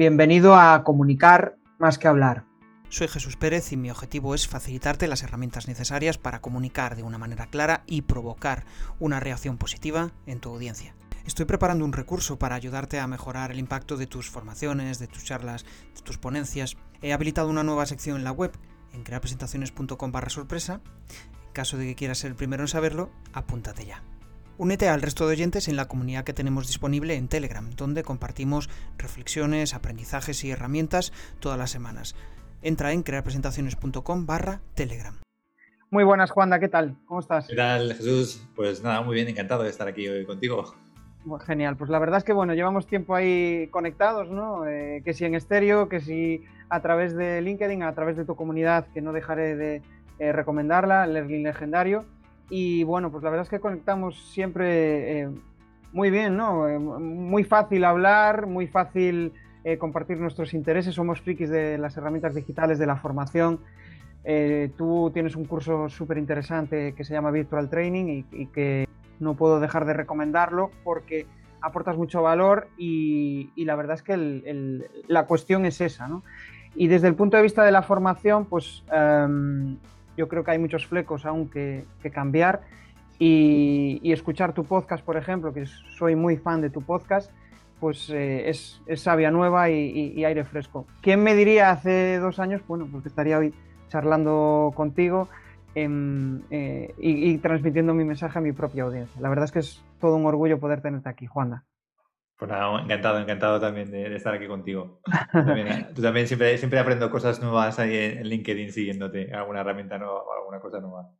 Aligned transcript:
Bienvenido 0.00 0.56
a 0.56 0.82
Comunicar 0.82 1.58
más 1.78 1.98
que 1.98 2.08
hablar. 2.08 2.46
Soy 2.88 3.06
Jesús 3.06 3.36
Pérez 3.36 3.70
y 3.70 3.76
mi 3.76 3.90
objetivo 3.90 4.34
es 4.34 4.48
facilitarte 4.48 5.06
las 5.06 5.22
herramientas 5.22 5.68
necesarias 5.68 6.16
para 6.16 6.40
comunicar 6.40 6.96
de 6.96 7.02
una 7.02 7.18
manera 7.18 7.48
clara 7.48 7.82
y 7.86 8.00
provocar 8.00 8.64
una 8.98 9.20
reacción 9.20 9.58
positiva 9.58 10.10
en 10.24 10.40
tu 10.40 10.48
audiencia. 10.48 10.94
Estoy 11.26 11.44
preparando 11.44 11.84
un 11.84 11.92
recurso 11.92 12.38
para 12.38 12.54
ayudarte 12.54 12.98
a 12.98 13.06
mejorar 13.06 13.50
el 13.50 13.58
impacto 13.58 13.98
de 13.98 14.06
tus 14.06 14.30
formaciones, 14.30 14.98
de 14.98 15.06
tus 15.06 15.22
charlas, 15.22 15.66
de 15.94 16.00
tus 16.00 16.16
ponencias. 16.16 16.78
He 17.02 17.12
habilitado 17.12 17.50
una 17.50 17.62
nueva 17.62 17.84
sección 17.84 18.16
en 18.16 18.24
la 18.24 18.32
web, 18.32 18.52
en 18.94 19.02
creapresentaciones.com 19.02 20.12
barra 20.12 20.30
sorpresa. 20.30 20.80
En 21.46 21.52
caso 21.52 21.76
de 21.76 21.84
que 21.84 21.94
quieras 21.94 22.16
ser 22.16 22.30
el 22.30 22.36
primero 22.36 22.62
en 22.62 22.68
saberlo, 22.68 23.10
apúntate 23.34 23.84
ya. 23.84 24.02
Únete 24.60 24.90
al 24.90 25.00
resto 25.00 25.26
de 25.26 25.32
oyentes 25.32 25.68
en 25.68 25.76
la 25.76 25.88
comunidad 25.88 26.22
que 26.22 26.34
tenemos 26.34 26.66
disponible 26.66 27.14
en 27.14 27.28
Telegram, 27.28 27.70
donde 27.78 28.02
compartimos 28.02 28.68
reflexiones, 28.98 29.72
aprendizajes 29.72 30.44
y 30.44 30.50
herramientas 30.50 31.14
todas 31.38 31.58
las 31.58 31.70
semanas. 31.70 32.14
Entra 32.60 32.92
en 32.92 33.02
crearpresentaciones.com 33.02 34.26
barra 34.26 34.60
Telegram. 34.74 35.14
Muy 35.90 36.04
buenas, 36.04 36.30
Juanda, 36.30 36.60
¿qué 36.60 36.68
tal? 36.68 36.98
¿Cómo 37.06 37.20
estás? 37.20 37.46
¿Qué 37.48 37.56
tal, 37.56 37.94
Jesús? 37.94 38.46
Pues 38.54 38.82
nada, 38.82 39.00
muy 39.00 39.14
bien, 39.14 39.28
encantado 39.28 39.62
de 39.62 39.70
estar 39.70 39.88
aquí 39.88 40.06
hoy 40.06 40.26
contigo. 40.26 40.74
genial, 41.46 41.78
pues 41.78 41.88
la 41.88 41.98
verdad 41.98 42.18
es 42.18 42.24
que 42.24 42.34
bueno, 42.34 42.52
llevamos 42.52 42.86
tiempo 42.86 43.14
ahí 43.14 43.66
conectados, 43.68 44.28
¿no? 44.28 44.66
Eh, 44.66 45.00
que 45.02 45.14
si 45.14 45.24
en 45.24 45.36
estéreo, 45.36 45.88
que 45.88 46.00
si 46.00 46.44
a 46.68 46.82
través 46.82 47.16
de 47.16 47.40
LinkedIn, 47.40 47.82
a 47.82 47.94
través 47.94 48.18
de 48.18 48.26
tu 48.26 48.36
comunidad, 48.36 48.88
que 48.92 49.00
no 49.00 49.14
dejaré 49.14 49.56
de 49.56 49.82
eh, 50.18 50.32
recomendarla, 50.32 51.06
Lerlin 51.06 51.44
Legendario. 51.44 52.04
Y 52.50 52.82
bueno, 52.82 53.10
pues 53.12 53.22
la 53.22 53.30
verdad 53.30 53.44
es 53.44 53.50
que 53.50 53.60
conectamos 53.60 54.18
siempre 54.32 55.20
eh, 55.20 55.30
muy 55.92 56.10
bien, 56.10 56.36
¿no? 56.36 56.68
muy 56.78 57.44
fácil 57.44 57.84
hablar, 57.84 58.46
muy 58.46 58.66
fácil 58.66 59.32
eh, 59.62 59.78
compartir 59.78 60.18
nuestros 60.18 60.52
intereses. 60.52 60.94
Somos 60.94 61.20
frikis 61.20 61.48
de 61.48 61.78
las 61.78 61.96
herramientas 61.96 62.34
digitales, 62.34 62.78
de 62.78 62.86
la 62.86 62.96
formación. 62.96 63.60
Eh, 64.24 64.70
tú 64.76 65.10
tienes 65.14 65.36
un 65.36 65.44
curso 65.44 65.88
súper 65.88 66.18
interesante 66.18 66.92
que 66.94 67.04
se 67.04 67.14
llama 67.14 67.30
Virtual 67.30 67.70
Training 67.70 68.24
y, 68.30 68.46
que 68.46 68.86
no 69.18 69.34
puedo 69.34 69.60
dejar 69.60 69.84
de 69.84 69.92
recomendarlo 69.92 70.70
porque 70.82 71.26
aportas 71.62 71.96
mucho 71.96 72.22
valor 72.22 72.68
y, 72.76 73.52
la 73.56 73.76
verdad 73.76 73.94
es 73.94 74.02
que 74.02 74.84
la 75.06 75.26
cuestión 75.26 75.66
es 75.66 75.80
esa. 75.80 76.08
¿no? 76.08 76.24
Y 76.74 76.88
desde 76.88 77.08
el 77.08 77.14
punto 77.14 77.36
de 77.36 77.42
vista 77.44 77.62
de 77.62 77.72
la 77.72 77.82
formación, 77.82 78.46
pues 78.46 78.82
em, 78.90 79.76
yo 80.20 80.28
creo 80.28 80.44
que 80.44 80.50
hay 80.50 80.58
muchos 80.58 80.86
flecos 80.86 81.24
aún 81.24 81.48
que, 81.48 81.86
cambiar 82.12 82.60
y, 83.18 84.00
y, 84.02 84.12
escuchar 84.12 84.52
tu 84.52 84.64
podcast, 84.64 85.02
por 85.02 85.16
ejemplo, 85.16 85.54
que 85.54 85.64
soy 85.96 86.14
muy 86.14 86.36
fan 86.36 86.60
de 86.60 86.68
tu 86.68 86.82
podcast, 86.82 87.30
pues 87.80 88.10
eh, 88.10 88.50
es, 88.50 88.82
sabia 88.96 89.30
nueva 89.30 89.70
y, 89.70 90.22
aire 90.22 90.44
fresco. 90.44 90.86
¿Quién 91.00 91.22
me 91.22 91.34
diría 91.34 91.70
hace 91.70 92.18
dos 92.18 92.38
años? 92.38 92.60
Bueno, 92.68 92.86
porque 92.92 93.08
estaría 93.08 93.38
hoy 93.38 93.54
charlando 93.88 94.72
contigo 94.76 95.28
em, 95.74 96.42
eh, 96.50 96.94
y, 96.98 97.38
transmitiendo 97.38 97.94
mi 97.94 98.04
mensaje 98.04 98.38
a 98.38 98.42
mi 98.42 98.52
propia 98.52 98.84
audiencia. 98.84 99.18
La 99.20 99.30
verdad 99.30 99.46
es 99.46 99.52
que 99.52 99.60
es 99.60 99.82
todo 100.00 100.16
un 100.16 100.26
orgullo 100.26 100.60
poder 100.60 100.82
tenerte 100.82 101.08
aquí, 101.08 101.26
Juanda. 101.26 101.64
Pues 102.40 102.50
nada, 102.50 102.80
encantado, 102.80 103.18
encantado 103.18 103.60
también 103.60 103.90
de, 103.90 104.16
estar 104.16 104.32
aquí 104.32 104.46
contigo. 104.46 105.02
Tú 105.94 106.00
también, 106.00 106.26
siempre, 106.26 106.56
siempre 106.56 106.78
aprendo 106.78 107.10
cosas 107.10 107.38
nuevas 107.42 107.78
ahí 107.78 107.94
en 107.94 108.26
LinkedIn 108.26 108.72
siguiéndote, 108.72 109.30
alguna 109.34 109.60
herramienta 109.60 109.98
nueva 109.98 110.22
o 110.22 110.32
alguna 110.32 110.58
cosa 110.58 110.80
nueva. 110.80 111.10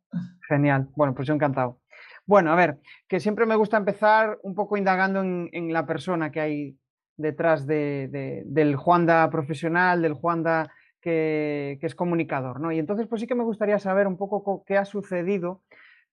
Genial, 0.47 0.89
bueno, 0.95 1.13
pues 1.13 1.27
yo 1.27 1.35
encantado. 1.35 1.79
Bueno, 2.25 2.51
a 2.51 2.55
ver, 2.55 2.79
que 3.07 3.19
siempre 3.19 3.45
me 3.45 3.55
gusta 3.55 3.77
empezar 3.77 4.39
un 4.41 4.55
poco 4.55 4.77
indagando 4.77 5.21
en, 5.21 5.71
la 5.71 5.85
persona 5.85 6.31
que 6.31 6.41
hay 6.41 6.77
detrás 7.17 7.67
del 7.67 8.75
Juanda 8.75 9.29
profesional, 9.29 10.01
del 10.01 10.13
Juanda 10.13 10.73
que, 11.01 11.77
que, 11.79 11.85
es 11.85 11.93
comunicador, 11.93 12.59
¿no? 12.59 12.71
Y 12.71 12.79
entonces, 12.79 13.05
pues 13.07 13.21
sí 13.21 13.27
que 13.27 13.35
me 13.35 13.43
gustaría 13.43 13.77
saber 13.77 14.07
un 14.07 14.17
poco 14.17 14.63
qué 14.65 14.75
ha 14.75 14.85
sucedido 14.85 15.61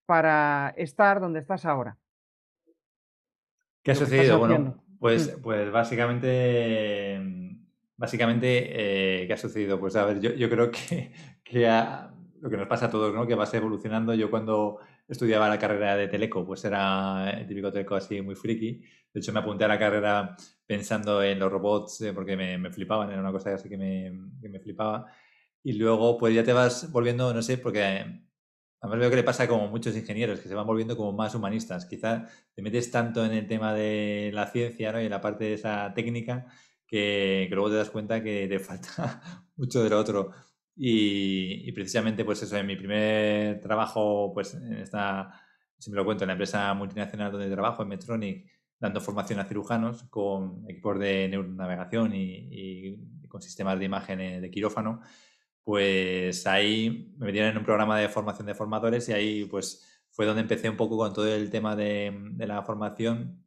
para 0.05 0.71
estar 0.77 1.19
donde 1.19 1.39
estás 1.39 1.65
ahora. 1.65 1.97
¿Qué 3.81 3.91
ha 3.91 3.95
sucedido? 3.95 4.37
Bueno, 4.37 4.83
pues, 4.99 5.37
mm. 5.37 5.41
pues 5.41 5.71
básicamente, 5.71 7.19
básicamente, 7.97 9.23
eh, 9.23 9.27
¿qué 9.27 9.33
ha 9.33 9.37
sucedido? 9.37 9.79
Pues 9.79 9.95
a 9.95 10.05
ver, 10.05 10.19
yo, 10.19 10.49
creo 10.49 10.69
que, 10.71 11.11
que 11.43 11.67
lo 12.41 12.49
que 12.49 12.57
nos 12.57 12.67
pasa 12.67 12.87
a 12.87 12.89
todos, 12.89 13.13
¿no? 13.13 13.25
Que 13.25 13.35
vas 13.35 13.53
evolucionando. 13.53 14.13
Yo 14.13 14.29
cuando 14.29 14.79
estudiaba 15.07 15.49
la 15.49 15.59
carrera 15.59 15.95
de 15.95 16.07
Teleco, 16.07 16.45
pues 16.45 16.63
era 16.65 17.31
el 17.31 17.47
típico 17.47 17.71
Teleco 17.71 17.95
así 17.95 18.21
muy 18.21 18.35
friki. 18.35 18.81
De 19.13 19.19
hecho, 19.19 19.33
me 19.33 19.39
apunté 19.39 19.65
a 19.65 19.67
la 19.67 19.79
carrera 19.79 20.35
pensando 20.65 21.23
en 21.23 21.39
los 21.39 21.51
robots 21.51 22.01
eh, 22.01 22.13
porque 22.13 22.37
me, 22.37 22.57
me, 22.57 22.71
flipaban, 22.71 23.09
era 23.09 23.19
una 23.19 23.31
cosa 23.31 23.53
así 23.55 23.67
que 23.67 23.77
me, 23.77 24.11
que 24.41 24.49
me, 24.49 24.59
flipaba. 24.59 25.07
Y 25.63 25.73
luego, 25.73 26.17
pues 26.17 26.33
ya 26.35 26.43
te 26.43 26.53
vas 26.53 26.91
volviendo, 26.91 27.33
no 27.33 27.41
sé, 27.41 27.57
porque 27.57 28.05
además 28.81 28.99
veo 28.99 29.09
que 29.09 29.15
le 29.17 29.23
pasa 29.23 29.47
como 29.47 29.67
muchos 29.67 29.95
ingenieros, 29.95 30.39
que 30.39 30.47
se 30.47 30.55
van 30.55 30.67
volviendo 30.67 30.95
como 30.95 31.13
más 31.13 31.35
humanistas. 31.35 31.85
Quizá 31.85 32.25
te 32.53 32.61
metes 32.61 32.91
tanto 32.91 33.25
en 33.25 33.33
el 33.33 33.47
tema 33.47 33.73
de 33.73 34.31
la 34.33 34.47
ciencia 34.47 34.91
¿no? 34.91 35.01
y 35.01 35.05
en 35.05 35.11
la 35.11 35.21
parte 35.21 35.45
de 35.45 35.53
esa 35.55 35.93
técnica 35.93 36.45
que, 36.87 37.47
que 37.49 37.55
luego 37.55 37.69
te 37.69 37.77
das 37.77 37.89
cuenta 37.89 38.23
que 38.23 38.47
te 38.47 38.59
falta 38.59 39.21
mucho 39.55 39.83
de 39.83 39.89
lo 39.89 39.99
otro. 39.99 40.31
Y, 40.81 41.69
precisamente, 41.73 42.23
pues 42.23 42.41
eso, 42.41 42.55
en 42.55 42.65
mi 42.65 42.77
primer 42.77 43.59
trabajo, 43.59 44.31
pues 44.33 44.53
en 44.53 44.75
esta, 44.75 45.29
si 45.77 45.91
me 45.91 45.97
lo 45.97 46.05
cuento, 46.05 46.23
en 46.23 46.29
la 46.29 46.33
empresa 46.33 46.73
multinacional 46.73 47.33
donde 47.33 47.49
trabajo, 47.49 47.83
en 47.83 47.89
Metronic, 47.89 48.49
dando 48.79 49.01
formación 49.01 49.41
a 49.41 49.45
cirujanos 49.45 50.03
con 50.03 50.63
equipos 50.69 50.97
de 50.99 51.27
neuronavegación 51.27 52.15
y, 52.15 52.47
y 52.49 53.27
con 53.27 53.41
sistemas 53.41 53.77
de 53.77 53.85
imagen 53.85 54.21
eh, 54.21 54.39
de 54.39 54.49
quirófano, 54.49 55.01
pues 55.63 56.45
ahí 56.47 57.13
me 57.17 57.27
metieron 57.27 57.51
en 57.51 57.57
un 57.57 57.63
programa 57.63 57.99
de 57.99 58.09
formación 58.09 58.47
de 58.47 58.55
formadores 58.55 59.07
y 59.09 59.13
ahí 59.13 59.45
pues 59.45 59.85
fue 60.11 60.25
donde 60.25 60.41
empecé 60.41 60.69
un 60.69 60.77
poco 60.77 60.97
con 60.97 61.13
todo 61.13 61.27
el 61.27 61.49
tema 61.49 61.75
de, 61.75 62.13
la 62.37 62.63
formación 62.63 63.45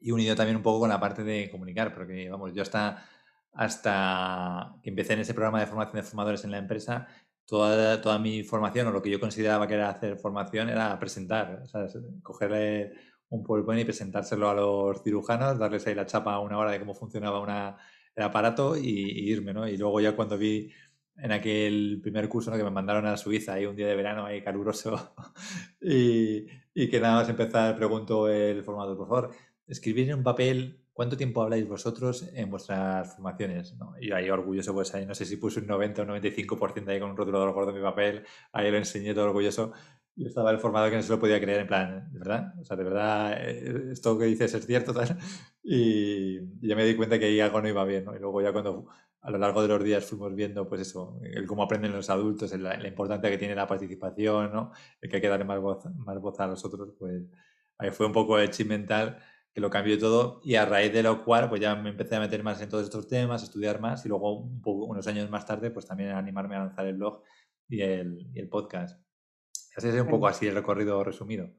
y 0.00 0.12
unido 0.12 0.36
también 0.36 0.56
un 0.56 0.62
poco 0.62 0.80
con 0.80 0.88
la 0.90 1.00
parte 1.00 1.24
de 1.24 1.50
comunicar, 1.50 1.94
porque 1.94 2.28
vamos, 2.30 2.52
yo 2.54 2.62
hasta 2.62 3.04
hasta 3.52 4.76
que 4.82 4.90
empecé 4.90 5.14
en 5.14 5.20
ese 5.20 5.34
programa 5.34 5.60
de 5.60 5.66
formación 5.66 5.96
de 5.96 6.02
formadores 6.02 6.44
en 6.44 6.50
la 6.50 6.58
empresa, 6.58 7.08
toda, 7.46 8.00
toda 8.02 8.18
mi 8.18 8.42
formación 8.44 8.88
o 8.88 8.92
lo 8.92 9.02
que 9.02 9.10
yo 9.10 9.18
consideraba 9.18 9.66
que 9.66 9.74
era 9.74 9.88
hacer 9.88 10.18
formación 10.18 10.68
era 10.68 10.98
presentar, 10.98 11.64
cogerle 12.22 12.92
un 13.30 13.42
PowerPoint 13.42 13.80
y 13.82 13.84
presentárselo 13.84 14.50
a 14.50 14.54
los 14.54 15.02
cirujanos, 15.02 15.58
darles 15.58 15.86
ahí 15.86 15.94
la 15.94 16.06
chapa 16.06 16.38
una 16.40 16.58
hora 16.58 16.72
de 16.72 16.80
cómo 16.80 16.94
funcionaba 16.94 17.40
una, 17.40 17.76
el 18.14 18.22
aparato 18.22 18.76
y, 18.76 18.90
irme, 19.30 19.52
¿no? 19.52 19.68
Y 19.68 19.76
luego 19.76 20.00
ya 20.00 20.16
cuando 20.16 20.38
vi 20.38 20.72
en 21.18 21.32
aquel 21.32 22.00
primer 22.02 22.28
curso 22.28 22.52
que 22.52 22.64
me 22.64 22.70
mandaron 22.70 23.06
a 23.06 23.16
Suiza, 23.16 23.54
ahí 23.54 23.66
un 23.66 23.76
día 23.76 23.86
de 23.86 23.96
verano 23.96 24.26
ahí 24.26 24.42
caluroso, 24.42 25.14
y, 25.80 26.46
y 26.74 26.88
que 26.88 27.00
nada 27.00 27.16
más 27.16 27.28
empezar, 27.28 27.76
pregunto 27.76 28.28
el 28.28 28.62
formador, 28.62 28.96
por 28.96 29.08
favor, 29.08 29.30
escribir 29.66 30.10
en 30.10 30.18
un 30.18 30.24
papel 30.24 30.80
¿cuánto 30.96 31.16
tiempo 31.16 31.42
habláis 31.42 31.68
vosotros 31.68 32.26
en 32.32 32.50
vuestras 32.50 33.14
formaciones? 33.14 33.76
Y 34.00 34.12
ahí 34.12 34.30
orgulloso, 34.30 34.72
pues 34.72 34.94
ahí 34.94 35.04
no 35.04 35.14
sé 35.14 35.26
si 35.26 35.36
puse 35.36 35.60
un 35.60 35.66
90 35.66 36.02
o 36.02 36.06
95% 36.06 36.88
ahí 36.88 36.98
con 36.98 37.10
un 37.10 37.16
rotulador 37.18 37.52
gordo 37.52 37.70
en 37.70 37.76
mi 37.76 37.82
papel, 37.82 38.24
ahí 38.52 38.70
lo 38.70 38.78
enseñé 38.78 39.12
todo 39.12 39.26
orgulloso. 39.26 39.72
Yo 40.16 40.26
estaba 40.26 40.50
el 40.50 40.58
formador 40.58 40.88
que 40.88 40.96
no 40.96 41.02
se 41.02 41.12
lo 41.12 41.20
podía 41.20 41.38
creer, 41.38 41.60
en 41.60 41.66
plan, 41.66 42.10
¿de 42.10 42.18
verdad? 42.18 42.54
O 42.58 42.64
sea, 42.64 42.78
¿de 42.78 42.84
verdad 42.84 43.34
eh, 43.38 43.90
esto 43.92 44.18
que 44.18 44.24
dices 44.24 44.54
es 44.54 44.66
cierto? 44.66 44.94
Tal? 44.94 45.18
Y, 45.68 46.38
ya 46.66 46.76
me 46.76 46.84
di 46.84 46.94
cuenta 46.94 47.18
que 47.18 47.26
ahí 47.26 47.40
algo 47.40 47.60
no 47.60 47.68
iba 47.68 47.84
bien, 47.84 48.04
¿no? 48.04 48.14
Y 48.14 48.20
luego 48.20 48.40
ya 48.40 48.52
cuando 48.52 48.86
a 49.20 49.30
lo 49.30 49.38
largo 49.38 49.62
de 49.62 49.68
los 49.68 49.82
días 49.82 50.04
fuimos 50.04 50.34
viendo, 50.34 50.68
pues 50.68 50.82
eso, 50.82 51.18
el 51.22 51.46
cómo 51.46 51.62
aprenden 51.62 51.92
los 51.92 52.10
adultos, 52.10 52.52
la, 52.58 52.76
la 52.76 52.88
importancia 52.88 53.30
que 53.30 53.38
tiene 53.38 53.54
la 53.54 53.66
participación, 53.66 54.52
¿no? 54.52 54.72
El 55.00 55.10
que 55.10 55.16
hay 55.16 55.22
que 55.22 55.28
darle 55.28 55.44
más 55.44 55.60
voz, 55.60 55.84
más 55.96 56.20
voz 56.20 56.38
a 56.40 56.46
los 56.46 56.64
otros, 56.64 56.94
pues 56.98 57.22
ahí 57.78 57.90
fue 57.90 58.06
un 58.06 58.12
poco 58.12 58.38
el 58.38 58.50
chip 58.50 58.68
mental 58.68 59.18
que 59.52 59.60
lo 59.60 59.70
cambió 59.70 59.98
todo 59.98 60.40
y 60.44 60.56
a 60.56 60.66
raíz 60.66 60.92
de 60.92 61.02
lo 61.02 61.24
cual 61.24 61.48
pues 61.48 61.60
ya 61.62 61.74
me 61.74 61.88
empecé 61.88 62.16
a 62.16 62.20
meter 62.20 62.42
más 62.42 62.60
en 62.60 62.68
todos 62.68 62.84
estos 62.84 63.08
temas, 63.08 63.42
a 63.42 63.46
estudiar 63.46 63.80
más 63.80 64.04
y 64.04 64.08
luego 64.08 64.40
un 64.40 64.60
poco, 64.60 64.84
unos 64.84 65.06
años 65.06 65.30
más 65.30 65.46
tarde 65.46 65.70
pues 65.70 65.86
también 65.86 66.10
a 66.10 66.18
animarme 66.18 66.56
a 66.56 66.60
lanzar 66.60 66.86
el 66.86 66.96
blog 66.96 67.22
y 67.68 67.80
el, 67.80 68.28
y 68.34 68.38
el 68.38 68.48
podcast. 68.48 69.00
Así 69.76 69.88
es 69.88 70.00
un 70.00 70.08
poco 70.08 70.26
así 70.26 70.46
el 70.46 70.54
recorrido 70.54 71.02
resumido. 71.02 71.50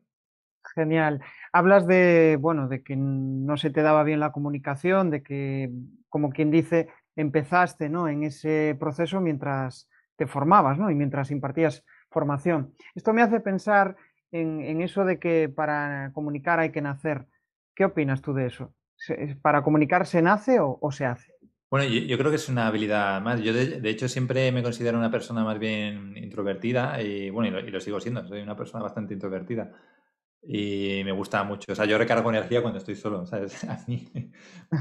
Genial. 0.76 1.22
Hablas 1.54 1.88
de, 1.88 2.38
bueno, 2.40 2.68
de 2.68 2.84
que 2.84 2.96
no 2.96 3.58
se 3.58 3.70
te 3.70 3.82
daba 3.82 4.04
bien 4.04 4.20
la 4.20 4.32
comunicación, 4.32 5.10
de 5.10 5.24
que, 5.24 5.72
como 6.10 6.30
quien 6.30 6.52
dice, 6.52 6.90
empezaste 7.18 7.90
¿no? 7.90 8.08
en 8.08 8.24
ese 8.24 8.78
proceso 8.80 9.20
mientras 9.20 9.90
te 10.16 10.28
formabas 10.28 10.78
¿no? 10.78 10.90
y 10.90 10.96
mientras 10.96 11.32
impartías 11.32 11.84
formación. 12.10 12.74
Esto 12.96 13.12
me 13.12 13.22
hace 13.22 13.42
pensar 13.42 13.98
en, 14.32 14.82
eso 14.82 15.04
de 15.04 15.20
que 15.20 15.50
para 15.50 16.12
comunicar 16.14 16.60
hay 16.60 16.72
que 16.72 16.82
nacer. 16.82 17.26
¿Qué 17.76 17.86
opinas 17.86 18.22
tú 18.22 18.34
de 18.34 18.46
eso? 18.46 18.74
¿Para 19.42 19.62
comunicar 19.62 20.08
se 20.08 20.22
nace 20.22 20.60
o, 20.60 20.92
se 20.92 21.06
hace? 21.06 21.34
Bueno, 21.70 21.86
yo, 21.86 22.18
creo 22.18 22.30
que 22.30 22.38
es 22.38 22.50
una 22.50 22.68
habilidad 22.68 23.22
más. 23.22 23.42
Yo, 23.42 23.54
de, 23.54 23.90
hecho, 23.90 24.08
siempre 24.08 24.52
me 24.52 24.64
considero 24.64 24.98
una 24.98 25.12
persona 25.12 25.44
más 25.44 25.60
bien 25.60 26.16
introvertida 26.18 27.02
y, 27.02 27.30
bueno, 27.30 27.60
y 27.60 27.70
lo, 27.70 27.80
sigo 27.80 28.00
siendo. 28.00 28.26
Soy 28.26 28.42
una 28.42 28.56
persona 28.56 28.84
bastante 28.84 29.14
introvertida. 29.14 29.72
Y 30.44 31.02
me 31.04 31.12
gusta 31.12 31.44
mucho. 31.44 31.72
O 31.72 31.76
sea, 31.76 31.86
yo 31.86 31.98
recargo 31.98 32.30
energía 32.30 32.62
cuando 32.62 32.80
estoy 32.80 32.96
solo, 32.96 33.26
¿sabes? 33.26 33.64
A 33.66 33.84
mí 33.88 34.08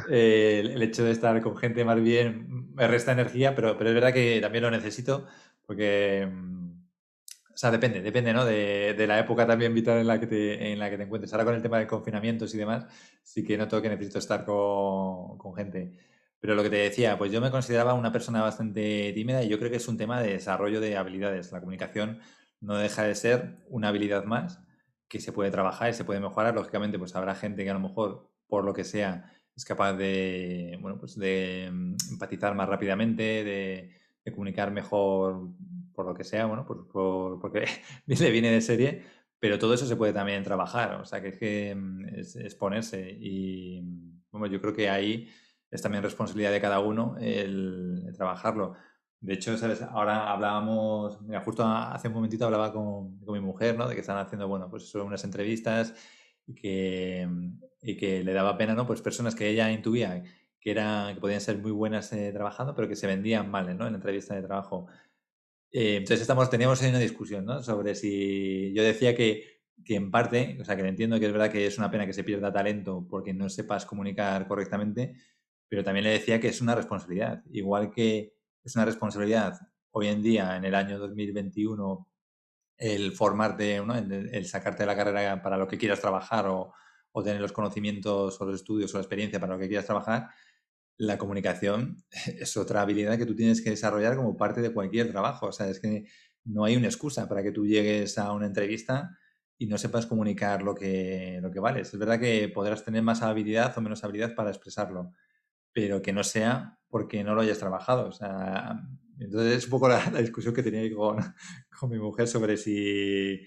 el, 0.09 0.83
hecho 0.83 1.05
de 1.05 1.13
estar 1.13 1.41
con 1.43 1.57
gente 1.57 1.85
más 1.85 2.01
bien 2.01 2.75
me 2.75 2.87
resta 2.89 3.13
energía, 3.13 3.55
pero, 3.55 3.77
pero 3.77 3.91
es 3.91 3.95
verdad 3.95 4.13
que 4.13 4.41
también 4.41 4.63
lo 4.65 4.71
necesito 4.71 5.27
porque, 5.67 6.29
mm, 6.31 6.71
o 7.55 7.57
sea, 7.57 7.71
depende, 7.71 8.03
depende, 8.03 8.33
¿no? 8.33 8.45
De, 8.45 8.95
de, 8.97 9.07
la 9.07 9.19
época 9.19 9.47
también 9.47 9.75
vital 9.75 9.99
en 9.99 10.07
la, 10.07 10.21
que 10.21 10.27
te, 10.27 10.73
en 10.73 10.79
la 10.79 10.91
que 10.91 10.97
te 10.99 11.05
encuentres. 11.05 11.33
Ahora 11.33 11.45
con 11.45 11.55
el 11.55 11.63
tema 11.63 11.79
de 11.79 11.87
confinamientos 11.87 12.55
y 12.55 12.59
demás, 12.59 12.87
sí 13.23 13.43
que 13.45 13.57
noto 13.59 13.81
que 13.83 13.89
necesito 13.89 14.19
estar 14.19 14.45
con, 14.45 15.39
con 15.39 15.55
gente. 15.55 15.93
Pero 16.39 16.55
lo 16.55 16.63
que 16.63 16.71
te 16.71 16.77
decía, 16.77 17.19
pues 17.19 17.33
yo 17.33 17.41
me 17.41 17.51
consideraba 17.51 17.95
una 17.95 18.13
persona 18.13 18.43
bastante 18.43 19.13
tímida 19.15 19.43
y 19.43 19.49
yo 19.49 19.59
creo 19.59 19.71
que 19.71 19.79
es 19.79 19.89
un 19.89 19.97
tema 19.97 20.21
de 20.23 20.33
desarrollo 20.33 20.81
de 20.81 20.97
habilidades. 20.97 21.51
La 21.51 21.61
comunicación 21.61 22.21
no 22.61 22.77
deja 22.77 23.05
de 23.05 23.15
ser 23.15 23.57
una 23.69 23.89
habilidad 23.89 24.25
más 24.25 24.61
que 25.09 25.21
se 25.21 25.33
puede 25.33 25.51
trabajar 25.51 25.91
y 25.91 25.95
se 25.95 26.05
puede 26.05 26.21
mejorar. 26.21 26.55
Lógicamente, 26.55 26.99
pues 26.99 27.15
habrá 27.17 27.35
gente 27.35 27.65
que 27.65 27.71
a 27.71 27.75
lo 27.75 27.81
mejor, 27.81 28.31
por 28.47 28.65
lo 28.65 28.75
que 28.75 28.85
sea, 28.85 29.33
es 29.57 29.65
capaz 29.65 29.95
de, 29.95 30.79
bueno, 30.81 30.99
pues 30.99 31.17
de 31.17 31.71
mm, 31.73 31.97
empatizar 32.13 32.55
más 32.55 32.69
rápidamente, 32.69 33.23
de, 33.45 33.93
comunicar 34.35 34.73
mejor 34.73 35.51
por 35.95 36.05
lo 36.05 36.13
que 36.13 36.25
sea, 36.25 36.47
bueno, 36.47 36.67
por, 36.67 36.89
por, 36.89 37.39
porque 37.41 37.65
le 38.07 38.31
viene 38.33 38.51
de 38.51 38.61
serie, 38.61 39.05
pero 39.39 39.57
todo 39.57 39.73
eso 39.75 39.87
se 39.87 39.95
puede 39.95 40.13
también 40.13 40.43
trabajar, 40.43 41.01
o 41.01 41.05
sea, 41.05 41.23
que 41.23 41.29
es 41.29 41.39
que 41.39 41.75
mm, 41.77 42.59
ponerse 42.59 43.09
y, 43.21 43.81
bueno, 44.33 44.49
yo 44.49 44.61
creo 44.61 44.75
que 44.75 44.91
ahí 44.91 45.29
es 45.71 45.81
también 45.81 46.03
responsabilidad 46.03 46.51
de 46.51 46.61
cada 46.61 46.81
uno 46.81 47.17
el 47.21 48.13
trabajarlo. 48.17 48.75
De 49.21 49.35
hecho, 49.35 49.57
¿sabes? 49.57 49.83
Ahora 49.83 50.31
hablábamos, 50.31 51.21
mira, 51.23 51.41
justo 51.41 51.65
hace 51.65 52.09
un 52.09 52.15
momentito 52.15 52.45
hablaba 52.45 52.73
con, 52.73 53.19
mi 53.27 53.41
mujer, 53.41 53.77
¿no? 53.77 53.89
De 53.89 53.95
que 53.95 54.01
están 54.03 54.19
haciendo, 54.19 54.47
bueno, 54.47 54.69
pues 54.69 54.85
eso, 54.85 55.05
unas 55.05 55.25
entrevistas 55.25 55.95
y 56.47 56.55
que, 56.55 57.29
y 57.83 57.97
que 57.97 58.23
le 58.23 58.33
daba 58.33 58.57
pena, 58.57 58.75
¿no? 58.75 58.87
Pues 58.87 59.03
personas 59.03 59.35
que 59.35 59.49
ella 59.49 59.71
intuía 59.71 60.23
que, 60.61 60.71
era, 60.71 61.13
que 61.15 61.21
podían 61.21 61.41
ser 61.41 61.59
muy 61.59 61.71
buenas 61.71 62.13
eh, 62.13 62.33
trabajando, 62.33 62.75
pero 62.75 62.89
que 62.89 62.97
se 62.97 63.07
vendían 63.07 63.51
mal, 63.51 63.67
¿no? 63.79 63.87
En 63.87 63.93
la 63.93 63.99
entrevista 63.99 64.35
de 64.35 64.43
trabajo. 64.43 64.87
Eh, 65.73 65.97
entonces 65.97 66.23
estamos, 66.23 66.51
teníamos 66.51 66.83
ahí 66.83 66.91
una 66.91 66.99
discusión, 66.99 67.45
¿no? 67.45 67.63
Sobre 67.63 67.95
si 67.95 68.73
yo 68.75 68.83
decía 68.83 69.15
que, 69.15 69.63
que 69.85 69.95
en 69.97 70.11
parte, 70.11 70.59
o 70.61 70.65
sea, 70.65 70.77
que 70.77 70.87
entiendo 70.87 71.19
que 71.21 71.27
es 71.27 71.33
verdad 71.33 71.51
que 71.51 71.67
es 71.67 71.79
una 71.79 71.91
pena 71.91 72.07
que 72.07 72.13
se 72.13 72.25
pierda 72.25 72.53
talento 72.53 73.07
porque 73.09 73.33
no 73.33 73.49
sepas 73.49 73.87
comunicar 73.87 74.47
correctamente, 74.49 75.15
pero 75.69 75.85
también 75.85 76.05
le 76.05 76.11
decía 76.11 76.41
que 76.41 76.49
es 76.49 76.61
una 76.61 76.75
responsabilidad. 76.75 77.43
Igual 77.53 77.91
que 77.91 78.36
es 78.67 78.75
una 78.75 78.85
responsabilidad 78.85 79.61
hoy 79.93 80.09
en 80.09 80.21
día, 80.21 80.57
en 80.57 80.65
el 80.65 80.75
año 80.75 80.99
2021, 80.99 82.09
el 82.79 83.13
formarte, 83.13 83.77
el, 83.77 84.45
sacarte 84.45 84.83
de 84.83 84.87
la 84.89 84.97
carrera 84.97 85.41
para 85.41 85.57
lo 85.57 85.69
que 85.69 85.79
quieras 85.79 86.01
trabajar 86.01 86.47
o, 86.49 86.73
tener 87.25 87.41
los 87.41 87.53
conocimientos 87.53 88.39
o 88.39 88.45
los 88.45 88.57
estudios 88.57 88.93
o 88.93 88.99
la 88.99 89.03
experiencia 89.03 89.41
para 89.41 89.55
lo 89.55 89.59
que 89.59 89.69
quieras 89.69 89.87
trabajar, 89.87 90.29
la 90.99 91.17
comunicación 91.17 91.97
es 92.27 92.57
otra 92.59 92.83
habilidad 92.83 93.17
que 93.17 93.25
tú 93.25 93.35
tienes 93.35 93.63
que 93.63 93.71
desarrollar 93.71 94.17
como 94.17 94.37
parte 94.37 94.61
de 94.61 94.73
cualquier 94.73 95.11
trabajo. 95.13 95.47
O 95.47 95.53
sea, 95.53 95.69
es 95.71 95.81
que 95.81 96.05
no 96.45 96.65
hay 96.65 96.77
una 96.77 96.89
excusa 96.89 97.29
para 97.29 97.43
que 97.43 97.53
tú 97.53 97.67
llegues 97.67 98.19
a 98.19 98.33
una 98.33 98.47
entrevista 98.47 99.17
y 99.57 99.67
no 99.67 99.79
sepas 99.79 100.07
comunicar 100.07 100.63
lo 100.63 100.75
que, 100.75 101.39
lo 101.41 101.51
que 101.51 101.61
vales. 101.61 101.95
Es 101.95 101.99
verdad 101.99 102.21
que 102.21 102.49
podrás 102.49 102.85
tener 102.85 103.03
más 103.03 103.23
habilidad 103.23 103.73
o 103.79 103.81
menos 103.81 104.05
habilidad 104.05 104.35
para 104.35 104.51
expresarlo, 104.51 105.13
pero 105.73 106.03
que 106.03 106.13
no 106.13 106.25
sea 106.25 106.76
porque 106.89 107.25
no 107.25 107.35
lo 107.35 107.43
hayas 107.43 107.59
trabajado. 107.59 108.09
O 108.09 108.13
sea, 108.13 108.81
entonces 109.19 109.57
es 109.57 109.65
un 109.65 109.71
poco 109.71 109.89
la, 109.89 110.01
discusión 110.21 110.55
que 110.55 110.63
tenía 110.63 110.95
con, 110.95 111.19
con, 111.81 111.91
mi 111.91 111.99
mujer 111.99 112.29
sobre 112.29 112.57
si 112.57 113.41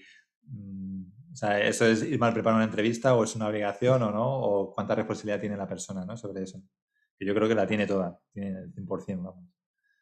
mm, 0.44 1.02
o 1.32 1.36
sea, 1.36 1.60
eso 1.60 1.86
es 1.86 2.02
ir 2.02 2.18
mal 2.18 2.32
preparado 2.32 2.58
una 2.58 2.64
entrevista 2.64 3.14
o 3.14 3.22
es 3.22 3.36
una 3.36 3.48
obligación 3.48 4.02
o 4.02 4.10
no, 4.10 4.26
o 4.26 4.72
cuánta 4.72 4.94
responsabilidad 4.94 5.40
tiene 5.40 5.56
la 5.56 5.68
persona 5.68 6.04
¿no? 6.04 6.16
sobre 6.16 6.42
eso. 6.42 6.60
Que 7.16 7.24
yo 7.24 7.34
creo 7.34 7.48
que 7.48 7.54
la 7.54 7.66
tiene 7.66 7.86
toda, 7.86 8.18
tiene 8.32 8.58
el 8.58 8.74
100%. 8.74 9.16
Vamos. 9.22 9.44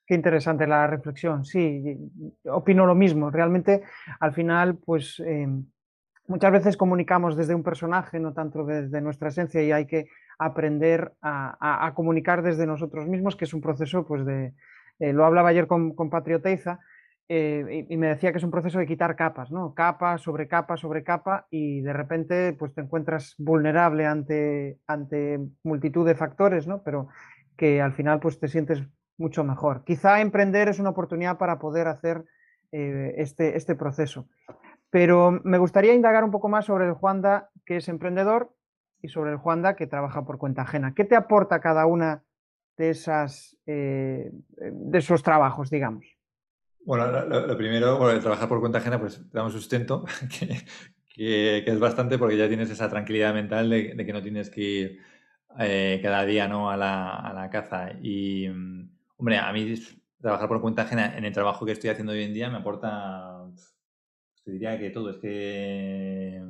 Qué 0.06 0.14
interesante 0.14 0.66
la 0.66 0.86
reflexión, 0.86 1.44
sí, 1.44 1.98
opino 2.44 2.86
lo 2.86 2.94
mismo. 2.94 3.30
Realmente, 3.30 3.82
al 4.20 4.32
final, 4.32 4.78
pues 4.78 5.20
eh, 5.20 5.46
muchas 6.28 6.50
veces 6.50 6.76
comunicamos 6.78 7.36
desde 7.36 7.54
un 7.54 7.62
personaje, 7.62 8.18
no 8.18 8.32
tanto 8.32 8.64
desde 8.64 9.02
nuestra 9.02 9.28
esencia, 9.28 9.62
y 9.62 9.70
hay 9.70 9.86
que 9.86 10.08
aprender 10.38 11.12
a, 11.20 11.92
comunicar 11.94 12.42
desde 12.42 12.66
nosotros 12.66 13.06
mismos, 13.06 13.36
que 13.36 13.44
es 13.44 13.54
un 13.54 13.60
proceso, 13.60 14.06
pues 14.06 14.24
de, 14.24 14.54
eh, 14.98 15.12
lo 15.12 15.24
hablaba 15.24 15.48
ayer 15.48 15.66
con, 15.66 15.94
con 15.94 16.10
eh, 17.30 17.86
y, 17.90 17.96
me 17.98 18.08
decía 18.08 18.32
que 18.32 18.38
es 18.38 18.44
un 18.44 18.50
proceso 18.50 18.78
de 18.78 18.86
quitar 18.86 19.14
capas, 19.14 19.50
¿no? 19.50 19.74
Capa 19.74 20.16
sobre 20.16 20.48
capa 20.48 20.78
sobre 20.78 21.04
capa 21.04 21.46
y 21.50 21.82
de 21.82 21.92
repente 21.92 22.54
pues 22.54 22.72
te 22.74 22.80
encuentras 22.80 23.34
vulnerable 23.36 24.06
ante, 24.06 24.78
ante 24.86 25.38
multitud 25.62 26.06
de 26.06 26.14
factores, 26.14 26.66
¿no? 26.66 26.82
Pero 26.82 27.08
que 27.56 27.82
al 27.82 27.92
final 27.92 28.18
pues 28.20 28.40
te 28.40 28.48
sientes 28.48 28.82
mucho 29.18 29.44
mejor. 29.44 29.84
Quizá 29.84 30.22
emprender 30.22 30.68
es 30.68 30.78
una 30.78 30.90
oportunidad 30.90 31.36
para 31.36 31.58
poder 31.58 31.88
hacer 31.88 32.24
eh, 32.72 33.14
este, 33.18 33.58
este 33.58 33.74
proceso. 33.74 34.26
Pero 34.90 35.38
me 35.44 35.58
gustaría 35.58 35.92
indagar 35.92 36.24
un 36.24 36.30
poco 36.30 36.48
más 36.48 36.64
sobre 36.64 36.86
el 36.86 36.94
Juanda, 36.94 37.50
que 37.66 37.76
es 37.76 37.88
emprendedor, 37.90 38.54
y 39.00 39.08
sobre 39.08 39.32
el 39.32 39.36
Juanda 39.36 39.76
que 39.76 39.86
trabaja 39.86 40.24
por 40.24 40.38
cuenta 40.38 40.62
ajena. 40.62 40.94
¿Qué 40.94 41.04
te 41.04 41.16
aporta 41.16 41.60
cada 41.60 41.86
una 41.86 42.24
de, 42.76 42.90
esas, 42.90 43.56
eh, 43.66 44.30
de 44.56 44.98
esos 44.98 45.22
trabajos, 45.22 45.70
digamos? 45.70 46.06
Bueno, 46.84 47.06
lo, 47.06 47.56
primero, 47.56 47.98
bueno, 47.98 48.12
el 48.12 48.20
trabajar 48.20 48.48
por 48.48 48.60
cuenta 48.60 48.78
ajena, 48.78 48.98
pues 48.98 49.18
te 49.30 49.36
da 49.36 49.44
un 49.44 49.50
sustento, 49.50 50.04
que, 51.14 51.64
es 51.66 51.78
bastante 51.80 52.16
porque 52.16 52.36
ya 52.36 52.48
tienes 52.48 52.70
esa 52.70 52.88
tranquilidad 52.88 53.34
mental 53.34 53.68
de, 53.68 53.96
que 53.96 54.12
no 54.12 54.22
tienes 54.22 54.48
que 54.48 54.60
ir 54.60 55.00
eh, 55.58 56.00
cada 56.02 56.24
día 56.24 56.48
¿no? 56.48 56.70
a, 56.70 56.76
la, 56.76 57.16
a 57.16 57.32
la 57.34 57.50
caza. 57.50 57.90
Y, 58.02 58.48
mm, 58.48 58.90
hombre, 59.18 59.38
a 59.38 59.52
mí 59.52 59.74
trabajar 60.20 60.48
por 60.48 60.60
cuenta 60.60 60.82
ajena 60.82 61.16
en 61.16 61.24
el 61.24 61.32
trabajo 61.32 61.64
que 61.64 61.72
estoy 61.72 61.90
haciendo 61.90 62.12
hoy 62.12 62.22
en 62.22 62.34
día 62.34 62.50
me 62.50 62.58
aporta, 62.58 63.44
te 64.44 64.52
diría 64.52 64.78
que 64.78 64.90
todo, 64.90 65.10
es 65.10 65.18
que 65.18 66.42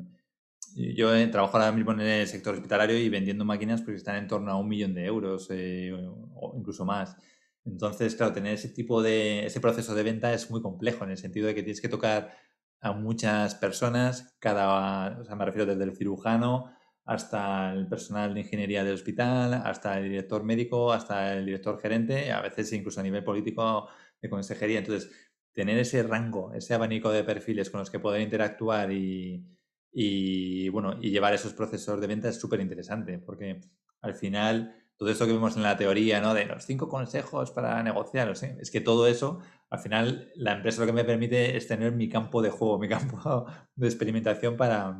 yo 0.77 1.15
eh, 1.15 1.27
trabajo 1.29 1.57
ahora 1.57 1.73
mismo 1.73 1.93
en 1.93 2.01
el 2.01 2.27
sector 2.27 2.55
hospitalario 2.55 2.99
y 2.99 3.09
vendiendo 3.09 3.45
máquinas 3.45 3.83
porque 3.83 3.97
están 3.97 4.17
en 4.17 4.29
torno 4.29 4.51
a 4.53 4.57
un 4.59 4.69
millón 4.69 4.95
de 4.95 5.05
euros 5.05 5.49
eh, 5.51 5.93
o 6.35 6.55
incluso 6.57 6.85
más. 6.85 7.17
Entonces, 7.65 8.15
claro, 8.15 8.33
tener 8.33 8.55
ese 8.55 8.71
tipo 8.71 9.03
de, 9.03 9.47
ese 9.47 9.61
proceso 9.61 9.95
de 9.95 10.03
venta 10.03 10.33
es 10.33 10.51
muy 10.51 10.63
complejo 10.63 11.05
en 11.05 11.11
el 11.11 11.19
sentido 11.19 11.47
de 11.47 11.55
que 11.55 11.63
tienes 11.63 11.81
que 11.81 11.89
tocar 11.89 12.35
a 12.81 12.93
muchas 12.93 13.55
personas, 13.57 14.37
cada, 14.39 15.19
o 15.21 15.25
sea, 15.25 15.35
me 15.37 15.45
refiero 15.45 15.67
desde 15.67 15.85
el 15.85 15.97
cirujano 15.97 16.73
hasta 17.05 17.73
el 17.73 17.89
personal 17.89 18.35
de 18.35 18.41
ingeniería 18.41 18.85
del 18.85 18.95
hospital, 18.95 19.55
hasta 19.55 19.99
el 19.99 20.05
director 20.11 20.45
médico, 20.45 20.93
hasta 20.93 21.35
el 21.35 21.47
director 21.47 21.81
gerente, 21.81 22.31
a 22.33 22.41
veces 22.43 22.73
incluso 22.73 23.01
a 23.01 23.03
nivel 23.03 23.25
político 23.25 23.89
de 24.21 24.29
consejería. 24.29 24.81
Entonces, 24.81 25.11
tener 25.53 25.79
ese 25.79 26.03
rango, 26.03 26.53
ese 26.53 26.75
abanico 26.75 27.11
de 27.11 27.25
perfiles 27.25 27.71
con 27.71 27.81
los 27.81 27.91
que 27.91 27.99
poder 27.99 28.21
interactuar 28.21 28.93
y, 28.93 29.58
y 29.93 30.69
bueno, 30.69 30.99
y 31.01 31.11
llevar 31.11 31.35
esos 31.35 31.55
procesos 31.55 32.01
de 32.01 32.07
venta 32.07 32.29
es 32.29 32.39
súper 32.39 32.61
interesante, 32.61 33.19
porque 33.19 33.61
al 34.01 34.15
final 34.15 34.75
todo 34.99 35.11
eso 35.11 35.27
que 35.27 35.33
vemos 35.33 35.57
en 35.57 35.63
la 35.63 35.77
teoría, 35.77 36.21
¿no? 36.21 36.35
De 36.35 36.45
los 36.45 36.65
cinco 36.65 36.89
consejos 36.89 37.53
para 37.53 37.81
negociar, 37.85 38.29
es 38.31 38.71
que 38.71 38.81
todo 38.81 39.07
eso, 39.07 39.39
al 39.71 39.79
final, 39.79 40.33
la 40.35 40.55
empresa 40.55 40.81
lo 40.81 40.87
que 40.89 40.93
me 40.93 41.05
permite 41.05 41.57
es 41.57 41.69
tener 41.69 41.93
mi 41.93 42.09
campo 42.09 42.43
de 42.43 42.51
juego, 42.51 42.79
mi 42.81 42.89
campo 42.89 43.47
de 43.77 43.87
experimentación 43.87 44.57
para, 44.57 44.99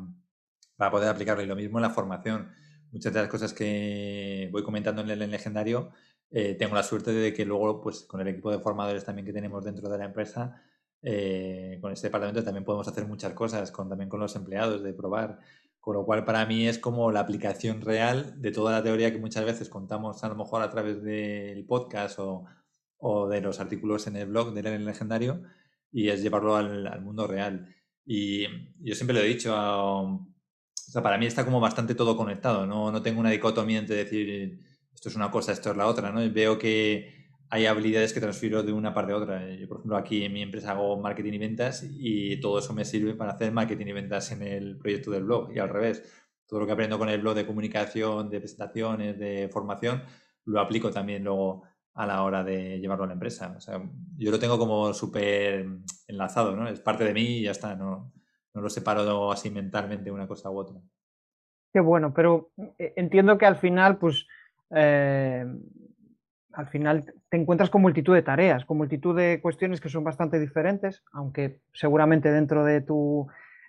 para 0.77 0.91
poder 0.91 1.09
aplicarlo. 1.09 1.43
Y 1.43 1.47
lo 1.47 1.55
mismo 1.57 1.79
en 1.79 1.83
la 1.83 1.89
formación. 1.89 2.49
Muchas 2.91 3.13
de 3.13 3.19
las 3.19 3.29
cosas 3.29 3.53
que 3.53 4.49
voy 4.51 4.63
comentando 4.63 5.01
en 5.01 5.09
el 5.09 5.29
legendario, 5.29 5.91
eh, 6.31 6.55
tengo 6.55 6.75
la 6.75 6.83
suerte 6.83 7.11
de 7.11 7.33
que 7.33 7.43
luego, 7.45 7.81
pues 7.81 8.03
con 8.03 8.21
el 8.21 8.29
equipo 8.29 8.51
de 8.51 8.59
formadores 8.59 9.03
también 9.03 9.25
que 9.25 9.33
tenemos 9.33 9.65
dentro 9.65 9.89
de 9.89 9.97
la 9.97 10.05
empresa, 10.05 10.61
eh, 11.01 11.77
con 11.81 11.91
este 11.91 12.07
departamento 12.07 12.43
también 12.43 12.65
podemos 12.65 12.87
hacer 12.87 13.05
muchas 13.07 13.33
cosas, 13.33 13.71
con, 13.71 13.89
también 13.89 14.09
con 14.09 14.19
los 14.19 14.35
empleados, 14.35 14.83
de 14.83 14.93
probar. 14.93 15.39
Con 15.79 15.95
lo 15.95 16.05
cual, 16.05 16.25
para 16.25 16.45
mí 16.45 16.67
es 16.67 16.77
como 16.77 17.11
la 17.11 17.21
aplicación 17.21 17.81
real 17.81 18.41
de 18.41 18.51
toda 18.51 18.71
la 18.73 18.83
teoría 18.83 19.11
que 19.11 19.17
muchas 19.17 19.45
veces 19.45 19.69
contamos 19.69 20.23
a 20.23 20.29
lo 20.29 20.35
mejor 20.35 20.61
a 20.61 20.69
través 20.69 21.01
del 21.03 21.65
podcast 21.65 22.19
o, 22.19 22.45
o 22.97 23.27
de 23.27 23.41
los 23.41 23.59
artículos 23.59 24.07
en 24.07 24.17
el 24.17 24.27
blog 24.27 24.53
del 24.53 24.85
legendario 24.85 25.41
y 25.91 26.09
es 26.09 26.21
llevarlo 26.21 26.55
al, 26.55 27.01
mundo 27.01 27.27
real. 27.27 27.73
Y 28.05 28.45
yo 28.79 28.95
siempre 28.95 29.15
lo 29.15 29.21
he 29.21 29.27
dicho, 29.27 29.55
o 29.55 30.27
sea, 30.73 31.01
para 31.01 31.17
mí 31.17 31.25
está 31.25 31.45
como 31.45 31.59
bastante 31.59 31.95
todo 31.95 32.17
conectado, 32.17 32.65
no, 32.65 32.91
no 32.91 33.01
tengo 33.01 33.19
una 33.19 33.29
dicotomía 33.31 33.79
entre 33.79 33.95
decir 33.97 34.61
esto 34.93 35.09
es 35.09 35.15
una 35.15 35.31
cosa, 35.31 35.51
esto 35.53 35.71
es 35.71 35.77
la 35.77 35.87
otra, 35.87 36.11
¿no? 36.11 36.29
veo 36.31 36.57
que 36.59 37.18
hay 37.49 37.65
habilidades 37.65 38.13
que 38.13 38.21
transfiero 38.21 38.63
de 38.63 38.71
una 38.71 38.93
parte 38.93 39.11
a 39.11 39.17
otra. 39.17 39.49
Yo, 39.55 39.67
por 39.67 39.77
ejemplo, 39.77 39.97
aquí 39.97 40.23
en 40.23 40.33
mi 40.33 40.41
empresa 40.41 40.71
hago 40.71 40.97
marketing 40.99 41.33
y 41.33 41.37
ventas 41.37 41.83
y 41.89 42.39
todo 42.39 42.59
eso 42.59 42.73
me 42.73 42.85
sirve 42.85 43.15
para 43.15 43.31
hacer 43.31 43.51
marketing 43.51 43.87
y 43.87 43.93
ventas 43.93 44.31
en 44.31 44.43
el 44.43 44.77
proyecto 44.77 45.11
del 45.11 45.23
blog. 45.23 45.51
Y 45.55 45.59
al 45.59 45.69
revés, 45.69 46.03
todo 46.47 46.59
lo 46.59 46.65
que 46.65 46.73
aprendo 46.73 46.97
con 46.99 47.09
el 47.09 47.21
blog 47.21 47.35
de 47.35 47.45
comunicación, 47.45 48.29
de 48.29 48.39
presentaciones, 48.39 49.17
de 49.17 49.49
formación, 49.51 50.03
lo 50.45 50.59
aplico 50.59 50.91
también 50.91 51.23
luego 51.23 51.63
a 51.95 52.05
la 52.05 52.23
hora 52.23 52.43
de 52.43 52.79
llevarlo 52.79 53.05
a 53.05 53.07
la 53.07 53.13
empresa. 53.13 53.53
O 53.57 53.61
sea, 53.61 53.81
yo 54.17 54.31
lo 54.31 54.39
tengo 54.39 54.57
como 54.57 54.93
súper 54.93 55.65
enlazado, 56.07 56.55
¿no? 56.55 56.67
Es 56.67 56.79
parte 56.79 57.03
de 57.03 57.13
mí 57.13 57.39
y 57.39 57.43
ya 57.43 57.51
está, 57.51 57.75
¿no? 57.75 58.13
no 58.53 58.61
lo 58.61 58.69
separo 58.69 59.31
así 59.31 59.49
mentalmente 59.49 60.11
una 60.11 60.27
cosa 60.27 60.49
u 60.49 60.57
otra. 60.57 60.79
Qué 61.71 61.79
bueno, 61.79 62.13
pero 62.13 62.51
eh, 62.77 62.93
entiendo 62.95 63.37
que 63.37 63.45
al 63.45 63.57
final, 63.57 63.97
pues, 63.97 64.25
eh, 64.71 65.45
al 66.59 66.67
final 66.67 67.05
te 67.29 67.37
encuentras 67.37 67.69
con 67.69 67.81
multitud 67.81 68.13
de 68.13 68.21
tareas, 68.21 68.65
con 68.65 68.75
multitud 68.75 69.15
de 69.15 69.39
cuestiones 69.41 69.79
que 69.79 69.87
son 69.87 70.03
bastante 70.03 70.39
diferentes, 70.39 71.03
aunque 71.13 71.61
seguramente 71.73 72.33
dentro 72.33 72.65
de 72.65 72.81
tu 72.81 73.27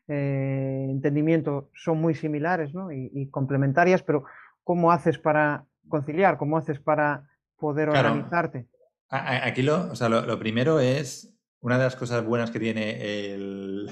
eh, 0.08 0.88
entendimiento 0.90 1.70
son 1.72 2.00
muy 2.00 2.16
similares 2.16 2.72
y, 2.92 3.28
complementarias, 3.28 4.02
pero 4.02 4.24
¿cómo 4.64 4.90
haces 4.90 5.18
para 5.18 5.66
conciliar? 5.88 6.36
¿Cómo 6.36 6.56
haces 6.56 6.80
para 6.80 7.28
poder 7.56 7.90
organizarte? 7.90 8.66
Aquí 9.08 9.62
lo, 9.62 9.92
lo, 10.26 10.38
primero 10.40 10.80
es, 10.80 11.32
una 11.60 11.78
de 11.78 11.84
las 11.84 11.94
cosas 11.94 12.24
buenas 12.24 12.50
que 12.50 12.58
tiene 12.58 13.32
el, 13.32 13.88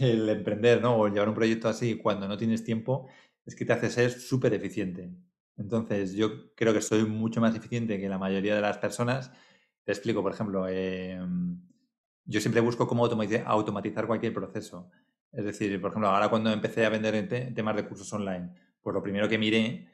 el 0.00 0.28
emprender 0.30 0.80
¿no? 0.80 0.96
o 0.96 1.08
llevar 1.08 1.28
un 1.28 1.34
proyecto 1.34 1.68
así 1.68 1.98
cuando 1.98 2.26
no 2.28 2.38
tienes 2.38 2.64
tiempo 2.64 3.08
es 3.44 3.54
que 3.54 3.66
te 3.66 3.74
hace 3.74 3.90
ser 3.90 4.10
súper 4.10 4.54
eficiente. 4.54 5.10
Entonces, 5.56 6.14
yo 6.14 6.54
creo 6.54 6.72
que 6.74 6.82
soy 6.82 7.04
mucho 7.04 7.40
más 7.40 7.54
eficiente 7.56 7.98
que 8.00 8.08
la 8.08 8.18
mayoría 8.18 8.54
de 8.54 8.60
las 8.60 8.78
personas. 8.78 9.30
Te 9.84 9.92
explico, 9.92 10.22
por 10.22 10.32
ejemplo, 10.32 10.68
em, 10.68 11.60
yo 12.24 12.40
siempre 12.40 12.60
busco 12.60 12.86
cómo 12.86 13.06
automatizar 13.06 14.06
cualquier 14.06 14.32
proceso. 14.32 14.90
Es 15.32 15.44
decir, 15.44 15.80
por 15.80 15.90
ejemplo, 15.90 16.08
ahora 16.08 16.28
cuando 16.28 16.50
empecé 16.50 16.84
a 16.86 16.90
vender 16.90 17.28
temas 17.54 17.76
de 17.76 17.86
cursos 17.86 18.12
online, 18.12 18.52
pues 18.80 18.94
lo 18.94 19.02
primero 19.02 19.28
que 19.28 19.38
miré 19.38 19.88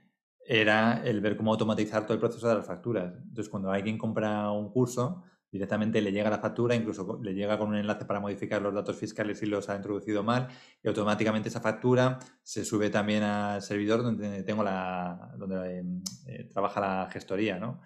era 0.45 1.03
el 1.05 1.21
ver 1.21 1.37
cómo 1.37 1.53
automatizar 1.53 2.05
todo 2.05 2.15
el 2.15 2.21
proceso 2.21 2.49
de 2.49 2.57
las 2.57 2.67
facturas. 2.67 3.15
Entonces, 3.17 3.49
cuando 3.49 3.71
alguien 3.71 3.99
compra 3.99 4.51
un 4.51 4.71
curso, 4.71 5.23
directamente 5.53 6.01
le 6.01 6.11
llega 6.11 6.31
la 6.31 6.39
factura, 6.39 6.75
incluso 6.75 7.21
le 7.23 7.35
llega 7.35 7.59
con 7.59 7.69
un 7.69 7.77
enlace 7.77 8.07
para 8.07 8.21
modificar 8.21 8.63
los 8.63 8.73
datos 8.73 8.97
fiscales 8.97 9.39
si 9.39 9.47
los 9.47 9.69
ha 9.69 9.77
introducido 9.77 10.25
mal 10.25 10.49
y 10.83 10.89
automáticamente 10.89 11.51
esa 11.51 11.61
factura 11.61 12.19
se 12.43 12.65
sube 12.65 12.89
también 12.89 13.23
al 13.23 13.61
servidor 13.61 14.03
donde 14.03 14.43
tengo 14.45 14.65
la 14.65 15.35
donde 15.37 15.85
eh, 16.27 16.49
trabaja 16.51 16.81
la 16.81 17.09
gestoría, 17.13 17.59
¿no? 17.59 17.83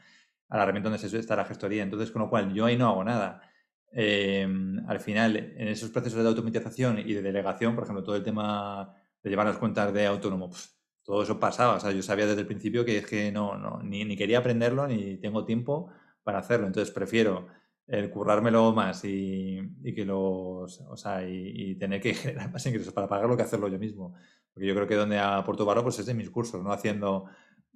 A 0.48 0.56
la 0.56 0.62
herramienta 0.62 0.88
donde 0.90 1.08
se 1.08 1.18
está 1.18 1.34
la 1.34 1.44
gestoría. 1.44 1.82
Entonces, 1.82 2.12
con 2.12 2.22
lo 2.22 2.30
cual 2.30 2.54
yo 2.54 2.66
ahí 2.66 2.76
no 2.78 2.88
hago 2.88 3.02
nada. 3.02 3.42
Em, 3.90 4.78
al 4.88 5.00
final, 5.00 5.36
en 5.36 5.68
esos 5.68 5.90
procesos 5.90 6.22
de 6.22 6.28
automatización 6.28 7.00
y 7.00 7.14
de 7.14 7.22
delegación, 7.22 7.74
por 7.74 7.84
ejemplo, 7.84 8.04
todo 8.04 8.14
el 8.14 8.22
tema 8.22 8.94
de 9.22 9.30
llevar 9.30 9.46
las 9.46 9.58
cuentas 9.58 9.92
de 9.92 10.06
autónomo, 10.06 10.50
pues, 10.50 10.78
todo 11.02 11.22
eso 11.22 11.40
pasaba. 11.40 11.76
O 11.76 11.80
sea, 11.80 11.90
yo 11.90 12.02
sabía 12.02 12.26
desde 12.26 12.42
el 12.42 12.46
principio 12.46 12.84
que 12.84 12.98
es 12.98 13.06
que 13.06 13.32
no, 13.32 13.56
no 13.58 13.82
ni, 13.82 14.04
ni 14.04 14.16
quería 14.16 14.38
aprenderlo 14.38 14.86
ni 14.86 15.16
tengo 15.16 15.44
tiempo 15.44 15.90
para 16.26 16.40
hacerlo. 16.40 16.66
Entonces 16.66 16.92
prefiero 16.92 17.46
el 17.86 18.10
currármelo 18.10 18.72
más 18.72 19.04
y, 19.04 19.62
que 19.94 20.04
los, 20.04 20.80
o 20.80 20.96
sea, 20.96 21.22
y, 21.24 21.76
tener 21.76 22.00
que 22.00 22.14
generar 22.14 22.50
más 22.50 22.66
ingresos 22.66 22.92
para 22.92 23.06
pagarlo 23.06 23.36
que 23.36 23.44
hacerlo 23.44 23.68
yo 23.68 23.78
mismo. 23.78 24.12
Porque 24.52 24.66
yo 24.66 24.74
creo 24.74 24.88
que 24.88 24.96
donde 24.96 25.20
aporto 25.20 25.64
valor 25.64 25.84
pues 25.84 26.00
es 26.00 26.06
de 26.06 26.14
mis 26.14 26.28
cursos, 26.30 26.64
no 26.64 26.72
haciendo 26.72 27.26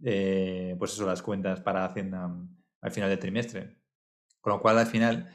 eh, 0.02 0.74
pues 0.80 0.94
eso, 0.94 1.06
las 1.06 1.22
cuentas 1.22 1.60
para 1.60 1.84
Hacienda 1.84 2.28
al 2.80 2.90
final 2.90 3.08
del 3.08 3.20
trimestre. 3.20 3.76
Con 4.40 4.54
lo 4.54 4.60
cual 4.60 4.78
al 4.78 4.86
final, 4.86 5.30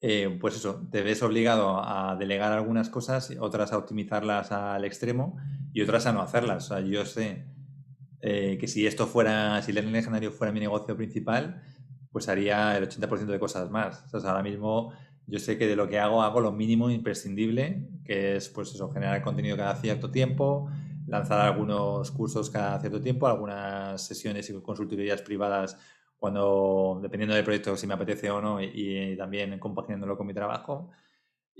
eh, 0.00 0.38
pues 0.40 0.54
eso, 0.54 0.86
te 0.92 1.02
ves 1.02 1.24
obligado 1.24 1.82
a 1.82 2.14
delegar 2.14 2.52
algunas 2.52 2.88
cosas, 2.88 3.34
otras 3.40 3.72
a 3.72 3.78
optimizarlas 3.78 4.52
al 4.52 4.84
extremo 4.84 5.38
y 5.72 5.82
otras 5.82 6.06
a 6.06 6.12
no 6.12 6.22
hacerlas. 6.22 6.66
O 6.66 6.68
sea, 6.68 6.80
yo 6.80 7.04
sé 7.04 7.46
eh, 8.20 8.58
que 8.60 8.68
si 8.68 8.86
esto 8.86 9.08
fuera, 9.08 9.60
si 9.62 9.76
el 9.76 9.92
legendario 9.92 10.30
fuera 10.30 10.52
mi 10.52 10.60
negocio 10.60 10.96
principal, 10.96 11.62
pues 12.12 12.28
haría 12.28 12.76
el 12.76 12.88
80% 12.88 13.26
de 13.26 13.38
cosas 13.38 13.70
más. 13.70 14.04
O 14.12 14.20
sea, 14.20 14.30
ahora 14.30 14.42
mismo 14.42 14.92
yo 15.26 15.38
sé 15.38 15.56
que 15.56 15.66
de 15.66 15.76
lo 15.76 15.88
que 15.88 15.98
hago 15.98 16.22
hago 16.22 16.40
lo 16.40 16.52
mínimo 16.52 16.90
imprescindible, 16.90 17.88
que 18.04 18.36
es 18.36 18.48
pues 18.48 18.76
generar 18.92 19.22
contenido 19.22 19.56
cada 19.56 19.76
cierto 19.76 20.10
tiempo, 20.10 20.68
lanzar 21.06 21.40
algunos 21.40 22.10
cursos 22.10 22.50
cada 22.50 22.80
cierto 22.80 23.00
tiempo, 23.00 23.26
algunas 23.26 24.02
sesiones 24.02 24.50
y 24.50 24.60
consultorías 24.60 25.22
privadas 25.22 25.76
cuando, 26.18 26.98
dependiendo 27.02 27.34
del 27.34 27.44
proyecto, 27.44 27.76
si 27.76 27.86
me 27.86 27.94
apetece 27.94 28.30
o 28.30 28.42
no, 28.42 28.60
y, 28.60 28.66
y 28.74 29.16
también 29.16 29.58
compaginándolo 29.58 30.18
con 30.18 30.26
mi 30.26 30.34
trabajo. 30.34 30.90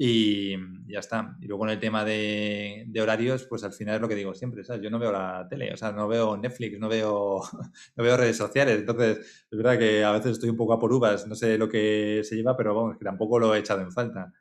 Y 0.02 0.56
ya 0.86 1.00
está. 1.00 1.36
Y 1.42 1.46
luego 1.46 1.66
en 1.66 1.72
el 1.72 1.78
tema 1.78 2.06
de, 2.06 2.90
horarios, 3.02 3.44
pues 3.44 3.64
al 3.64 3.74
final 3.74 3.96
es 3.96 4.00
lo 4.00 4.08
que 4.08 4.14
digo 4.14 4.32
siempre, 4.34 4.64
¿sabes? 4.64 4.80
Yo 4.80 4.88
no 4.88 4.98
veo 4.98 5.12
la 5.12 5.46
tele, 5.46 5.74
o 5.74 5.76
sea, 5.76 5.92
no 5.92 6.08
veo 6.08 6.38
Netflix, 6.38 6.78
no 6.78 6.88
veo, 6.88 7.42
no 7.96 8.02
veo 8.04 8.16
redes 8.16 8.38
sociales. 8.38 8.78
Entonces, 8.78 9.18
es 9.50 9.58
verdad 9.58 9.78
que 9.78 10.02
a 10.02 10.12
veces 10.12 10.32
estoy 10.32 10.48
un 10.48 10.56
poco 10.56 10.72
a 10.72 10.78
por 10.78 10.90
uvas, 10.90 11.26
no 11.26 11.34
sé 11.34 11.58
lo 11.58 11.68
que 11.68 12.22
se 12.24 12.34
lleva, 12.34 12.56
pero 12.56 12.74
vamos, 12.74 12.96
que 12.96 13.04
tampoco 13.04 13.38
lo 13.38 13.54
he 13.54 13.58
echado 13.58 13.82
en 13.82 13.92
falta. 13.92 14.32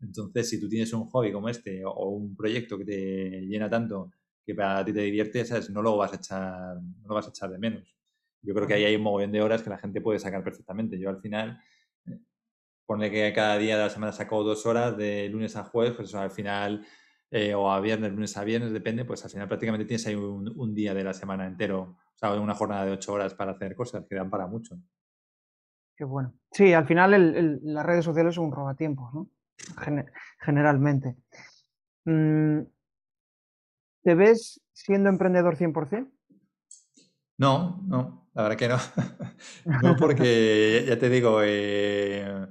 Entonces, 0.00 0.48
si 0.48 0.60
tú 0.60 0.68
tienes 0.68 0.92
un 0.92 1.06
hobby 1.06 1.32
como 1.32 1.48
este 1.48 1.82
o 1.84 2.10
un 2.10 2.36
proyecto 2.36 2.78
que 2.78 2.84
te 2.84 3.40
llena 3.48 3.68
tanto 3.68 4.12
que 4.46 4.54
para 4.54 4.84
ti 4.84 4.92
te 4.92 5.00
divierte, 5.00 5.44
¿sabes? 5.44 5.70
No 5.70 5.82
lo 5.82 5.96
vas 5.96 6.12
a 6.12 6.16
echar, 6.16 6.76
no 6.76 7.08
lo 7.08 7.14
vas 7.16 7.26
a 7.26 7.30
echar 7.30 7.50
de 7.50 7.58
menos. 7.58 7.96
Yo 8.42 8.54
creo 8.54 8.68
que 8.68 8.74
ahí 8.74 8.84
hay 8.84 8.94
un 8.94 9.02
mogollón 9.02 9.32
de 9.32 9.42
horas 9.42 9.62
que 9.62 9.70
la 9.70 9.78
gente 9.78 10.00
puede 10.00 10.20
sacar 10.20 10.44
perfectamente. 10.44 11.00
Yo 11.00 11.10
al 11.10 11.20
final 11.20 11.58
pone 12.90 13.08
que 13.08 13.32
cada 13.32 13.56
día 13.56 13.76
de 13.76 13.84
la 13.84 13.88
semana 13.88 14.10
saco 14.10 14.42
dos 14.42 14.66
horas 14.66 14.96
de 14.96 15.28
lunes 15.28 15.54
a 15.54 15.62
jueves, 15.62 15.94
pues 15.94 16.12
al 16.12 16.32
final, 16.32 16.84
eh, 17.30 17.54
o 17.54 17.70
a 17.70 17.78
viernes, 17.78 18.10
lunes 18.10 18.36
a 18.36 18.42
viernes, 18.42 18.72
depende, 18.72 19.04
pues 19.04 19.22
al 19.22 19.30
final 19.30 19.46
prácticamente 19.46 19.86
tienes 19.86 20.04
ahí 20.08 20.16
un, 20.16 20.74
día 20.74 20.92
de 20.92 21.04
la 21.04 21.14
semana 21.14 21.46
entero, 21.46 21.82
o 21.82 22.16
sea, 22.16 22.32
una 22.32 22.52
jornada 22.52 22.84
de 22.84 22.90
ocho 22.90 23.12
horas 23.12 23.32
para 23.32 23.52
hacer 23.52 23.76
cosas 23.76 24.04
que 24.08 24.16
dan 24.16 24.28
para 24.28 24.48
mucho. 24.48 24.76
Qué 25.96 26.02
bueno. 26.02 26.34
Sí, 26.50 26.72
al 26.72 26.84
final 26.84 27.60
las 27.62 27.86
redes 27.86 28.04
sociales 28.04 28.34
son 28.34 28.46
un 28.46 28.52
robatiempos, 28.52 29.14
¿no? 29.14 29.28
generalmente. 30.40 31.14
Mm, 32.06 32.62
¿Te 34.02 34.14
ves 34.16 34.60
siendo 34.72 35.10
emprendedor 35.10 35.54
100%? 35.54 36.10
No, 37.38 37.80
no, 37.86 38.28
la 38.34 38.42
verdad 38.42 38.58
que 38.58 38.68
no. 38.68 38.78
no, 39.80 39.94
porque 39.94 40.84
ya 40.88 40.98
te 40.98 41.08
digo, 41.08 41.40
eh, 41.44 42.48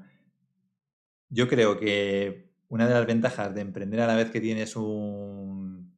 yo 1.30 1.48
creo 1.48 1.80
que 1.80 2.50
una 2.70 2.88
de 2.88 2.94
las 2.94 3.06
ventajas 3.06 3.54
de 3.54 3.62
emprender 3.62 4.02
a 4.02 4.08
la 4.08 4.16
vez 4.16 4.32
que 4.32 4.42
tienes 4.42 4.76
un 4.76 5.98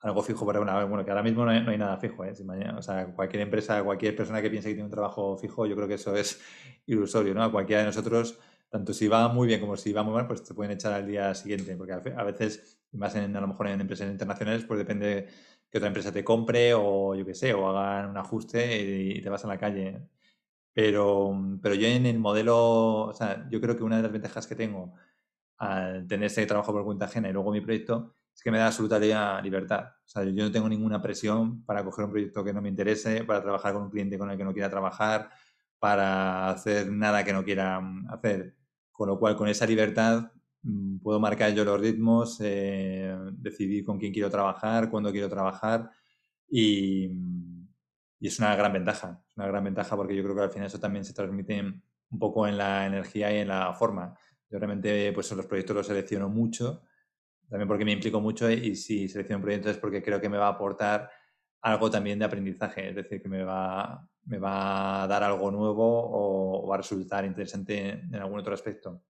algo 0.00 0.22
fijo 0.22 0.46
para 0.46 0.60
una 0.60 0.84
bueno 0.84 1.04
que 1.04 1.10
ahora 1.10 1.22
mismo 1.22 1.44
no 1.44 1.50
hay, 1.50 1.78
nada 1.78 1.96
fijo 1.98 2.24
¿eh? 2.24 2.32
o 2.76 2.82
sea 2.82 3.06
cualquier 3.14 3.42
empresa 3.42 3.82
cualquier 3.82 4.14
persona 4.14 4.40
que 4.40 4.50
piense 4.50 4.68
que 4.68 4.74
tiene 4.74 4.86
un 4.86 4.90
trabajo 4.90 5.36
fijo 5.36 5.66
yo 5.66 5.74
creo 5.74 5.88
que 5.88 5.94
eso 5.94 6.14
es 6.14 6.40
ilusorio 6.86 7.34
no 7.34 7.42
a 7.42 7.50
cualquiera 7.50 7.80
de 7.80 7.86
nosotros 7.86 8.38
tanto 8.68 8.92
si 8.92 9.08
va 9.08 9.28
muy 9.28 9.46
bien 9.48 9.60
como 9.60 9.76
si 9.76 9.92
va 9.92 10.02
muy 10.02 10.14
mal 10.14 10.26
pues 10.26 10.44
te 10.44 10.54
pueden 10.54 10.72
echar 10.72 10.92
al 10.92 11.06
día 11.06 11.34
siguiente 11.34 11.76
porque 11.76 11.92
a 11.92 12.24
veces 12.24 12.78
más 12.92 13.14
en, 13.16 13.36
a 13.36 13.40
lo 13.40 13.48
mejor 13.48 13.68
en 13.68 13.80
empresas 13.80 14.08
internacionales 14.10 14.64
pues 14.64 14.78
depende 14.78 15.26
que 15.70 15.78
otra 15.78 15.88
empresa 15.88 16.12
te 16.12 16.24
compre 16.24 16.74
o 16.74 17.14
yo 17.14 17.24
qué 17.26 17.34
sé 17.34 17.52
o 17.54 17.68
hagan 17.68 18.10
un 18.10 18.16
ajuste 18.16 18.82
y, 18.82 19.18
y 19.18 19.20
te 19.20 19.28
vas 19.28 19.44
a 19.44 19.48
la 19.48 19.58
calle 19.58 20.08
pero, 20.78 21.36
pero 21.60 21.74
yo 21.74 21.88
en 21.88 22.06
el 22.06 22.20
modelo, 22.20 23.06
o 23.06 23.12
sea, 23.12 23.48
yo 23.50 23.60
creo 23.60 23.76
que 23.76 23.82
una 23.82 23.96
de 23.96 24.02
las 24.04 24.12
ventajas 24.12 24.46
que 24.46 24.54
tengo 24.54 24.94
al 25.56 26.06
tener 26.06 26.26
ese 26.26 26.46
trabajo 26.46 26.72
por 26.72 26.84
cuenta 26.84 27.06
ajena 27.06 27.28
y 27.28 27.32
luego 27.32 27.50
mi 27.50 27.60
proyecto 27.60 28.14
es 28.32 28.40
que 28.44 28.52
me 28.52 28.58
da 28.58 28.68
absoluta 28.68 29.00
libertad. 29.42 29.86
O 30.04 30.08
sea, 30.08 30.22
yo 30.22 30.44
no 30.44 30.52
tengo 30.52 30.68
ninguna 30.68 31.02
presión 31.02 31.64
para 31.64 31.84
coger 31.84 32.04
un 32.04 32.12
proyecto 32.12 32.44
que 32.44 32.52
no 32.52 32.62
me 32.62 32.68
interese, 32.68 33.24
para 33.24 33.42
trabajar 33.42 33.72
con 33.72 33.82
un 33.82 33.90
cliente 33.90 34.16
con 34.18 34.30
el 34.30 34.38
que 34.38 34.44
no 34.44 34.52
quiera 34.52 34.70
trabajar, 34.70 35.30
para 35.80 36.50
hacer 36.50 36.92
nada 36.92 37.24
que 37.24 37.32
no 37.32 37.42
quiera 37.42 37.80
mm, 37.80 38.10
hacer. 38.12 38.54
Con 38.92 39.08
lo 39.08 39.18
cual, 39.18 39.34
con 39.34 39.48
esa 39.48 39.66
libertad 39.66 40.30
mm, 40.62 40.98
puedo 40.98 41.18
marcar 41.18 41.52
yo 41.54 41.64
los 41.64 41.80
ritmos, 41.80 42.38
eh, 42.40 43.16
decidir 43.32 43.84
con 43.84 43.98
quién 43.98 44.12
quiero 44.12 44.30
trabajar, 44.30 44.90
cuándo 44.90 45.10
quiero 45.10 45.28
trabajar 45.28 45.90
y, 46.48 47.08
y 48.20 48.28
es 48.28 48.38
una 48.38 48.54
gran 48.56 48.72
ventaja, 48.72 49.22
una 49.36 49.46
gran 49.46 49.64
ventaja 49.64 49.96
porque 49.96 50.14
yo 50.14 50.22
creo 50.22 50.34
que 50.34 50.42
al 50.42 50.50
final 50.50 50.66
eso 50.66 50.80
también 50.80 51.04
se 51.04 51.14
transmite 51.14 51.60
un 51.60 52.18
poco 52.18 52.46
en 52.46 52.58
la 52.58 52.86
energía 52.86 53.32
y 53.32 53.38
en 53.38 53.48
la 53.48 53.72
forma. 53.74 54.16
Yo 54.50 54.58
realmente, 54.58 55.12
pues 55.12 55.30
los 55.32 55.46
proyectos 55.46 55.76
los 55.76 55.86
selecciono 55.86 56.28
mucho, 56.28 56.82
también 57.48 57.68
porque 57.68 57.84
me 57.84 57.92
implico 57.92 58.20
mucho 58.20 58.50
y 58.50 58.74
si 58.74 59.08
selecciono 59.08 59.38
un 59.38 59.42
proyecto 59.42 59.70
es 59.70 59.78
porque 59.78 60.02
creo 60.02 60.20
que 60.20 60.28
me 60.28 60.38
va 60.38 60.46
a 60.46 60.50
aportar 60.50 61.10
algo 61.62 61.90
también 61.90 62.18
de 62.18 62.24
aprendizaje, 62.24 62.88
es 62.88 62.94
decir, 62.94 63.20
que 63.22 63.28
me 63.28 63.42
va, 63.42 64.08
me 64.24 64.38
va 64.38 65.02
a 65.02 65.06
dar 65.06 65.22
algo 65.22 65.50
nuevo 65.50 65.84
o, 65.84 66.66
va 66.68 66.76
a 66.76 66.78
resultar 66.78 67.24
interesante 67.24 67.90
en 67.90 68.14
algún 68.16 68.40
otro 68.40 68.54
aspecto. 68.54 69.02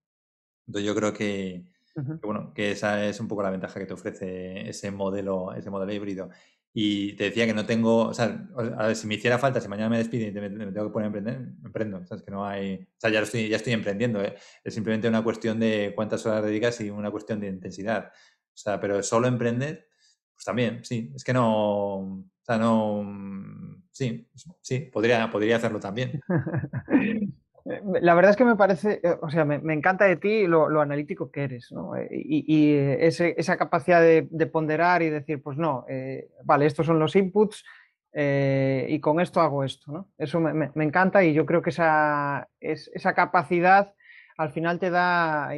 Entonces 0.67 0.87
yo 0.87 0.95
creo 0.95 1.13
que, 1.13 1.65
que, 1.95 2.27
bueno, 2.27 2.53
que 2.55 2.73
esa 2.73 3.05
es 3.05 3.21
un 3.21 3.29
poco 3.29 3.43
la 3.43 3.51
ventaja 3.51 3.81
que 3.81 3.87
te 3.87 3.95
ofrece 3.95 4.69
ese 4.69 4.91
modelo, 4.91 5.53
ese 5.55 5.71
modelo 5.71 5.93
híbrido. 5.93 6.31
Y 6.73 7.15
te 7.15 7.25
decía 7.25 7.47
que 7.47 7.55
no 7.55 7.67
tengo, 7.67 8.09
o 8.09 8.15
sea, 8.15 8.47
si 8.95 9.07
me 9.07 9.15
hiciera 9.15 9.39
falta, 9.39 9.61
si 9.61 9.69
mañana 9.69 9.89
me 9.91 9.99
despiden 9.99 10.37
y 10.37 10.41
me, 10.41 10.51
tengo 10.51 10.87
que 10.87 10.93
poner 10.93 11.05
a 11.05 11.07
emprender, 11.07 11.37
emprendo. 11.65 12.03
O 12.09 12.25
que 12.25 12.31
no 12.31 12.47
hay, 12.47 12.77
o 12.77 13.01
sea, 13.01 13.11
ya, 13.11 13.21
estoy, 13.21 13.49
ya 13.49 13.57
estoy 13.57 13.73
emprendiendo. 13.73 14.23
¿eh? 14.23 14.37
Es 14.63 14.75
simplemente 14.75 15.09
una 15.09 15.25
cuestión 15.25 15.59
de 15.59 15.93
cuántas 15.95 16.25
horas 16.27 16.45
dedicas 16.45 16.81
y 16.81 16.91
una 16.91 17.11
cuestión 17.11 17.41
de 17.41 17.49
intensidad. 17.49 18.13
O 18.55 18.57
sea, 18.57 18.81
pero 18.81 19.03
solo 19.03 19.29
emprender, 19.29 19.89
pues 20.35 20.45
también, 20.45 20.85
sí. 20.85 21.13
Es 21.15 21.25
que 21.25 21.33
no, 21.33 21.97
o 21.97 22.25
sea, 22.43 22.59
no, 22.59 23.05
sí, 23.91 24.29
sí, 24.61 24.81
podría, 24.81 25.31
podría 25.31 25.57
hacerlo 25.57 25.81
también. 25.81 26.21
Eh, 27.69 27.83
la 28.01 28.15
verdad 28.15 28.31
es 28.31 28.37
que 28.37 28.45
me 28.45 28.57
parece, 28.57 29.01
eh, 29.03 29.17
o 29.21 29.31
sea, 29.31 29.45
me, 29.45 29.75
encanta 29.75 30.05
de 30.07 30.17
ti 30.17 30.47
lo, 30.47 30.81
analítico 30.81 31.31
que 31.31 31.45
eres, 31.45 31.71
¿no? 31.73 31.97
Eh, 31.97 32.09
y, 32.11 32.75
esa 32.77 33.57
capacidad 33.57 34.01
de, 34.01 34.47
ponderar 34.47 35.03
y 35.03 35.11
decir, 35.11 35.43
pues 35.43 35.59
no, 35.59 35.85
vale, 36.45 36.67
estos 36.67 36.87
son 36.87 36.99
los 36.99 37.15
inputs 37.17 37.65
y 38.15 39.01
con 39.01 39.21
esto 39.21 39.41
hago 39.41 39.65
esto, 39.65 39.93
¿no? 39.93 40.09
Eso 40.19 40.41
me, 40.41 40.71
encanta 40.85 41.23
y 41.25 41.35
yo 41.35 41.47
creo 41.47 41.63
que 41.63 41.71
esa, 41.71 42.49
esa 42.61 43.15
capacidad 43.15 43.95
al 44.37 44.53
final 44.53 44.79
te 44.79 44.91
da, 44.91 45.51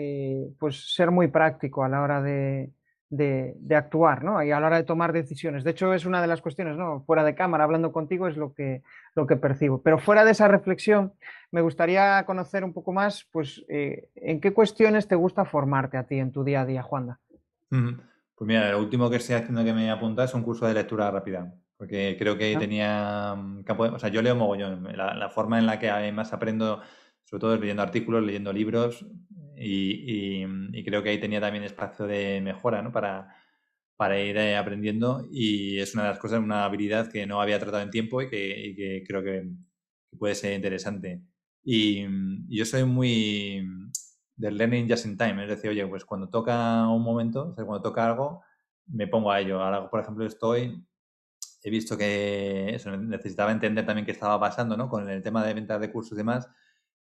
pues, 0.58 0.94
ser 0.94 1.10
muy 1.10 1.28
práctico 1.28 1.84
a 1.84 1.88
la 1.88 2.02
hora 2.02 2.22
de, 2.22 2.70
de, 3.10 3.56
actuar, 3.76 4.22
¿no? 4.24 4.42
Y 4.42 4.52
a 4.52 4.60
la 4.60 4.68
hora 4.68 4.76
de 4.76 4.84
tomar 4.84 5.12
decisiones. 5.12 5.64
De 5.64 5.72
hecho, 5.72 5.92
es 5.92 6.06
una 6.06 6.22
de 6.22 6.28
las 6.28 6.40
cuestiones, 6.40 6.76
¿no? 6.76 7.02
Fuera 7.02 7.24
de 7.24 7.34
cámara, 7.34 7.64
hablando 7.64 7.92
contigo, 7.92 8.28
es 8.28 8.36
lo 8.36 8.54
que, 8.54 8.82
lo 9.14 9.26
que 9.26 9.36
percibo. 9.36 9.82
Pero 9.82 9.98
fuera 9.98 10.24
de 10.24 10.30
esa 10.30 10.48
reflexión, 10.48 11.12
me 11.50 11.60
gustaría 11.60 12.24
conocer 12.24 12.64
un 12.64 12.72
poco 12.72 12.92
más, 12.92 13.28
pues, 13.32 13.64
eh, 13.68 14.08
¿en 14.14 14.40
qué 14.40 14.52
cuestiones 14.52 15.08
te 15.08 15.16
gusta 15.16 15.44
formarte 15.44 15.96
a 15.96 16.04
ti 16.04 16.18
en 16.18 16.30
tu 16.30 16.44
día 16.44 16.62
a 16.62 16.66
día, 16.66 16.82
Juanda? 16.82 17.18
Pues 17.68 18.48
mira, 18.48 18.70
lo 18.70 18.78
último 18.78 19.10
que 19.10 19.16
estoy 19.16 19.34
haciendo 19.34 19.64
que 19.64 19.74
me 19.74 19.90
apunta 19.90 20.24
es 20.24 20.34
un 20.34 20.42
curso 20.42 20.66
de 20.66 20.74
lectura 20.74 21.10
rápida, 21.10 21.52
porque 21.76 22.16
creo 22.18 22.38
que 22.38 22.54
ah. 22.54 22.58
tenía 22.58 23.34
mm, 23.36 23.64
o 23.68 23.98
sea, 23.98 24.08
yo 24.08 24.22
leo 24.22 24.36
mogollón. 24.36 24.88
La, 24.96 25.14
la 25.14 25.28
forma 25.30 25.58
en 25.58 25.66
la 25.66 25.78
que 25.78 25.90
además 25.90 26.32
aprendo, 26.32 26.80
sobre 27.30 27.40
todo 27.40 27.56
leyendo 27.56 27.82
artículos, 27.82 28.24
leyendo 28.24 28.52
libros, 28.52 29.06
y, 29.56 30.82
creo 30.84 31.02
que 31.02 31.10
ahí 31.10 31.20
tenía 31.20 31.40
también 31.40 31.64
espacio 31.64 32.06
de 32.06 32.40
mejora 32.40 32.82
¿no? 32.82 32.90
para, 32.90 33.36
para 33.96 34.18
ir 34.18 34.36
eh, 34.38 34.56
aprendiendo 34.56 35.28
y 35.30 35.78
es 35.78 35.94
una 35.94 36.04
de 36.04 36.08
las 36.08 36.18
cosas, 36.18 36.40
una 36.40 36.64
habilidad 36.64 37.10
que 37.12 37.26
no 37.26 37.40
había 37.40 37.58
tratado 37.58 37.82
en 37.82 37.90
tiempo 37.90 38.22
y 38.22 38.28
que, 38.30 39.04
creo 39.06 39.22
que, 39.22 39.48
puede 40.18 40.34
ser 40.34 40.54
interesante. 40.54 41.22
Y, 41.62 42.04
yo 42.48 42.64
soy 42.64 42.84
muy 42.84 43.62
del 44.34 44.56
learning 44.56 44.88
just 44.88 45.06
in 45.06 45.16
time, 45.16 45.42
es 45.44 45.50
decir, 45.50 45.70
oye, 45.70 45.86
pues 45.86 46.04
cuando 46.04 46.28
toca 46.30 46.88
un 46.88 47.02
momento, 47.02 47.54
cuando 47.54 47.82
toca 47.82 48.06
algo, 48.06 48.42
me 48.86 49.06
pongo 49.06 49.30
a 49.30 49.40
ello. 49.40 49.62
Ahora, 49.62 49.88
por 49.88 50.00
ejemplo, 50.00 50.26
estoy, 50.26 50.82
he 51.62 51.70
visto 51.70 51.96
que 51.96 52.74
eso, 52.74 52.96
necesitaba 52.96 53.52
entender 53.52 53.86
también 53.86 54.06
qué 54.06 54.12
estaba 54.12 54.40
pasando 54.40 54.76
¿no? 54.76 54.88
con 54.88 55.08
el 55.08 55.22
tema 55.22 55.44
de 55.44 55.54
ventas 55.54 55.80
de 55.80 55.92
cursos 55.92 56.12
y 56.12 56.16
demás 56.16 56.48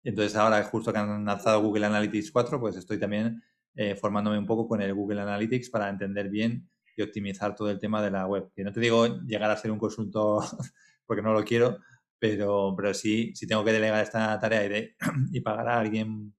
entonces 0.02 0.36
ahora 0.36 0.62
justo 0.64 0.92
que 0.92 0.98
han 0.98 1.24
lanzado 1.24 1.62
Google 1.62 1.86
Analytics 1.86 2.30
4, 2.32 2.60
pues 2.60 2.76
estoy 2.76 2.98
también 2.98 3.42
eh, 3.74 3.94
formándome 3.94 4.38
un 4.38 4.46
poco 4.46 4.66
con 4.66 4.82
el 4.82 4.94
Google 4.94 5.20
Analytics 5.20 5.70
para 5.70 5.88
entender 5.88 6.28
bien 6.28 6.68
y 6.96 7.02
optimizar 7.02 7.54
todo 7.54 7.70
el 7.70 7.78
tema 7.78 8.02
de 8.02 8.10
la 8.10 8.26
web. 8.26 8.50
Que 8.54 8.64
no 8.64 8.72
te 8.72 8.80
digo 8.80 9.06
llegar 9.20 9.50
a 9.50 9.56
ser 9.56 9.70
un 9.70 9.78
consultor 9.78 10.44
porque 11.06 11.22
no 11.22 11.32
lo 11.32 11.44
quiero, 11.44 11.78
pero, 12.18 12.74
pero 12.76 12.94
sí, 12.94 13.32
si 13.34 13.46
tengo 13.46 13.64
que 13.64 13.72
delegar 13.72 14.02
esta 14.02 14.38
tarea 14.38 14.64
y, 14.64 14.68
de, 14.68 14.96
y 15.32 15.40
pagar 15.40 15.68
a 15.68 15.80
alguien 15.80 16.34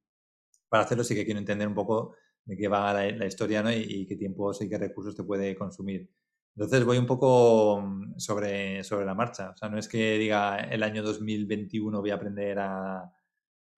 para 0.70 0.84
hacerlo, 0.84 1.03
sí 1.03 1.15
que 1.15 1.25
quiero 1.25 1.39
entender 1.39 1.68
un 1.68 1.75
poco 1.75 2.15
de 2.46 2.58
qué 2.58 2.68
va 2.68 2.94
la, 2.94 3.25
historia 3.25 3.62
¿no? 3.63 3.72
y, 3.72 4.06
qué 4.08 4.15
tiempos 4.15 4.62
y 4.62 4.70
qué 4.70 4.77
recursos 4.77 5.15
te 5.15 5.24
puede 5.24 5.56
consumir. 5.56 6.10
Entonces 6.56 6.84
voy 6.84 6.98
un 6.98 7.06
poco 7.06 7.82
mm, 7.82 8.20
sobre, 8.20 8.84
sobre 8.84 9.06
la 9.06 9.15
marcha. 9.15 9.51
O 9.51 9.58
sea, 9.58 9.70
no 9.70 9.77
es 9.77 9.88
que 9.88 10.18
diga 10.18 10.58
el 10.60 10.84
año 10.84 11.03
2021 11.03 12.01
voy 12.01 12.10
a 12.12 12.15
aprender 12.15 12.60
a, 12.60 13.12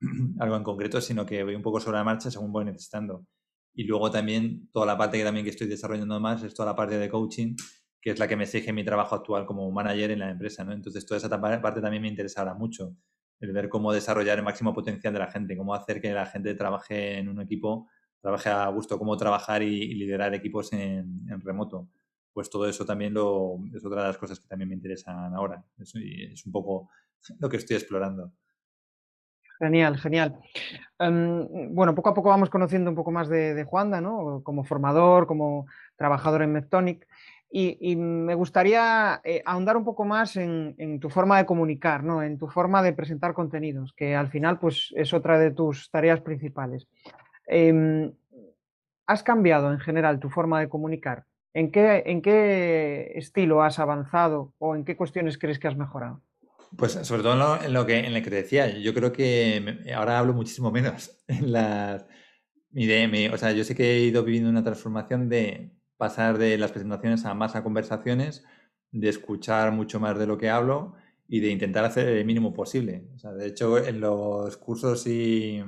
algo 0.40 0.56
en 0.56 0.64
concreto, 0.64 1.02
sino 1.02 1.26
que 1.26 1.44
voy 1.44 1.56
un 1.56 1.62
poco 1.62 1.80
sobre 1.80 1.98
la 1.98 2.04
marcha 2.04 2.30
según 2.30 2.52
voy 2.52 2.66
necesitando. 2.66 3.26
Y 3.74 3.86
luego 3.86 4.12
también 4.12 4.70
toda 4.72 4.86
la 4.86 4.98
parte 4.98 5.18
que 5.18 5.24
también 5.24 5.44
que 5.44 5.50
estoy 5.50 5.68
desarrollando 5.68 6.20
más 6.20 6.44
es 6.44 6.54
toda 6.54 6.70
la 6.70 6.76
parte 6.76 6.98
de 6.98 7.10
coaching, 7.10 7.56
que 8.00 8.12
es 8.12 8.20
la 8.20 8.28
que 8.28 8.36
me 8.36 8.44
exige 8.44 8.72
mi 8.74 8.84
trabajo 8.84 9.16
actual 9.16 9.46
como 9.46 9.72
manager 9.72 10.12
en 10.12 10.20
la 10.20 10.30
empresa, 10.30 10.64
¿no? 10.64 10.74
Entonces 10.74 11.06
toda 11.06 11.18
esa 11.18 11.30
parte 11.62 11.82
también 11.82 12.02
me 12.02 12.10
interesará 12.10 12.54
mucho, 12.54 12.96
el 13.40 13.52
ver 13.52 13.70
cómo 13.70 13.92
desarrollar 13.92 14.38
el 14.38 14.44
máximo 14.44 14.74
potencial 14.74 15.14
de 15.14 15.20
la 15.20 15.32
gente, 15.32 15.58
cómo 15.58 15.74
hacer 15.74 16.02
que 16.02 16.12
la 16.12 16.26
gente 16.26 16.54
trabaje 16.56 17.18
en 17.18 17.30
un 17.30 17.42
equipo, 17.42 17.90
trabaje 18.22 18.50
a 18.50 18.68
gusto, 18.70 19.00
cómo 19.00 19.18
trabajar 19.18 19.64
y, 19.64 19.94
liderar 19.96 20.34
equipos 20.34 20.72
en, 20.74 21.26
remoto. 21.44 21.90
Pues 22.32 22.50
todo 22.50 22.68
eso 22.68 22.86
también 22.86 23.14
lo, 23.14 23.58
es 23.74 23.86
otra 23.86 24.02
de 24.02 24.08
las 24.08 24.18
cosas 24.18 24.40
que 24.40 24.48
también 24.48 24.70
me 24.70 24.76
interesan 24.76 25.34
ahora. 25.36 25.64
es 25.78 26.46
un 26.46 26.52
poco 26.52 26.90
lo 27.40 27.50
que 27.50 27.58
estoy 27.58 27.78
explorando. 27.78 28.32
Genial, 29.64 29.98
genial. 29.98 30.36
Em, 31.00 31.74
bueno, 31.74 31.96
poco 31.96 32.10
a 32.10 32.14
poco 32.14 32.28
vamos 32.28 32.50
conociendo 32.50 32.90
un 32.90 32.98
poco 32.98 33.12
más 33.12 33.30
de, 33.30 33.64
Juanda, 33.64 34.02
¿no? 34.02 34.42
Como 34.44 34.66
formador, 34.66 35.26
como 35.26 35.68
trabajador 35.96 36.42
en 36.42 36.52
Meptonic. 36.52 37.08
Y, 37.50 37.96
me 37.96 38.36
gustaría 38.36 39.22
eh, 39.24 39.42
ahondar 39.46 39.78
un 39.78 39.86
poco 39.86 40.04
más 40.04 40.36
en, 40.36 41.00
tu 41.00 41.10
forma 41.10 41.38
de 41.38 41.46
comunicar, 41.46 42.04
¿no? 42.04 42.22
En 42.24 42.38
tu 42.38 42.48
forma 42.50 42.84
de 42.84 42.92
presentar 42.92 43.34
contenidos, 43.34 43.94
que 43.96 44.16
al 44.16 44.28
final 44.28 44.60
pues, 44.60 44.92
es 44.98 45.14
otra 45.14 45.38
de 45.40 45.52
tus 45.52 45.90
tareas 45.90 46.20
principales. 46.20 46.88
Em, 47.48 48.12
¿Has 49.08 49.24
cambiado 49.24 49.72
en 49.72 49.80
general 49.80 50.20
tu 50.20 50.30
forma 50.30 50.60
de 50.60 50.68
comunicar? 50.68 51.24
¿En 51.54 51.72
qué, 51.72 52.04
¿En 52.06 52.22
qué 52.22 53.14
estilo 53.16 53.62
has 53.64 53.80
avanzado 53.80 54.54
o 54.58 54.76
en 54.76 54.84
qué 54.84 54.98
cuestiones 54.98 55.38
crees 55.38 55.60
que 55.60 55.70
has 55.70 55.78
mejorado? 55.78 56.22
Pues 56.78 56.94
sobre 56.94 57.22
todo 57.22 57.62
en 57.62 57.74
lo, 57.74 57.86
que, 57.86 58.00
en 58.00 58.14
lo 58.14 58.22
que 58.22 58.30
te 58.30 58.36
decía, 58.38 58.70
yo 58.78 58.94
creo 58.94 59.12
que 59.12 59.80
ahora 59.96 60.20
hablo 60.20 60.34
muchísimo 60.34 60.72
menos 60.72 61.24
en 61.28 61.52
las... 61.52 62.06
Mi, 62.72 63.28
o 63.28 63.38
sea, 63.38 63.52
yo 63.52 63.64
sé 63.64 63.76
que 63.76 63.98
he 63.98 64.00
ido 64.00 64.24
viviendo 64.24 64.50
una 64.50 64.64
transformación 64.64 65.30
de 65.30 65.72
pasar 65.98 66.40
de 66.40 66.58
las 66.58 66.72
presentaciones 66.72 67.24
a 67.26 67.36
más 67.36 67.56
a 67.56 67.64
conversaciones, 67.64 68.44
de 68.92 69.10
escuchar 69.10 69.72
mucho 69.72 70.00
más 70.00 70.18
de 70.18 70.26
lo 70.26 70.38
que 70.38 70.50
hablo 70.50 70.96
y 71.28 71.40
de 71.40 71.50
intentar 71.50 71.86
hacer 71.86 72.08
el 72.08 72.26
mínimo 72.26 72.54
posible. 72.54 73.08
O 73.16 73.20
sea, 73.20 73.32
de 73.34 73.48
hecho, 73.48 73.78
en 73.78 74.00
los 74.00 74.58
cursos 74.58 75.06
y 75.06 75.64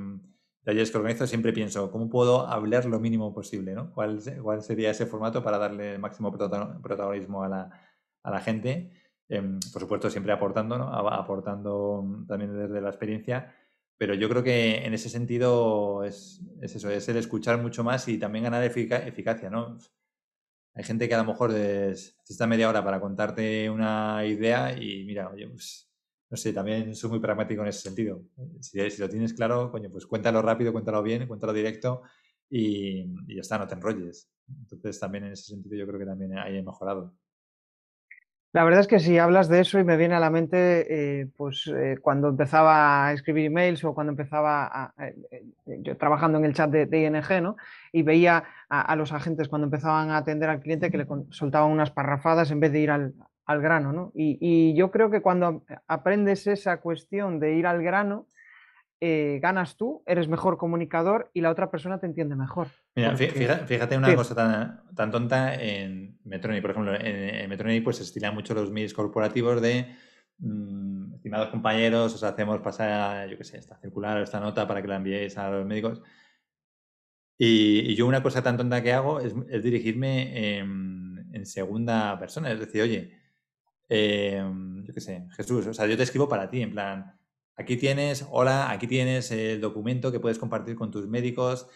talleres 0.63 0.91
que 0.91 0.97
organizo 0.97 1.27
siempre 1.27 1.53
pienso, 1.53 1.91
¿cómo 1.91 2.09
puedo 2.09 2.47
hablar 2.47 2.85
lo 2.85 2.99
mínimo 2.99 3.33
posible? 3.33 3.73
¿no? 3.73 3.93
¿Cuál, 3.93 4.19
¿Cuál 4.41 4.61
sería 4.63 4.91
ese 4.91 5.05
formato 5.05 5.43
para 5.43 5.59
darle 5.59 5.93
el 5.93 5.99
máximo 5.99 6.31
protagonismo 6.31 7.43
a 7.43 7.49
la, 7.49 7.69
a 8.23 8.31
la 8.31 8.41
gente? 8.41 8.91
Em, 9.27 9.59
por 9.73 9.81
supuesto, 9.81 10.09
siempre 10.09 10.33
aportando, 10.33 10.77
¿no? 10.77 10.87
aportando 10.87 12.25
también 12.27 12.55
desde 12.55 12.79
la 12.81 12.89
experiencia, 12.89 13.55
pero 13.97 14.13
yo 14.13 14.29
creo 14.29 14.43
que 14.43 14.85
en 14.85 14.93
ese 14.93 15.09
sentido 15.09 16.03
es, 16.03 16.41
eso, 16.61 16.89
es 16.89 17.09
el 17.09 17.17
escuchar 17.17 17.59
mucho 17.61 17.83
más 17.83 18.07
y 18.07 18.19
también 18.19 18.43
ganar 18.43 18.63
eficacia, 18.63 19.49
¿no? 19.49 19.77
Hay 20.75 20.83
gente 20.83 21.07
que 21.07 21.15
a 21.15 21.19
lo 21.19 21.25
mejor 21.25 21.51
está 21.55 22.47
media 22.47 22.69
hora 22.69 22.83
para 22.83 22.99
contarte 22.99 23.69
una 23.69 24.25
idea 24.25 24.73
y 24.77 25.05
mira, 25.05 25.29
oye, 25.29 25.47
pues 25.47 25.89
no 26.29 26.37
sé, 26.37 26.51
también 26.53 26.93
soy 26.95 27.09
muy 27.11 27.19
pragmático 27.19 27.61
en 27.61 27.69
ese 27.69 27.81
sentido. 27.81 28.21
Si, 28.59 28.89
si 28.91 29.01
lo 29.01 29.09
tienes 29.09 29.33
claro, 29.33 29.71
coño, 29.71 29.89
pues 29.89 30.05
cuéntalo 30.05 30.41
rápido, 30.41 30.73
cuéntalo 30.73 31.01
bien, 31.01 31.27
cuéntalo 31.27 31.53
directo 31.53 32.01
y, 32.49 33.05
y 33.27 33.35
ya 33.35 33.41
está, 33.41 33.57
no 33.57 33.67
te 33.67 33.75
enrolles. 33.75 34.29
Entonces 34.49 34.99
también 34.99 35.23
en 35.25 35.31
ese 35.33 35.45
sentido 35.45 35.77
yo 35.77 35.87
creo 35.87 35.99
que 35.99 36.05
también 36.05 36.37
hay 36.37 36.61
mejorado. 36.61 37.15
La 38.55 38.63
verdad 38.63 38.79
es 38.79 38.87
que 38.87 38.99
si 38.99 39.17
hablas 39.17 39.49
de 39.49 39.59
eso 39.59 39.79
y 39.79 39.83
me 39.83 39.97
viene 39.97 40.15
a 40.15 40.19
la 40.21 40.29
mente, 40.29 40.87
eh, 41.19 41.27
pues 41.35 41.69
eh, 41.75 41.97
cuando 42.01 42.29
empezaba 42.29 43.05
a 43.05 43.11
escribir 43.11 43.47
emails 43.47 43.83
o 43.83 43.93
cuando 43.93 44.11
empezaba 44.11 44.93
eh, 44.97 45.43
yo 45.81 45.97
trabajando 45.97 46.37
en 46.37 46.45
el 46.45 46.53
chat 46.53 46.71
de, 46.71 47.01
ING, 47.01 47.43
¿no? 47.43 47.57
Y 47.91 48.03
veía 48.03 48.45
a, 48.69 48.95
los 48.95 49.11
agentes 49.11 49.49
cuando 49.49 49.65
empezaban 49.65 50.09
a 50.09 50.15
atender 50.15 50.49
al 50.49 50.61
cliente 50.61 50.89
que 50.89 50.99
le 50.99 51.05
soltaban 51.31 51.69
unas 51.69 51.91
parrafadas 51.91 52.49
en 52.49 52.61
vez 52.61 52.71
de 52.71 52.79
ir 52.79 52.91
al, 52.91 53.13
grano, 53.45 53.91
¿no? 53.91 54.13
y, 54.15 54.73
yo 54.73 54.89
creo 54.89 55.11
que 55.11 55.21
cuando 55.21 55.65
aprendes 55.89 56.47
esa 56.47 56.77
cuestión 56.77 57.41
de 57.41 57.55
ir 57.55 57.67
al 57.67 57.83
grano, 57.83 58.25
eh, 59.01 59.39
ganas 59.41 59.75
tú, 59.75 60.01
eres 60.05 60.29
mejor 60.29 60.57
comunicador 60.57 61.29
y 61.33 61.41
la 61.41 61.51
otra 61.51 61.69
persona 61.69 61.99
te 61.99 62.05
entiende 62.05 62.37
mejor. 62.37 62.69
Mira, 62.95 63.17
fíjate, 63.17 63.97
una 63.97 64.15
cosa 64.15 64.33
tan, 64.95 65.11
tonta 65.11 65.53
en 65.55 66.17
Metronic, 66.23 66.61
por 66.61 66.71
ejemplo, 66.71 66.95
en, 66.95 67.49
Metronic 67.49 67.83
pues 67.83 67.97
se 67.97 68.03
estilan 68.03 68.33
mucho 68.33 68.53
los 68.53 68.71
mails 68.71 68.93
corporativos 68.93 69.61
de 69.61 69.93
mm, 70.37 71.15
estimados 71.15 71.49
compañeros, 71.49 72.15
os 72.15 72.23
hacemos 72.23 72.61
pasar, 72.61 73.27
yo 73.29 73.37
qué 73.37 73.43
sé, 73.43 73.57
esta 73.57 73.77
circular 73.79 74.17
o 74.17 74.23
esta 74.23 74.39
nota 74.39 74.65
para 74.65 74.81
que 74.81 74.87
la 74.87 74.95
enviéis 74.95 75.37
a 75.37 75.49
los 75.49 75.65
médicos. 75.65 76.01
Y, 77.37 77.93
yo 77.95 78.07
una 78.07 78.23
cosa 78.23 78.41
tan 78.41 78.57
tonta 78.57 78.81
que 78.81 78.93
hago 78.93 79.19
es, 79.19 79.33
dirigirme 79.61 80.57
en, 80.57 81.45
segunda 81.45 82.17
persona, 82.17 82.51
es 82.51 82.59
decir, 82.59 82.81
oye, 82.81 83.11
em, 83.89 84.83
yo 84.83 84.93
qué 84.93 85.01
sé, 85.01 85.27
Jesús, 85.35 85.67
o 85.67 85.73
sea, 85.73 85.85
yo 85.85 85.97
te 85.97 86.03
escribo 86.03 86.27
para 86.29 86.49
ti, 86.49 86.61
en 86.61 86.71
plan, 86.71 87.14
Aquí 87.57 87.77
tienes, 87.77 88.25
hola, 88.31 88.69
aquí 88.69 88.85
tienes 88.85 89.31
el 89.31 89.61
documento 89.61 90.11
que 90.11 90.19
puedes 90.19 90.37
compartir 90.37 90.75
con 90.75 90.91
tus 90.91 91.07
médicos. 91.07 91.67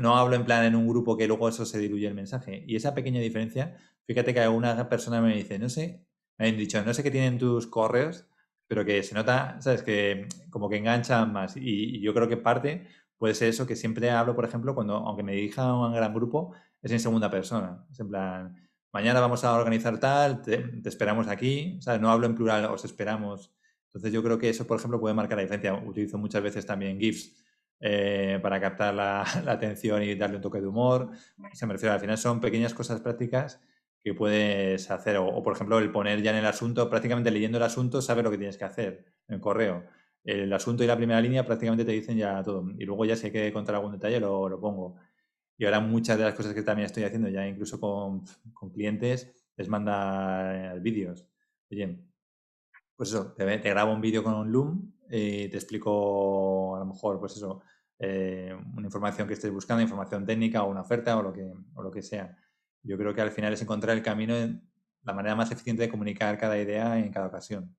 No 0.00 0.16
hablo 0.16 0.36
en 0.36 0.44
plan 0.44 0.64
en 0.64 0.74
un 0.74 0.88
grupo 0.88 1.18
que 1.18 1.26
luego 1.26 1.48
eso 1.50 1.66
se 1.66 1.78
diluye 1.78 2.06
el 2.06 2.14
mensaje. 2.14 2.64
Y 2.66 2.76
esa 2.76 2.94
pequeña 2.94 3.20
diferencia, 3.20 3.76
fíjate 4.06 4.32
que 4.32 4.40
alguna 4.40 4.88
persona 4.88 5.20
me 5.20 5.36
dice, 5.36 5.58
no 5.58 5.68
sé, 5.68 6.06
me 6.38 6.48
han 6.48 6.56
dicho, 6.56 6.82
no 6.82 6.94
sé 6.94 7.02
qué 7.02 7.10
tienen 7.10 7.38
tus 7.38 7.66
correos, 7.66 8.26
pero 8.66 8.84
que 8.86 9.02
se 9.02 9.14
nota, 9.14 9.60
¿sabes? 9.60 9.82
Que 9.82 10.28
como 10.50 10.68
que 10.70 10.78
enganchan 10.78 11.32
más. 11.32 11.56
Y, 11.56 12.00
yo 12.00 12.14
creo 12.14 12.28
que 12.28 12.38
parte 12.38 12.86
puede 13.18 13.34
ser 13.34 13.48
eso 13.48 13.66
que 13.66 13.76
siempre 13.76 14.10
hablo, 14.10 14.34
por 14.34 14.44
ejemplo, 14.46 14.74
cuando, 14.74 14.94
aunque 14.94 15.22
me 15.22 15.32
dirija 15.34 15.64
a 15.64 15.74
un 15.74 15.92
gran 15.92 16.14
grupo, 16.14 16.54
es 16.82 16.92
en 16.92 17.00
segunda 17.00 17.30
persona. 17.30 17.86
Es 17.90 18.00
en 18.00 18.08
plan, 18.08 18.56
mañana 18.92 19.20
vamos 19.20 19.44
a 19.44 19.54
organizar 19.54 19.98
tal, 20.00 20.42
te, 20.42 20.80
esperamos 20.86 21.28
aquí. 21.28 21.80
No 22.00 22.10
hablo 22.10 22.26
en 22.26 22.34
plural, 22.34 22.66
os 22.66 22.84
esperamos 22.84 23.52
Entonces 23.88 24.12
yo 24.12 24.22
creo 24.22 24.38
que 24.38 24.48
eso, 24.48 24.66
por 24.66 24.78
ejemplo, 24.78 25.00
puede 25.00 25.14
marcar 25.14 25.36
la 25.38 25.42
diferencia. 25.42 25.74
Utilizo 25.74 26.18
muchas 26.18 26.42
veces 26.42 26.66
también 26.66 26.98
GIFs 26.98 27.34
eh, 27.80 28.38
para 28.42 28.60
captar 28.60 28.94
la, 28.94 29.22
atención 29.46 30.02
y 30.02 30.14
darle 30.14 30.36
un 30.36 30.42
toque 30.42 30.60
de 30.60 30.66
humor. 30.66 31.10
Se 31.52 31.66
me 31.66 31.72
refiero, 31.74 31.94
al 31.94 32.00
final 32.00 32.18
son 32.18 32.40
pequeñas 32.40 32.74
cosas 32.74 33.00
prácticas 33.00 33.60
que 34.02 34.14
puedes 34.14 34.90
hacer. 34.90 35.16
O, 35.16 35.42
por 35.42 35.54
ejemplo, 35.54 35.78
el 35.78 35.90
poner 35.90 36.22
ya 36.22 36.30
en 36.32 36.38
el 36.38 36.46
asunto, 36.46 36.88
prácticamente 36.90 37.30
leyendo 37.30 37.58
el 37.58 37.64
asunto, 37.64 38.02
sabes 38.02 38.24
lo 38.24 38.30
que 38.30 38.38
tienes 38.38 38.58
que 38.58 38.64
hacer 38.64 39.04
en 39.28 39.40
correo. 39.40 39.84
El 40.24 40.52
asunto 40.52 40.84
y 40.84 40.86
la 40.86 40.96
primera 40.96 41.20
línea 41.20 41.46
prácticamente 41.46 41.84
te 41.84 41.92
dicen 41.92 42.16
ya 42.16 42.42
todo. 42.42 42.64
Y 42.78 42.84
luego 42.84 43.04
ya 43.04 43.16
si 43.16 43.26
hay 43.26 43.32
que 43.32 43.52
contar 43.52 43.74
algún 43.76 43.92
detalle, 43.92 44.20
lo, 44.20 44.48
lo 44.48 44.60
pongo. 44.60 44.96
Y 45.56 45.64
ahora 45.64 45.80
muchas 45.80 46.18
de 46.18 46.24
las 46.24 46.34
cosas 46.34 46.54
que 46.54 46.62
también 46.62 46.86
estoy 46.86 47.04
haciendo 47.04 47.28
ya 47.28 47.46
incluso 47.46 47.80
con, 47.80 48.24
con 48.52 48.70
clientes 48.70 49.32
les 49.56 49.68
manda 49.68 50.76
eh, 50.76 50.80
vídeos. 50.80 51.26
Oye, 51.70 51.98
pues 52.98 53.10
eso, 53.10 53.32
te, 53.32 53.44
grabo 53.58 53.92
un 53.92 54.00
vídeo 54.00 54.24
con 54.24 54.34
un 54.34 54.50
Loom 54.50 54.92
y 55.08 55.46
te 55.48 55.56
explico 55.56 56.74
a 56.74 56.80
lo 56.80 56.86
mejor, 56.86 57.20
pues 57.20 57.36
eso, 57.36 57.62
eh, 57.96 58.52
una 58.76 58.88
información 58.88 59.28
que 59.28 59.34
estés 59.34 59.52
buscando, 59.52 59.80
información 59.80 60.26
técnica 60.26 60.64
o 60.64 60.68
una 60.68 60.80
oferta 60.80 61.16
o 61.16 61.22
lo 61.22 61.32
que, 61.32 61.48
o 61.74 61.82
lo 61.82 61.92
que 61.92 62.02
sea. 62.02 62.36
Yo 62.82 62.98
creo 62.98 63.14
que 63.14 63.20
al 63.20 63.30
final 63.30 63.52
es 63.52 63.62
encontrar 63.62 63.96
el 63.96 64.02
camino, 64.02 64.36
en 64.36 64.68
la 65.04 65.12
manera 65.12 65.36
más 65.36 65.52
eficiente 65.52 65.82
de 65.82 65.88
comunicar 65.88 66.36
cada 66.38 66.58
idea 66.58 66.98
en 66.98 67.12
cada 67.12 67.28
ocasión. 67.28 67.72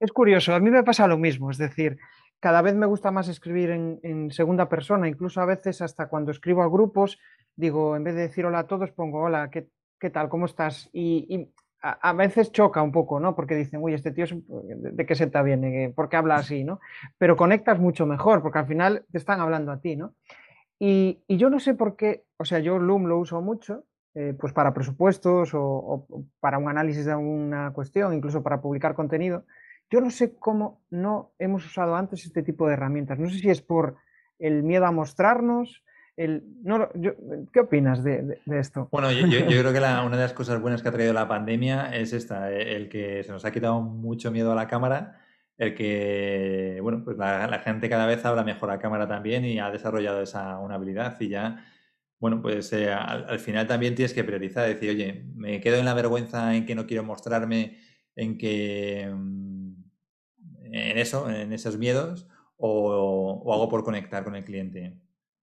Es 0.00 0.10
curioso, 0.10 0.54
a 0.56 0.60
mí 0.60 0.70
me 0.70 0.82
pasa 0.82 1.06
lo 1.06 1.16
mismo, 1.16 1.52
es 1.52 1.58
decir, 1.58 1.96
cada 2.40 2.62
vez 2.62 2.74
me 2.74 2.86
gusta 2.86 3.12
más 3.12 3.28
escribir 3.28 3.70
en, 3.70 4.32
segunda 4.32 4.68
persona, 4.68 5.06
incluso 5.06 5.40
a 5.40 5.46
veces 5.46 5.82
hasta 5.82 6.08
cuando 6.08 6.32
escribo 6.32 6.64
a 6.64 6.68
grupos, 6.68 7.16
digo, 7.54 7.94
en 7.94 8.02
vez 8.02 8.16
de 8.16 8.22
decir 8.22 8.44
hola 8.44 8.60
a 8.60 8.66
todos, 8.66 8.90
pongo 8.90 9.22
hola, 9.22 9.50
¿qué, 9.50 9.68
qué 10.00 10.10
tal? 10.10 10.28
¿Cómo 10.28 10.46
estás? 10.46 10.90
Y, 10.92 11.52
a, 11.82 12.12
veces 12.12 12.52
choca 12.52 12.82
un 12.82 12.92
poco, 12.92 13.20
¿no? 13.20 13.34
Porque 13.34 13.54
dicen, 13.54 13.80
uy, 13.82 13.94
este 13.94 14.10
tío, 14.10 14.26
¿de 14.28 15.06
qué 15.06 15.14
se 15.14 15.26
te 15.26 15.42
viene? 15.42 15.92
¿Por 15.94 16.08
qué 16.08 16.16
habla 16.16 16.36
así, 16.36 16.64
no? 16.64 16.80
Pero 17.18 17.36
conectas 17.36 17.78
mucho 17.78 18.06
mejor, 18.06 18.42
porque 18.42 18.58
al 18.58 18.66
final 18.66 19.04
te 19.10 19.18
están 19.18 19.40
hablando 19.40 19.72
a 19.72 19.80
ti, 19.80 19.96
¿no? 19.96 20.14
Y, 20.78 21.22
yo 21.28 21.50
no 21.50 21.60
sé 21.60 21.74
por 21.74 21.96
qué, 21.96 22.24
o 22.38 22.44
sea, 22.44 22.58
yo 22.58 22.78
Loom 22.78 23.06
lo 23.06 23.18
uso 23.18 23.40
mucho, 23.40 23.84
eh, 24.14 24.34
pues 24.38 24.52
para 24.52 24.74
presupuestos 24.74 25.50
o, 25.54 26.06
para 26.40 26.58
un 26.58 26.68
análisis 26.68 27.04
de 27.04 27.12
alguna 27.12 27.72
cuestión, 27.72 28.14
incluso 28.14 28.42
para 28.42 28.60
publicar 28.60 28.94
contenido. 28.94 29.44
Yo 29.90 30.00
no 30.00 30.10
sé 30.10 30.36
cómo 30.36 30.80
no 30.90 31.32
hemos 31.38 31.66
usado 31.66 31.96
antes 31.96 32.24
este 32.24 32.42
tipo 32.42 32.66
de 32.66 32.74
herramientas. 32.74 33.18
No 33.18 33.28
sé 33.28 33.38
si 33.38 33.50
es 33.50 33.60
por 33.60 33.96
el 34.38 34.62
miedo 34.62 34.86
a 34.86 34.92
mostrarnos, 34.92 35.84
no, 36.16 36.88
¿Qué 37.52 37.60
opinas 37.60 38.04
de, 38.04 38.38
esto? 38.46 38.88
Bueno, 38.90 39.10
yo, 39.12 39.26
creo 39.46 39.72
que 39.72 39.78
una 39.78 40.16
de 40.16 40.22
las 40.22 40.32
cosas 40.32 40.60
buenas 40.60 40.82
que 40.82 40.88
ha 40.88 40.92
traído 40.92 41.12
la 41.12 41.28
pandemia 41.28 41.94
es 41.96 42.12
esta, 42.12 42.50
el 42.50 42.88
que 42.88 43.22
se 43.22 43.32
nos 43.32 43.44
ha 43.44 43.52
quitado 43.52 43.80
mucho 43.80 44.30
miedo 44.30 44.52
a 44.52 44.54
la 44.54 44.66
cámara, 44.66 45.20
el 45.56 45.74
que, 45.74 46.78
bueno, 46.82 47.02
pues 47.04 47.16
la, 47.16 47.60
gente 47.64 47.88
cada 47.88 48.06
vez 48.06 48.24
habla 48.24 48.44
mejor 48.44 48.70
a 48.70 48.78
cámara 48.78 49.06
también 49.08 49.44
y 49.44 49.58
ha 49.58 49.70
desarrollado 49.70 50.22
esa 50.22 50.58
una 50.58 50.76
habilidad 50.76 51.18
y 51.20 51.28
ya, 51.28 51.64
bueno, 52.18 52.42
pues 52.42 52.72
eh, 52.72 52.92
al, 52.92 53.38
final 53.38 53.66
también 53.66 53.94
tienes 53.94 54.12
que 54.12 54.24
priorizar, 54.24 54.66
decir, 54.66 54.90
oye, 54.90 55.24
me 55.34 55.60
quedo 55.60 55.76
en 55.76 55.84
la 55.86 55.94
vergüenza 55.94 56.54
en 56.54 56.66
que 56.66 56.74
no 56.74 56.86
quiero 56.86 57.04
mostrarme, 57.04 57.78
en 58.16 58.36
que, 58.36 59.10
mm, 59.12 59.72
en 60.72 60.98
eso, 60.98 61.30
en 61.30 61.52
esos 61.52 61.78
miedos, 61.78 62.28
o 62.56 63.52
hago 63.54 63.68
por 63.68 63.84
conectar 63.84 64.22
con 64.24 64.36
el 64.36 64.44
cliente 64.44 64.98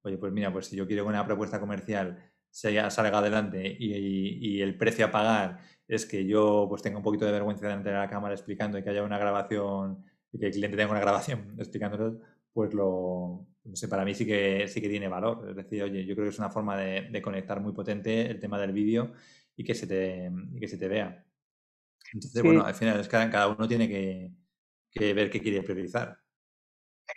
oye, 0.08 0.18
pues 0.18 0.34
mira, 0.34 0.52
pues 0.52 0.68
si 0.68 0.76
yo 0.76 0.88
quiero 0.88 1.04
que 1.04 1.10
una 1.10 1.26
propuesta 1.26 1.60
comercial 1.60 2.32
salga 2.50 3.18
adelante 3.18 3.76
y, 3.80 4.62
el 4.62 4.78
precio 4.78 5.06
a 5.06 5.12
pagar 5.12 5.60
es 5.88 6.06
que 6.06 6.26
yo 6.26 6.66
pues 6.68 6.82
tenga 6.82 6.98
un 6.98 7.04
poquito 7.04 7.26
de 7.26 7.32
vergüenza 7.32 7.68
delante 7.68 7.90
de 7.90 7.96
la 7.96 8.10
cámara 8.10 8.34
explicando 8.34 8.78
y 8.78 8.84
que 8.84 8.90
haya 8.90 9.04
una 9.04 9.18
grabación 9.18 10.04
y 10.32 10.40
que 10.40 10.48
el 10.48 10.52
cliente 10.52 10.78
tenga 10.78 10.92
una 10.92 11.00
grabación 11.00 11.56
explicándolo, 11.60 12.20
pues 12.52 12.74
lo, 12.74 13.48
no 13.64 13.76
sé, 13.76 13.88
para 13.88 14.04
mí 14.04 14.14
sí 14.14 14.26
que, 14.26 14.68
sí 14.68 14.82
que 14.82 14.90
tiene 14.90 15.08
valor. 15.08 15.50
Es 15.50 15.56
decir, 15.56 15.84
oye, 15.84 16.06
yo 16.06 16.16
creo 16.16 16.26
que 16.26 16.32
es 16.32 16.40
una 16.40 16.50
forma 16.50 16.78
de, 16.78 17.22
conectar 17.22 17.62
muy 17.62 17.74
potente 17.74 18.30
el 18.30 18.40
tema 18.40 18.60
del 18.60 18.72
vídeo 18.72 19.14
y 19.56 19.64
que 19.64 19.76
se 19.76 19.88
te, 19.88 20.32
que 20.60 20.68
se 20.68 20.78
te 20.78 20.88
vea. 20.88 21.24
Entonces, 22.14 22.42
bueno, 22.42 22.64
al 22.64 22.74
final 22.74 23.00
es 23.00 23.08
cada, 23.08 23.30
cada 23.30 23.50
uno 23.50 23.68
tiene 23.68 23.88
que, 23.88 24.32
que 24.90 25.14
ver 25.14 25.30
qué 25.30 25.42
quiere 25.42 25.62
priorizar. 25.62 26.18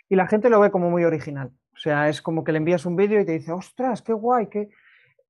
Y 0.09 0.15
la 0.15 0.27
gente 0.27 0.49
lo 0.49 0.59
ve 0.59 0.71
como 0.71 0.89
muy 0.89 1.03
original. 1.03 1.51
Sea, 1.81 2.09
es 2.09 2.21
como 2.21 2.43
que 2.43 2.51
le 2.51 2.59
envías 2.59 2.85
un 2.85 2.95
vídeo 2.95 3.19
y 3.19 3.25
te 3.25 3.31
dice, 3.31 3.51
ostras, 3.51 4.03
qué 4.03 4.13
guay, 4.13 4.45
qué... 4.47 4.69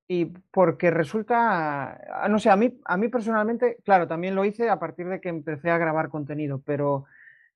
Y 0.06 0.26
porque 0.26 0.92
resulta, 0.92 1.94
ah, 2.12 2.28
no 2.30 2.40
sé, 2.40 2.50
a 2.50 2.58
mí, 2.58 2.78
a 2.84 2.98
mí 2.98 3.08
personalmente, 3.08 3.78
claro, 3.86 4.06
también 4.06 4.36
lo 4.36 4.44
hice 4.44 4.70
a 4.70 4.78
partir 4.78 5.08
de 5.08 5.22
que 5.22 5.30
empecé 5.30 5.70
a 5.70 5.78
grabar 5.78 6.10
contenido, 6.10 6.62
pero 6.66 7.06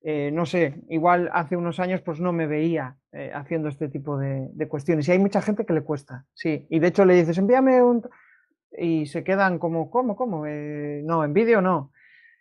eh, 0.02 0.32
no 0.32 0.46
sé, 0.46 0.82
igual 0.88 1.30
hace 1.34 1.58
unos 1.58 1.82
años 1.82 2.00
pues 2.00 2.22
no 2.22 2.32
me 2.32 2.48
veía 2.48 2.96
eh, 3.12 3.32
haciendo 3.36 3.68
este 3.68 3.90
tipo 3.90 4.18
de, 4.18 4.50
cuestiones. 4.70 5.10
Y 5.10 5.12
hay 5.12 5.20
mucha 5.20 5.42
gente 5.42 5.66
que 5.66 5.74
le 5.74 5.82
cuesta, 5.82 6.24
sí. 6.34 6.66
Y 6.70 6.80
de 6.80 6.88
hecho 6.88 7.04
le 7.04 7.16
dices, 7.16 7.38
envíame 7.38 7.84
un... 7.84 8.02
Y 8.78 9.08
se 9.08 9.26
quedan 9.26 9.60
como, 9.60 9.92
¿cómo, 9.92 10.16
cómo? 10.16 10.46
Eh, 10.46 11.02
no, 11.04 11.26
en 11.26 11.34
vídeo 11.34 11.60
no. 11.60 11.92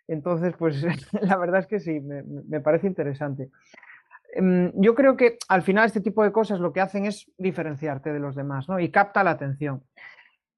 Entonces, 0.07 0.53
pues 0.57 0.81
la 1.21 1.35
verdad 1.35 1.59
es 1.59 1.67
que 1.67 1.81
sí, 1.81 1.99
me 1.99 2.61
parece 2.61 2.87
interesante. 2.87 3.49
Em, 4.35 4.73
yo 4.75 4.93
creo 4.95 5.15
que 5.15 5.37
al 5.47 5.63
final 5.63 5.85
este 5.85 6.01
tipo 6.01 6.21
de 6.21 6.33
cosas 6.33 6.59
lo 6.59 6.73
que 6.73 6.81
hacen 6.81 7.05
es 7.05 7.31
diferenciarte 7.37 8.11
de 8.11 8.19
los 8.19 8.35
demás 8.35 8.67
¿no? 8.67 8.81
y 8.81 8.91
capta 8.91 9.23
la 9.23 9.31
atención. 9.31 9.83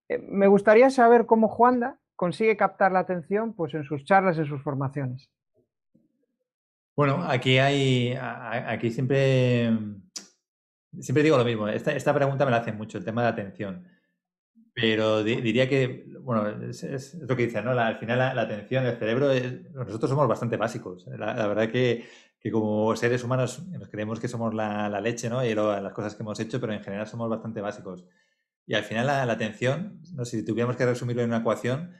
Eh, 0.10 0.18
me 0.18 0.48
gustaría 0.48 0.90
saber 0.90 1.28
cómo 1.28 1.48
Juanda 1.48 2.00
consigue 2.16 2.58
captar 2.58 2.92
la 2.92 3.00
atención 3.00 3.54
pues, 3.54 3.76
en 3.76 3.84
sus 3.84 4.04
charlas, 4.04 4.40
en 4.40 4.48
sus 4.48 4.64
formaciones. 4.64 5.30
Bueno, 6.96 7.24
aquí 7.28 7.60
hay, 7.60 8.18
aquí 8.20 8.90
siempre, 8.90 9.72
siempre 11.00 11.22
digo 11.22 11.38
lo 11.38 11.46
mismo. 11.46 11.68
Esta, 11.68 12.14
pregunta 12.16 12.44
me 12.46 12.50
la 12.50 12.58
hacen 12.58 12.76
mucho, 12.76 12.98
el 12.98 13.06
tema 13.06 13.22
de 13.22 13.28
atención. 13.28 13.88
Pero 14.74 15.24
diría 15.24 15.70
que, 15.70 16.08
bueno, 16.22 16.48
es, 16.48 17.14
lo 17.14 17.36
que 17.36 17.46
dicen, 17.46 17.66
¿no? 17.66 17.72
al 17.72 18.00
final 18.00 18.18
la, 18.18 18.42
atención, 18.42 18.84
el 18.88 18.98
cerebro, 18.98 19.28
nosotros 19.74 20.10
somos 20.10 20.28
bastante 20.28 20.58
básicos. 20.58 21.06
La, 21.08 21.36
la 21.36 21.48
verdad 21.48 21.70
que 21.70 22.06
que 22.40 22.52
como 22.52 22.96
seres 22.96 23.24
humanos 23.24 23.68
nos 23.68 23.90
creemos 23.90 24.20
que 24.20 24.28
somos 24.28 24.54
la, 24.54 25.02
leche, 25.02 25.30
¿no? 25.30 25.44
Y 25.44 25.54
las 25.56 25.94
cosas 25.94 26.16
que 26.16 26.24
hemos 26.24 26.40
hecho, 26.40 26.60
pero 26.60 26.74
en 26.74 26.84
general 26.84 27.08
somos 27.08 27.30
bastante 27.30 27.62
básicos. 27.62 28.06
Y 28.66 28.76
al 28.76 28.84
final 28.84 29.08
la, 29.08 29.24
atención, 29.24 30.02
¿no? 30.14 30.26
si 30.26 30.44
tuviéramos 30.44 30.76
que 30.76 30.86
resumirlo 30.86 31.22
en 31.22 31.30
una 31.30 31.40
ecuación, 31.40 31.92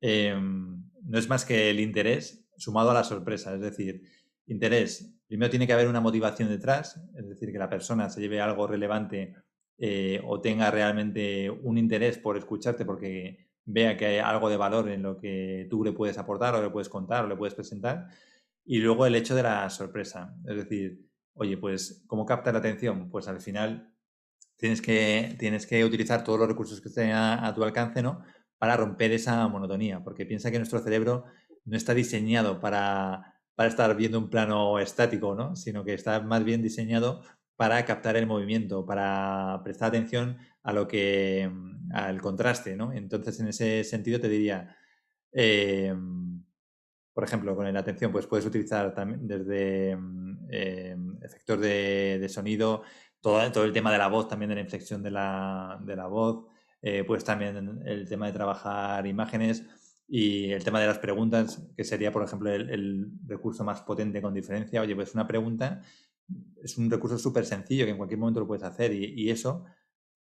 em, 0.00 0.84
no 1.02 1.18
es 1.18 1.28
más 1.28 1.44
que 1.44 1.70
el 1.70 1.80
interés 1.80 2.46
sumado 2.56 2.90
a 2.90 2.94
la 2.94 3.04
sorpresa. 3.04 3.54
Es 3.54 3.60
decir, 3.60 4.02
interés, 4.46 5.14
primero 5.26 5.50
tiene 5.50 5.66
que 5.66 5.72
haber 5.72 5.88
una 5.88 6.00
motivación 6.00 6.48
detrás, 6.48 7.00
es 7.16 7.28
decir, 7.28 7.50
que 7.50 7.58
la 7.58 7.68
persona 7.68 8.10
se 8.10 8.20
lleve 8.20 8.40
algo 8.40 8.66
relevante 8.66 9.34
eh, 9.78 10.20
o 10.24 10.40
tenga 10.40 10.70
realmente 10.70 11.50
un 11.50 11.78
interés 11.78 12.18
por 12.18 12.36
escucharte 12.36 12.84
porque 12.84 13.48
vea 13.64 13.96
que 13.96 14.06
hay 14.06 14.18
algo 14.18 14.48
de 14.48 14.56
valor 14.56 14.88
en 14.88 15.02
lo 15.02 15.18
que 15.18 15.66
tú 15.70 15.84
le 15.84 15.92
puedes 15.92 16.18
aportar 16.18 16.54
o 16.54 16.62
le 16.62 16.70
puedes 16.70 16.88
contar 16.88 17.24
o 17.24 17.28
le 17.28 17.36
puedes 17.36 17.54
presentar. 17.54 18.06
Y 18.64 18.78
luego 18.78 19.06
el 19.06 19.14
hecho 19.14 19.34
de 19.34 19.42
la 19.42 19.68
sorpresa. 19.70 20.34
Es 20.46 20.56
decir, 20.56 21.00
oye, 21.34 21.56
pues, 21.56 22.04
¿cómo 22.06 22.26
captar 22.26 22.54
la 22.54 22.60
atención? 22.60 23.10
Pues 23.10 23.28
al 23.28 23.40
final 23.40 23.92
tienes 24.56 24.80
que, 24.80 25.34
tienes 25.38 25.66
que 25.66 25.84
utilizar 25.84 26.22
todos 26.24 26.38
los 26.38 26.48
recursos 26.48 26.80
que 26.80 26.88
estén 26.88 27.12
a, 27.12 27.52
tu 27.54 27.64
alcance, 27.64 28.02
¿no? 28.02 28.22
Para 28.58 28.76
romper 28.76 29.12
esa 29.12 29.46
monotonía. 29.48 30.02
Porque 30.04 30.26
piensa 30.26 30.50
que 30.50 30.58
nuestro 30.58 30.80
cerebro 30.80 31.24
no 31.64 31.76
está 31.76 31.94
diseñado 31.94 32.60
para, 32.60 33.40
para 33.54 33.68
estar 33.68 33.96
viendo 33.96 34.18
un 34.18 34.30
plano 34.30 34.78
estático, 34.78 35.34
¿no? 35.34 35.56
Sino 35.56 35.84
que 35.84 35.94
está 35.94 36.20
más 36.20 36.44
bien 36.44 36.62
diseñado 36.62 37.22
para 37.56 37.84
captar 37.84 38.16
el 38.16 38.26
movimiento, 38.26 38.84
para 38.86 39.60
prestar 39.62 39.88
atención 39.88 40.38
a 40.62 40.72
lo 40.72 40.88
que, 40.88 41.50
al 41.92 42.20
contraste, 42.20 42.76
¿no? 42.76 42.92
Entonces, 42.92 43.38
en 43.40 43.48
ese 43.48 43.84
sentido 43.84 44.20
te 44.20 44.28
diría, 44.28 44.76
eh, 45.32 45.94
por 47.12 47.24
ejemplo, 47.24 47.54
con 47.54 47.70
la 47.72 47.80
atención, 47.80 48.10
pues 48.12 48.26
puedes 48.26 48.46
utilizar 48.46 48.94
también 48.94 49.26
desde 49.26 49.96
mm, 49.96 50.46
eh, 50.50 50.96
efectos 51.22 51.60
de, 51.60 52.26
sonido, 52.28 52.82
todo, 53.20 53.50
todo, 53.52 53.64
el 53.64 53.72
tema 53.72 53.92
de 53.92 53.98
la 53.98 54.08
voz, 54.08 54.28
también 54.28 54.48
de 54.48 54.54
la 54.56 54.62
inflexión 54.62 55.02
de 55.02 55.10
la, 55.10 55.78
de 55.84 55.96
la 55.96 56.06
voz, 56.06 56.46
eh, 56.80 57.04
pues 57.04 57.24
también 57.24 57.82
el 57.84 58.08
tema 58.08 58.26
de 58.26 58.32
trabajar 58.32 59.06
imágenes 59.06 59.64
y 60.08 60.50
el 60.52 60.64
tema 60.64 60.80
de 60.80 60.86
las 60.86 60.98
preguntas, 60.98 61.62
que 61.76 61.84
sería, 61.84 62.12
por 62.12 62.24
ejemplo, 62.24 62.50
el, 62.50 63.10
recurso 63.26 63.64
más 63.64 63.82
potente 63.82 64.20
con 64.20 64.34
diferencia. 64.34 64.80
Oye, 64.80 64.94
pues 64.94 65.14
una 65.14 65.26
pregunta 65.26 65.80
es 66.62 66.78
un 66.78 66.90
recurso 66.90 67.18
súper 67.18 67.44
sencillo 67.44 67.84
que 67.84 67.90
en 67.90 67.96
cualquier 67.98 68.18
momento 68.18 68.40
lo 68.40 68.46
puedes 68.46 68.64
hacer 68.64 68.92
y, 68.92 69.04
y 69.16 69.30
eso 69.30 69.64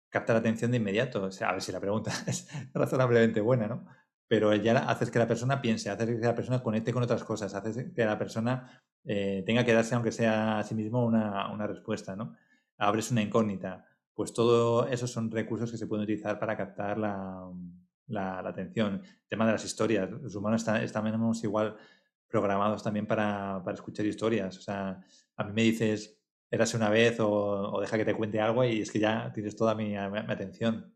capta 0.10 0.34
la 0.34 0.40
atención 0.40 0.72
de 0.72 0.78
inmediato. 0.78 1.24
O 1.24 1.32
sea, 1.32 1.50
a 1.50 1.54
ver 1.54 1.62
si 1.62 1.72
la 1.72 1.80
pregunta 1.80 2.12
es 2.28 2.48
razonablemente 2.74 3.42
buena, 3.42 3.68
¿no? 3.68 3.86
Pero 4.28 4.54
ya 4.56 4.78
haces 4.90 5.12
que 5.12 5.20
la 5.20 5.28
persona 5.28 5.62
piense, 5.62 5.90
haces 5.90 6.20
que 6.20 6.26
la 6.26 6.36
persona 6.36 6.62
conecte 6.62 6.94
con 6.94 7.04
otras 7.04 7.24
cosas, 7.24 7.54
haces 7.54 7.92
que 7.94 8.06
la 8.06 8.18
persona 8.18 8.84
eh, 9.06 9.44
tenga 9.46 9.64
que 9.64 9.74
darse, 9.74 9.96
aunque 9.96 10.12
sea 10.12 10.60
a 10.60 10.64
sí 10.64 10.76
mismo, 10.76 11.06
una, 11.06 11.52
una, 11.52 11.68
respuesta, 11.68 12.16
¿no? 12.16 12.36
Abres 12.78 13.12
una 13.12 13.22
incógnita. 13.22 13.86
Pues 14.14 14.34
todo 14.34 14.88
esos 14.88 15.12
son 15.12 15.32
recursos 15.32 15.72
que 15.72 15.78
se 15.78 15.88
pueden 15.88 16.04
utilizar 16.04 16.40
para 16.40 16.58
captar 16.58 16.98
la, 16.98 17.50
la, 18.08 18.40
atención. 18.40 19.02
El 19.04 19.28
tema 19.28 19.46
de 19.46 19.54
las 19.54 19.66
historias. 19.66 20.10
Los 20.10 20.36
humanos 20.36 20.66
estamos 20.68 21.44
igual 21.44 21.78
programados 22.28 22.84
también 22.84 23.08
para, 23.08 23.62
para 23.64 23.76
escuchar 23.76 24.06
historias. 24.06 24.58
O 24.58 24.62
sea, 24.62 25.00
a 25.36 25.44
mí 25.44 25.54
me 25.54 25.64
dices, 25.64 26.18
eras 26.50 26.74
una 26.74 26.90
vez 26.90 27.18
o, 27.20 27.80
deja 27.82 27.98
que 27.98 28.06
te 28.06 28.16
cuente 28.16 28.40
algo 28.40 28.64
y 28.64 28.82
es 28.82 28.92
que 28.92 29.00
ya 29.00 29.32
tienes 29.34 29.56
toda 29.56 29.76
mi, 29.76 29.96
atención. 29.96 30.94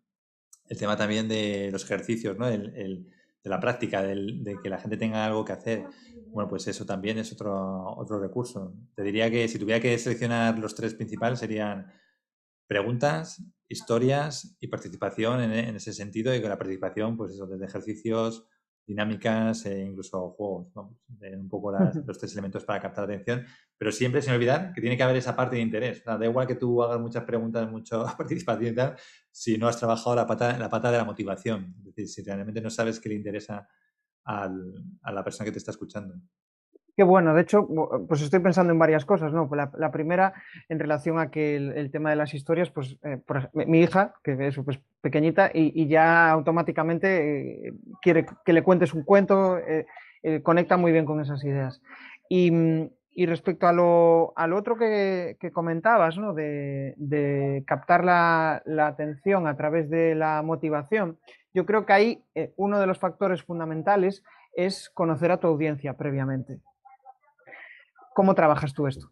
El 0.68 0.78
tema 0.78 0.96
también 0.96 1.28
de 1.28 1.70
los 1.72 1.84
ejercicios, 1.84 2.38
¿no? 2.38 2.48
El, 2.48 3.08
de 3.44 3.50
la 3.50 3.60
práctica, 3.60 4.02
de 4.04 4.58
que 4.62 4.70
la 4.70 4.80
gente 4.80 4.98
tenga 4.98 5.26
algo 5.26 5.44
que 5.46 5.54
hacer. 5.54 5.86
Bueno, 6.32 6.50
pues 6.50 6.68
eso 6.68 6.86
también 6.86 7.18
es 7.18 7.32
otro, 7.34 7.96
otro 7.98 8.20
recurso. 8.20 8.74
Te 8.96 9.04
diría 9.04 9.30
que 9.30 9.48
si 9.48 9.60
tuviera 9.60 9.82
que 9.82 9.98
seleccionar 9.98 10.58
los 10.60 10.76
tres 10.76 10.94
principales 10.94 11.40
serían 11.40 11.92
preguntas, 12.68 13.44
historias 13.68 14.56
y 14.60 14.68
participación 14.68 15.42
en, 15.42 15.52
en 15.52 15.76
ese 15.76 15.94
sentido 15.94 16.34
y 16.34 16.42
con 16.42 16.50
la 16.50 16.58
participación, 16.58 17.18
pues 17.18 17.34
eso, 17.34 17.48
desde 17.48 17.66
ejercicios, 17.66 18.48
dinámicas 18.86 19.66
e 19.66 19.82
incluso 19.82 20.32
juegos, 20.32 20.68
un 20.76 21.50
poco 21.50 21.72
los 21.72 22.18
tres 22.18 22.34
elementos 22.34 22.64
para 22.66 22.80
captar 22.82 23.06
atención, 23.06 23.46
pero 23.78 23.92
siempre 23.92 24.22
sin 24.22 24.34
olvidar 24.34 24.74
que 24.74 24.82
tiene 24.82 24.98
que 24.98 25.04
haber 25.04 25.16
esa 25.18 25.36
parte 25.36 25.56
de 25.56 25.62
interés. 25.62 26.04
da 26.04 26.24
igual 26.26 26.48
que 26.48 26.56
tú 26.56 26.84
hagas 26.84 27.00
muchas 27.00 27.24
preguntas, 27.24 27.70
mucha 27.70 28.04
participación 28.18 28.74
y 28.74 28.76
tal, 28.76 28.96
si 29.32 29.58
no 29.58 29.68
has 29.68 29.78
trabajado 29.78 30.16
la 30.16 30.28
pata, 30.28 30.58
la 30.58 30.70
pata 30.70 30.92
de 30.92 30.98
la 30.98 31.06
motivación, 31.06 31.76
es 31.80 31.86
decir, 31.86 32.08
si 32.08 32.22
realmente 32.24 32.62
no 32.62 32.70
sabes 32.70 33.00
qué 33.00 33.10
le 33.10 33.16
interesa 33.16 33.68
al, 34.24 34.74
a 35.02 35.12
la 35.12 35.24
persona 35.24 35.46
que 35.46 35.52
te 35.52 35.60
está 35.60 35.72
escuchando. 35.72 36.16
Bueno, 37.04 37.34
de 37.34 37.42
hecho, 37.42 37.68
pues 38.08 38.22
estoy 38.22 38.40
pensando 38.40 38.74
en 38.74 38.80
varias 38.80 39.06
cosas, 39.06 39.32
¿no? 39.34 39.50
La, 39.78 39.92
primera, 39.92 40.34
en 40.70 40.80
relación 40.80 41.20
a 41.20 41.32
que 41.32 41.56
el, 41.56 41.92
tema 41.92 42.10
de 42.10 42.16
las 42.16 42.34
historias, 42.34 42.70
pues 42.70 42.98
eh, 43.04 43.22
mi 43.54 43.82
hija, 43.82 44.14
que 44.24 44.48
es 44.48 44.58
pues, 44.64 44.80
pequeñita, 45.02 45.52
y, 45.54 45.88
ya 45.88 46.30
automáticamente 46.32 47.68
eh, 47.68 47.74
quiere 48.02 48.26
que 48.46 48.54
le 48.54 48.64
cuentes 48.64 48.94
un 48.94 49.04
cuento, 49.04 49.58
eh, 49.58 49.86
conecta 50.44 50.78
muy 50.78 50.92
bien 50.92 51.06
con 51.06 51.22
esas 51.22 51.44
ideas. 51.44 51.82
Y, 52.30 52.90
respecto 53.26 53.68
a 53.68 53.74
lo, 53.74 54.34
otro 54.56 54.78
que, 54.78 55.38
comentabas, 55.54 56.18
¿no? 56.18 56.34
De, 56.34 57.64
captar 57.68 58.04
la, 58.04 58.62
la, 58.66 58.88
atención 58.88 59.48
a 59.48 59.56
través 59.56 59.90
de 59.90 60.16
la 60.16 60.42
motivación, 60.42 61.18
yo 61.54 61.66
creo 61.66 61.86
que 61.86 61.94
ahí 61.94 62.24
uno 62.56 62.80
de 62.80 62.88
los 62.88 63.00
factores 63.00 63.44
fundamentales 63.44 64.24
es 64.54 64.90
conocer 64.90 65.32
a 65.32 65.38
tu 65.38 65.48
audiencia 65.48 65.98
previamente. 65.98 66.60
¿Cómo 68.14 68.36
trabajas 68.36 68.74
tú 68.74 68.88
esto? 68.88 69.12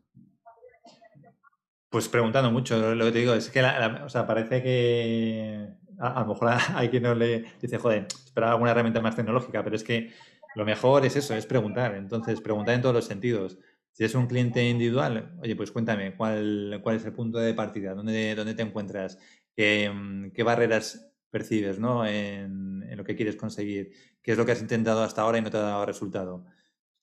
Pues 1.89 2.07
preguntando 2.07 2.51
mucho, 2.51 2.93
lo 2.93 3.05
que 3.05 3.11
te 3.11 3.19
digo 3.19 3.33
es 3.33 3.49
que 3.49 3.61
o 3.61 4.09
sea, 4.09 4.27
parece 4.27 4.61
que 4.61 5.69
a, 5.99 6.21
lo 6.21 6.27
mejor 6.27 6.49
hay 6.75 6.89
quien 6.89 7.03
no 7.03 7.15
le 7.15 7.45
dice, 7.61 7.77
joder, 7.77 8.07
esperaba 8.25 8.53
alguna 8.53 8.71
herramienta 8.71 9.01
más 9.01 9.15
tecnológica, 9.15 9.63
pero 9.63 9.75
es 9.75 9.83
que 9.83 10.11
lo 10.55 10.65
mejor 10.65 11.05
es 11.05 11.15
eso, 11.15 11.35
es 11.35 11.45
preguntar. 11.45 11.95
Entonces, 11.95 12.41
preguntar 12.41 12.75
en 12.75 12.81
todos 12.81 12.95
los 12.95 13.05
sentidos. 13.05 13.57
Si 13.91 14.03
es 14.03 14.15
un 14.15 14.27
cliente 14.27 14.63
individual, 14.67 15.35
oye, 15.41 15.55
pues 15.55 15.71
cuéntame, 15.71 16.15
¿cuál, 16.15 16.79
cuál 16.83 16.95
es 16.95 17.05
el 17.05 17.13
punto 17.13 17.37
de 17.39 17.53
partida? 17.53 17.93
¿Dónde, 17.93 18.35
dónde 18.35 18.53
te 18.53 18.61
encuentras? 18.61 19.17
¿Qué, 19.55 19.91
qué 20.33 20.43
barreras 20.43 21.11
percibes 21.29 21.79
¿no? 21.79 22.05
en, 22.05 22.95
lo 22.95 23.03
que 23.03 23.15
quieres 23.15 23.35
conseguir? 23.35 23.91
¿Qué 24.21 24.31
es 24.31 24.37
lo 24.37 24.45
que 24.45 24.53
has 24.53 24.61
intentado 24.61 25.03
hasta 25.03 25.21
ahora 25.21 25.37
y 25.37 25.41
no 25.41 25.49
te 25.49 25.57
ha 25.57 25.61
dado 25.61 25.85
resultado? 25.85 26.45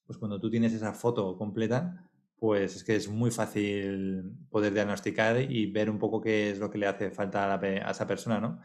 Pues 0.07 0.17
cuando 0.17 0.39
tú 0.39 0.49
tienes 0.49 0.73
esa 0.73 0.93
foto 0.93 1.37
completa, 1.37 2.09
pues 2.39 2.77
es 2.77 2.83
que 2.83 2.95
es 2.95 3.09
muy 3.09 3.29
fácil 3.29 4.31
poder 4.49 4.73
diagnosticar 4.73 5.39
y 5.41 5.69
ver 5.71 5.89
un 5.89 5.99
poco 5.99 6.21
qué 6.21 6.51
es 6.51 6.59
lo 6.59 6.69
que 6.69 6.77
le 6.77 6.87
hace 6.87 7.11
falta 7.11 7.53
a, 7.53 7.91
esa 7.91 8.07
persona, 8.07 8.39
¿no? 8.39 8.59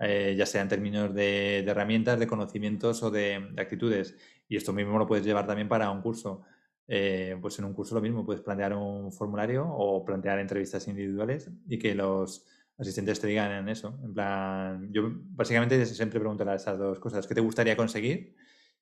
Eh, 0.00 0.34
ya 0.36 0.46
sea 0.46 0.62
en 0.62 0.68
términos 0.68 1.14
de, 1.14 1.60
herramientas, 1.60 2.18
de 2.18 2.26
conocimientos 2.26 3.02
o 3.02 3.10
de, 3.10 3.54
actitudes. 3.58 4.16
Y 4.48 4.56
esto 4.56 4.72
mismo 4.72 4.98
lo 4.98 5.06
puedes 5.06 5.24
llevar 5.24 5.46
también 5.46 5.68
para 5.68 5.90
un 5.90 6.02
curso. 6.02 6.42
Eh, 6.86 7.36
pues 7.40 7.58
en 7.58 7.66
un 7.66 7.74
curso 7.74 7.94
lo 7.94 8.00
mismo, 8.00 8.24
puedes 8.24 8.42
plantear 8.42 8.74
un 8.74 9.12
formulario 9.12 9.68
o 9.68 10.04
plantear 10.04 10.38
entrevistas 10.38 10.88
individuales 10.88 11.50
y 11.68 11.78
que 11.78 11.94
los 11.94 12.46
asistentes 12.78 13.20
te 13.20 13.26
digan 13.26 13.52
en 13.52 13.68
eso. 13.68 13.98
En 14.02 14.14
plan, 14.14 14.92
yo 14.92 15.10
básicamente 15.12 15.84
siempre 15.86 16.18
pregunto 16.18 16.50
esas 16.50 16.78
dos 16.78 16.98
cosas. 16.98 17.26
¿Qué 17.26 17.34
te 17.34 17.40
gustaría 17.40 17.76
conseguir? 17.76 18.34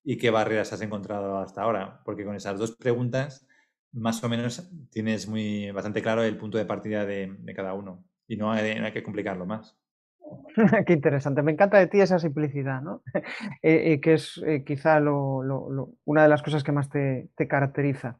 Y 0.08 0.16
qué 0.18 0.30
barreras 0.30 0.72
has 0.72 0.80
encontrado 0.82 1.38
hasta 1.38 1.62
ahora, 1.62 2.00
porque 2.04 2.24
con 2.24 2.36
esas 2.36 2.56
dos 2.60 2.76
preguntas 2.76 3.44
más 3.92 4.22
o 4.22 4.28
menos 4.28 4.70
tienes 4.88 5.26
muy 5.26 5.72
bastante 5.72 6.00
claro 6.00 6.22
el 6.22 6.36
punto 6.36 6.58
de 6.58 6.64
partida 6.64 7.04
de, 7.04 7.36
cada 7.56 7.74
uno 7.74 8.04
y 8.28 8.36
no 8.36 8.52
hay, 8.52 8.92
que 8.92 9.02
complicarlo 9.02 9.46
más. 9.46 9.76
Qué 10.86 10.92
interesante, 10.92 11.42
me 11.42 11.50
encanta 11.50 11.78
de 11.78 11.88
ti 11.88 12.00
esa 12.00 12.20
simplicidad, 12.20 12.80
¿no? 12.82 13.02
Eh, 13.62 13.94
eh, 13.94 14.00
que 14.00 14.14
es 14.14 14.40
eh, 14.46 14.62
quizá 14.64 15.00
una 15.00 16.22
de 16.22 16.28
las 16.28 16.42
cosas 16.42 16.62
que 16.62 16.70
más 16.70 16.88
te, 16.88 17.28
caracteriza. 17.48 18.16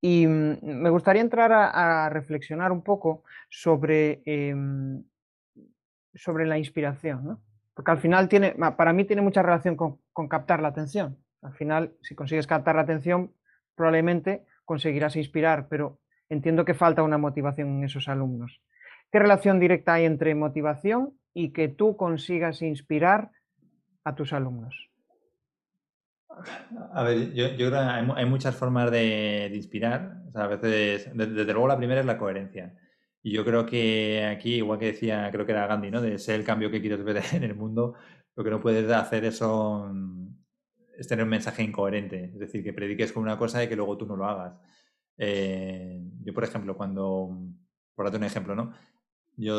Y 0.00 0.26
mm, 0.26 0.58
me 0.62 0.90
gustaría 0.90 1.22
entrar 1.22 1.52
a, 1.52 2.08
reflexionar 2.08 2.72
un 2.72 2.82
poco 2.82 3.22
sobre, 3.48 4.20
em, 4.26 5.04
sobre 6.12 6.44
la 6.44 6.58
inspiración, 6.58 7.24
¿no? 7.24 7.40
Porque 7.72 7.92
al 7.92 7.98
final 7.98 8.28
tiene, 8.28 8.56
para 8.76 8.92
mí 8.92 9.04
tiene 9.04 9.22
mucha 9.22 9.42
relación 9.42 9.76
con, 9.76 9.98
captar 10.28 10.62
la 10.62 10.68
atención. 10.68 11.18
Al 11.42 11.52
final, 11.52 11.92
si 12.02 12.14
consigues 12.14 12.46
captar 12.46 12.76
la 12.76 12.82
atención, 12.82 13.32
probablemente 13.74 14.46
conseguirás 14.64 15.16
inspirar, 15.16 15.68
pero 15.68 16.00
entiendo 16.28 16.64
que 16.64 16.74
falta 16.74 17.02
una 17.02 17.18
motivación 17.18 17.68
en 17.68 17.84
esos 17.84 18.08
alumnos. 18.08 18.62
¿Qué 19.12 19.18
relación 19.18 19.60
directa 19.60 19.94
hay 19.94 20.06
entre 20.06 20.34
motivación 20.34 21.18
y 21.34 21.52
que 21.52 21.68
tú 21.68 21.96
consigas 21.96 22.62
inspirar 22.62 23.30
a 24.04 24.14
tus 24.14 24.32
alumnos? 24.32 24.90
A 26.92 27.02
ver, 27.04 27.32
yo, 27.32 27.54
creo 27.54 27.70
que 27.70 27.76
hay, 27.76 28.26
muchas 28.26 28.56
formas 28.56 28.90
de, 28.90 29.50
inspirar. 29.54 30.22
a 30.34 30.46
veces, 30.48 31.10
desde 31.14 31.52
luego, 31.52 31.68
la 31.68 31.76
primera 31.76 32.00
es 32.00 32.06
la 32.06 32.18
coherencia. 32.18 32.74
Y 33.22 33.32
yo 33.32 33.44
creo 33.44 33.64
que 33.64 34.24
aquí, 34.24 34.56
igual 34.56 34.78
que 34.78 34.86
decía, 34.86 35.28
creo 35.30 35.46
que 35.46 35.52
era 35.52 35.66
Gandhi, 35.66 35.90
¿no? 35.90 36.02
De 36.02 36.18
ser 36.18 36.34
el 36.34 36.44
cambio 36.44 36.70
que 36.70 36.80
quieres 36.80 37.02
ver 37.04 37.22
en 37.32 37.44
el 37.44 37.54
mundo, 37.54 37.94
lo 38.36 38.44
que 38.44 38.50
no 38.50 38.60
puedes 38.60 38.90
hacer 38.90 39.24
es 39.24 39.38
tener 41.08 41.24
un 41.24 41.30
mensaje 41.30 41.62
incoherente. 41.62 42.24
Es 42.24 42.38
decir, 42.38 42.62
que 42.62 42.72
prediques 42.72 43.12
con 43.12 43.22
una 43.22 43.38
cosa 43.38 43.62
y 43.62 43.68
que 43.68 43.76
luego 43.76 43.96
tú 43.96 44.06
no 44.06 44.16
lo 44.16 44.26
hagas. 44.26 44.54
Eh, 45.16 46.02
yo, 46.22 46.34
por 46.34 46.44
ejemplo, 46.44 46.76
cuando, 46.76 47.36
por 47.94 48.06
darte 48.06 48.18
un 48.18 48.24
ejemplo, 48.24 48.54
¿no? 48.54 48.72
Yo 49.36 49.56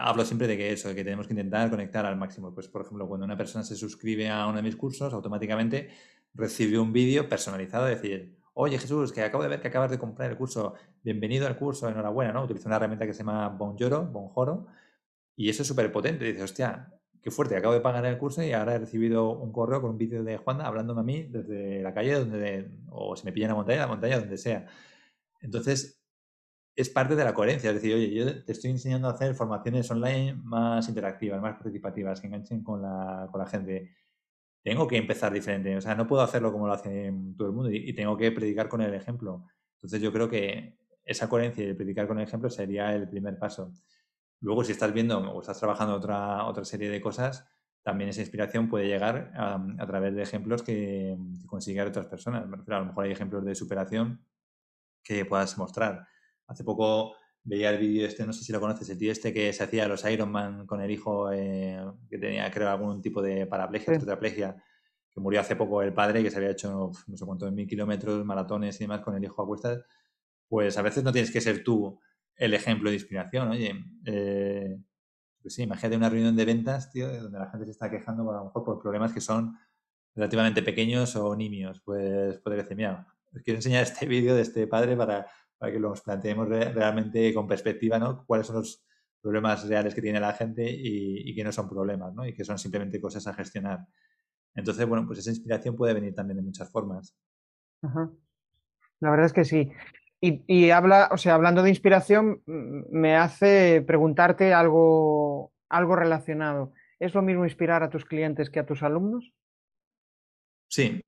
hablo 0.00 0.24
siempre 0.24 0.46
de 0.46 0.56
que 0.56 0.72
eso, 0.72 0.88
de 0.88 0.94
que 0.94 1.02
tenemos 1.02 1.26
que 1.26 1.32
intentar 1.32 1.68
conectar 1.70 2.06
al 2.06 2.16
máximo. 2.16 2.54
Pues, 2.54 2.68
por 2.68 2.82
ejemplo, 2.82 3.08
cuando 3.08 3.26
una 3.26 3.36
persona 3.36 3.64
se 3.64 3.74
suscribe 3.74 4.28
a 4.28 4.46
uno 4.46 4.56
de 4.56 4.62
mis 4.62 4.76
cursos, 4.76 5.12
automáticamente 5.12 5.90
recibe 6.34 6.78
un 6.78 6.92
vídeo 6.92 7.28
personalizado, 7.28 7.88
es 7.88 8.00
decir, 8.00 8.38
oye 8.54 8.78
Jesús, 8.78 9.12
que 9.12 9.22
acabo 9.22 9.42
de 9.42 9.48
ver 9.48 9.60
que 9.60 9.68
acabas 9.68 9.90
de 9.90 9.98
comprar 9.98 10.30
el 10.30 10.36
curso, 10.36 10.74
bienvenido 11.02 11.46
al 11.46 11.56
curso, 11.56 11.88
enhorabuena, 11.88 12.32
¿no? 12.32 12.44
Utiliza 12.44 12.68
una 12.68 12.76
herramienta 12.76 13.06
que 13.06 13.12
se 13.12 13.20
llama 13.20 13.48
Bonjoro, 13.48 14.04
Bonjoro, 14.06 14.66
y 15.36 15.48
eso 15.48 15.62
es 15.62 15.68
súper 15.68 15.90
potente. 15.90 16.24
Dices, 16.24 16.42
hostia, 16.42 16.92
qué 17.28 17.34
fuerte, 17.34 17.56
acabo 17.56 17.74
de 17.74 17.80
pagar 17.80 18.04
el 18.06 18.18
curso 18.18 18.42
y 18.42 18.52
ahora 18.52 18.74
he 18.74 18.78
recibido 18.78 19.30
un 19.30 19.52
correo 19.52 19.80
con 19.80 19.90
un 19.90 19.98
vídeo 19.98 20.24
de 20.24 20.38
Juanda 20.38 20.66
hablándome 20.66 21.00
a 21.00 21.04
mí 21.04 21.22
desde 21.24 21.82
la 21.82 21.92
calle 21.92 22.14
donde, 22.14 22.70
o 22.90 23.14
si 23.16 23.24
me 23.24 23.32
pilla 23.32 23.46
en 23.46 23.50
la 23.50 23.56
montaña, 23.56 23.80
la 23.80 23.86
montaña, 23.86 24.18
donde 24.18 24.38
sea. 24.38 24.66
Entonces, 25.40 26.02
es 26.74 26.88
parte 26.90 27.16
de 27.16 27.24
la 27.24 27.34
coherencia, 27.34 27.70
es 27.70 27.74
decir, 27.76 27.94
oye, 27.94 28.14
yo 28.14 28.44
te 28.44 28.52
estoy 28.52 28.70
enseñando 28.70 29.08
a 29.08 29.12
hacer 29.12 29.34
formaciones 29.34 29.90
online 29.90 30.34
más 30.42 30.88
interactivas, 30.88 31.40
más 31.40 31.54
participativas, 31.54 32.20
que 32.20 32.28
enganchen 32.28 32.62
con 32.62 32.82
la, 32.82 33.28
con 33.30 33.40
la 33.40 33.46
gente 33.46 33.90
tengo 34.62 34.86
que 34.86 34.96
empezar 34.96 35.32
diferente. 35.32 35.76
O 35.76 35.80
sea, 35.80 35.94
no 35.94 36.06
puedo 36.06 36.22
hacerlo 36.22 36.52
como 36.52 36.66
lo 36.66 36.72
hace 36.72 37.12
todo 37.36 37.48
el 37.48 37.54
mundo 37.54 37.70
y, 37.70 37.92
tengo 37.94 38.16
que 38.16 38.32
predicar 38.32 38.68
con 38.68 38.80
el 38.80 38.94
ejemplo. 38.94 39.44
Entonces 39.74 40.00
yo 40.00 40.12
creo 40.12 40.28
que 40.28 40.78
esa 41.04 41.28
coherencia 41.28 41.66
de 41.66 41.74
predicar 41.74 42.06
con 42.06 42.18
el 42.18 42.26
ejemplo 42.26 42.50
sería 42.50 42.94
el 42.94 43.08
primer 43.08 43.38
paso. 43.38 43.72
Luego, 44.40 44.64
si 44.64 44.72
estás 44.72 44.92
viendo 44.92 45.18
o 45.18 45.40
estás 45.40 45.58
trabajando 45.58 45.94
otra, 45.94 46.46
otra 46.46 46.64
serie 46.64 46.90
de 46.90 47.00
cosas, 47.00 47.48
también 47.82 48.10
esa 48.10 48.20
inspiración 48.20 48.68
puede 48.68 48.86
llegar 48.86 49.32
a, 49.34 49.86
través 49.86 50.14
de 50.14 50.22
ejemplos 50.22 50.62
que, 50.62 51.16
que 51.40 51.46
consiguen 51.46 51.86
otras 51.88 52.06
personas. 52.06 52.44
a 52.44 52.78
lo 52.78 52.86
mejor 52.86 53.04
hay 53.04 53.12
ejemplos 53.12 53.44
de 53.44 53.54
superación 53.54 54.24
que 55.02 55.24
puedas 55.24 55.56
mostrar. 55.58 56.06
Hace 56.46 56.64
poco 56.64 57.14
veía 57.44 57.70
el 57.70 57.78
vídeo 57.78 58.06
este, 58.06 58.26
no 58.26 58.32
sé 58.32 58.44
si 58.44 58.52
lo 58.52 58.60
conoces, 58.60 58.88
el 58.90 58.98
tío 58.98 59.10
este 59.10 59.32
que 59.32 59.52
se 59.52 59.64
hacía 59.64 59.88
los 59.88 60.04
Ironman 60.04 60.66
con 60.66 60.82
el 60.82 60.90
hijo 60.90 61.32
eh, 61.32 61.82
que 62.10 62.18
tenía, 62.18 62.50
creo, 62.50 62.68
algún 62.68 63.00
tipo 63.00 63.22
de 63.22 63.46
paraplegia, 63.46 63.98
tetraplegia, 63.98 64.62
que 65.10 65.20
murió 65.20 65.40
hace 65.40 65.56
poco 65.56 65.82
el 65.82 65.94
padre, 65.94 66.22
que 66.22 66.30
se 66.30 66.36
había 66.36 66.50
hecho 66.50 66.92
no 67.06 67.16
sé 67.16 67.24
cuántos 67.24 67.50
mil 67.52 67.66
kilómetros, 67.66 68.24
maratones 68.24 68.76
y 68.76 68.84
demás 68.84 69.00
con 69.00 69.16
el 69.16 69.24
hijo 69.24 69.42
a 69.42 69.46
cuestas. 69.46 69.80
Pues 70.48 70.76
a 70.76 70.82
veces 70.82 71.04
no 71.04 71.12
tienes 71.12 71.30
que 71.30 71.40
ser 71.40 71.64
tú 71.64 71.98
el 72.38 72.54
ejemplo 72.54 72.90
de 72.90 72.96
inspiración, 72.96 73.48
oye. 73.50 73.74
Eh, 74.06 74.78
pues 75.42 75.54
sí, 75.54 75.62
imagínate 75.62 75.96
una 75.96 76.08
reunión 76.08 76.36
de 76.36 76.44
ventas, 76.44 76.90
tío, 76.90 77.22
donde 77.22 77.38
la 77.38 77.50
gente 77.50 77.66
se 77.66 77.72
está 77.72 77.90
quejando 77.90 78.28
a 78.30 78.38
lo 78.38 78.44
mejor 78.46 78.64
por 78.64 78.80
problemas 78.80 79.12
que 79.12 79.20
son 79.20 79.56
relativamente 80.14 80.62
pequeños 80.62 81.14
o 81.16 81.36
nimios. 81.36 81.80
Pues 81.84 82.38
poder 82.38 82.62
decir, 82.62 82.76
mira, 82.76 83.06
os 83.34 83.42
quiero 83.42 83.58
enseñar 83.58 83.82
este 83.82 84.06
vídeo 84.06 84.34
de 84.34 84.42
este 84.42 84.66
padre 84.66 84.96
para 84.96 85.26
para 85.58 85.72
que 85.72 85.80
los 85.80 86.00
planteemos 86.02 86.48
realmente 86.48 87.34
con 87.34 87.46
perspectiva, 87.46 87.98
¿no? 87.98 88.24
Cuáles 88.24 88.46
son 88.46 88.56
los 88.56 88.84
problemas 89.20 89.66
reales 89.68 89.94
que 89.94 90.00
tiene 90.00 90.20
la 90.20 90.32
gente 90.32 90.64
y, 90.70 91.34
que 91.34 91.44
no 91.44 91.50
son 91.50 91.68
problemas, 91.68 92.14
¿no? 92.14 92.24
Y 92.24 92.32
que 92.32 92.44
son 92.44 92.58
simplemente 92.58 93.00
cosas 93.00 93.26
a 93.26 93.34
gestionar. 93.34 93.80
Entonces, 94.54 94.86
bueno, 94.86 95.04
pues 95.06 95.18
esa 95.18 95.30
inspiración 95.30 95.74
puede 95.74 95.94
venir 95.94 96.14
también 96.14 96.36
de 96.36 96.44
muchas 96.44 96.70
formas. 96.70 97.16
La 99.00 99.10
verdad 99.10 99.26
es 99.26 99.32
que 99.32 99.44
sí. 99.44 99.70
Y, 100.20 100.70
habla, 100.70 101.08
o 101.12 101.16
sea, 101.16 101.34
hablando 101.34 101.62
de 101.62 101.68
inspiración, 101.68 102.42
me 102.46 103.14
hace 103.14 103.82
preguntarte 103.82 104.52
algo, 104.52 105.52
algo 105.68 105.94
relacionado. 105.94 106.72
¿Es 106.98 107.14
lo 107.14 107.22
mismo 107.22 107.44
inspirar 107.44 107.84
a 107.84 107.90
tus 107.90 108.04
clientes 108.04 108.50
que 108.50 108.58
a 108.58 108.66
tus 108.66 108.82
alumnos? 108.82 109.32
Sí, 110.68 111.00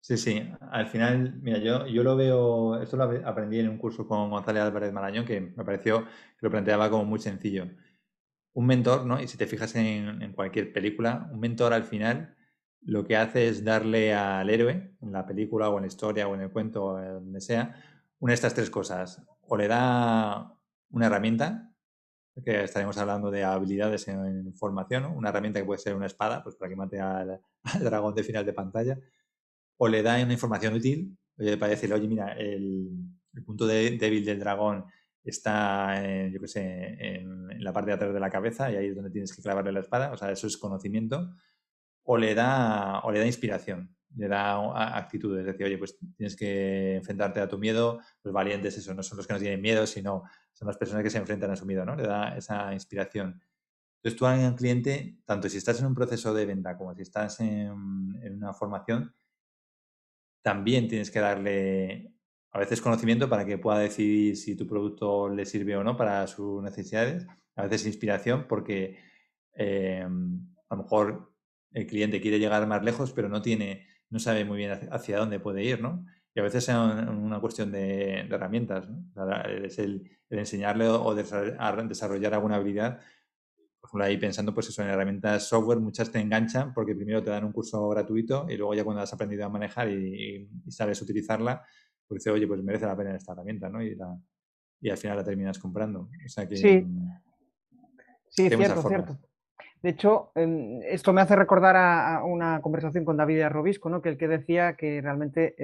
sí, 0.00 0.16
sí. 0.16 0.48
Al 0.70 0.86
final, 0.86 1.40
mira, 1.42 1.58
yo, 1.58 1.86
yo 1.88 2.04
lo 2.04 2.14
veo, 2.14 2.80
esto 2.80 2.96
lo 2.96 3.04
aprendí 3.26 3.58
en 3.58 3.68
un 3.68 3.78
curso 3.78 4.06
con 4.06 4.30
González 4.30 4.62
Álvarez 4.62 4.92
Marañón, 4.92 5.26
que 5.26 5.40
me 5.40 5.64
pareció 5.64 6.04
que 6.04 6.42
lo 6.46 6.50
planteaba 6.50 6.88
como 6.88 7.04
muy 7.04 7.18
sencillo. 7.18 7.66
Un 8.52 8.66
mentor, 8.66 9.06
¿no? 9.06 9.20
Y 9.20 9.26
si 9.26 9.36
te 9.36 9.48
fijas 9.48 9.74
en, 9.74 10.22
en 10.22 10.32
cualquier 10.32 10.72
película, 10.72 11.28
un 11.32 11.40
mentor 11.40 11.72
al 11.72 11.84
final 11.84 12.36
lo 12.82 13.04
que 13.04 13.16
hace 13.16 13.48
es 13.48 13.64
darle 13.64 14.14
al 14.14 14.48
héroe, 14.48 14.94
en 15.00 15.12
la 15.12 15.26
película 15.26 15.68
o 15.68 15.76
en 15.76 15.82
la 15.82 15.88
historia 15.88 16.28
o 16.28 16.34
en 16.36 16.42
el 16.42 16.50
cuento 16.50 16.84
o 16.84 17.00
donde 17.00 17.40
sea, 17.40 17.74
una 18.18 18.30
de 18.30 18.34
estas 18.34 18.54
tres 18.54 18.70
cosas. 18.70 19.22
O 19.42 19.56
le 19.56 19.68
da 19.68 20.52
una 20.90 21.06
herramienta, 21.06 21.72
que 22.44 22.64
estaremos 22.64 22.96
hablando 22.98 23.30
de 23.30 23.44
habilidades 23.44 24.08
en, 24.08 24.54
formación, 24.54 25.06
una 25.06 25.30
herramienta 25.30 25.60
que 25.60 25.66
puede 25.66 25.80
ser 25.80 25.94
una 25.94 26.06
espada, 26.06 26.42
pues 26.42 26.56
para 26.56 26.68
que 26.68 26.76
mate 26.76 27.00
al, 27.00 27.40
dragón 27.80 28.14
de 28.14 28.24
final 28.24 28.44
de 28.44 28.52
pantalla, 28.52 28.98
o 29.78 29.88
le 29.88 30.02
da 30.02 30.22
una 30.22 30.32
información 30.32 30.74
útil 30.74 31.16
para 31.58 31.68
decirle, 31.68 31.94
oye, 31.94 32.08
mira, 32.08 32.32
el, 32.32 32.90
punto 33.44 33.66
débil 33.66 34.24
del 34.24 34.38
dragón 34.38 34.86
está, 35.22 36.02
en, 36.02 36.32
yo 36.32 36.40
qué 36.40 36.48
sé, 36.48 36.62
en, 36.62 37.50
en, 37.50 37.64
la 37.64 37.72
parte 37.72 37.90
de 37.90 37.94
atrás 37.94 38.14
de 38.14 38.20
la 38.20 38.30
cabeza 38.30 38.70
y 38.72 38.76
ahí 38.76 38.86
es 38.86 38.94
donde 38.94 39.10
tienes 39.10 39.34
que 39.34 39.42
clavarle 39.42 39.72
la 39.72 39.80
espada, 39.80 40.12
o 40.12 40.16
sea, 40.16 40.30
eso 40.30 40.46
es 40.46 40.56
conocimiento, 40.56 41.34
o 42.04 42.16
le 42.16 42.34
da, 42.34 43.00
o 43.00 43.10
le 43.10 43.18
da 43.18 43.26
inspiración 43.26 43.95
le 44.16 44.28
da 44.28 44.96
actitudes, 44.96 45.40
es 45.40 45.46
decir, 45.46 45.66
oye, 45.66 45.78
pues 45.78 45.98
tienes 46.16 46.36
que 46.36 46.96
enfrentarte 46.96 47.40
a 47.40 47.48
tu 47.48 47.58
miedo, 47.58 48.00
los 48.22 48.32
valientes, 48.32 48.76
eso, 48.78 48.94
no 48.94 49.02
son 49.02 49.18
los 49.18 49.26
que 49.26 49.34
no 49.34 49.38
tienen 49.38 49.60
miedo, 49.60 49.86
sino 49.86 50.24
son 50.52 50.68
las 50.68 50.78
personas 50.78 51.02
que 51.02 51.10
se 51.10 51.18
enfrentan 51.18 51.50
a 51.50 51.56
su 51.56 51.66
miedo, 51.66 51.84
¿no? 51.84 51.94
Le 51.94 52.04
da 52.04 52.36
esa 52.36 52.72
inspiración. 52.72 53.40
Entonces 53.96 54.18
tú 54.18 54.26
a 54.26 54.34
un 54.34 54.54
cliente, 54.54 55.18
tanto 55.24 55.48
si 55.48 55.58
estás 55.58 55.80
en 55.80 55.86
un 55.86 55.94
proceso 55.94 56.32
de 56.32 56.46
venta 56.46 56.76
como 56.76 56.94
si 56.94 57.02
estás 57.02 57.40
en, 57.40 57.70
una 57.70 58.54
formación, 58.54 59.14
también 60.42 60.88
tienes 60.88 61.10
que 61.10 61.20
darle 61.20 62.12
a 62.52 62.58
veces 62.58 62.80
conocimiento 62.80 63.28
para 63.28 63.44
que 63.44 63.58
pueda 63.58 63.80
decidir 63.80 64.36
si 64.36 64.56
tu 64.56 64.66
producto 64.66 65.28
le 65.28 65.44
sirve 65.44 65.76
o 65.76 65.84
no 65.84 65.96
para 65.96 66.26
sus 66.26 66.62
necesidades, 66.62 67.26
a 67.56 67.64
veces 67.64 67.86
inspiración 67.86 68.46
porque 68.48 68.96
eh, 69.54 70.02
a 70.02 70.74
lo 70.74 70.82
mejor 70.82 71.34
el 71.72 71.86
cliente 71.86 72.20
quiere 72.20 72.38
llegar 72.38 72.66
más 72.66 72.82
lejos, 72.82 73.12
pero 73.12 73.28
no 73.28 73.42
tiene 73.42 73.86
no 74.10 74.18
sabe 74.18 74.44
muy 74.44 74.58
bien 74.58 74.72
hacia 74.90 75.18
dónde 75.18 75.40
puede 75.40 75.64
ir, 75.64 75.80
¿no? 75.80 76.04
Y 76.34 76.40
a 76.40 76.42
veces 76.42 76.68
es 76.68 76.74
una 76.74 77.40
cuestión 77.40 77.72
de, 77.72 78.20
herramientas, 78.20 78.86
¿no? 78.88 79.02
es 79.64 79.78
el, 79.78 80.10
enseñarle 80.28 80.86
o, 80.86 81.14
desarrollar 81.14 82.34
alguna 82.34 82.56
habilidad. 82.56 83.00
Por 83.80 83.88
ejemplo, 83.88 84.04
ahí 84.04 84.18
pensando 84.18 84.52
pues 84.52 84.68
eso, 84.68 84.82
en 84.82 84.88
herramientas 84.88 85.48
software, 85.48 85.80
muchas 85.80 86.12
te 86.12 86.20
enganchan 86.20 86.74
porque 86.74 86.94
primero 86.94 87.22
te 87.22 87.30
dan 87.30 87.44
un 87.44 87.52
curso 87.52 87.88
gratuito 87.88 88.46
y 88.50 88.56
luego 88.58 88.74
ya 88.74 88.84
cuando 88.84 89.02
has 89.02 89.12
aprendido 89.14 89.46
a 89.46 89.48
manejar 89.48 89.88
y, 89.88 90.46
sabes 90.68 91.00
utilizarla, 91.00 91.64
pues 92.06 92.18
dices, 92.18 92.34
oye, 92.34 92.46
pues 92.46 92.62
merece 92.62 92.84
la 92.84 92.96
pena 92.96 93.16
esta 93.16 93.32
herramienta, 93.32 93.70
¿no? 93.70 93.82
Y, 93.82 93.96
y 94.82 94.90
al 94.90 94.98
final 94.98 95.16
la 95.16 95.24
terminas 95.24 95.58
comprando. 95.58 96.10
O 96.24 96.28
sea 96.28 96.46
que, 96.46 96.56
sí, 96.56 96.82
mm, 96.82 97.08
sí 98.28 98.48
cierto, 98.50 98.86
cierto. 98.86 99.18
De 99.86 99.92
hecho, 99.92 100.32
em, 100.34 100.82
esto 100.82 101.12
me 101.12 101.20
hace 101.20 101.36
recordar 101.36 101.76
a, 101.76 102.24
una 102.24 102.60
conversación 102.60 103.04
con 103.04 103.16
David 103.16 103.42
Arrobisco, 103.42 103.88
¿no? 103.88 104.02
que 104.02 104.08
el 104.08 104.18
que 104.18 104.26
decía 104.26 104.74
que 104.74 105.00
realmente 105.00 105.54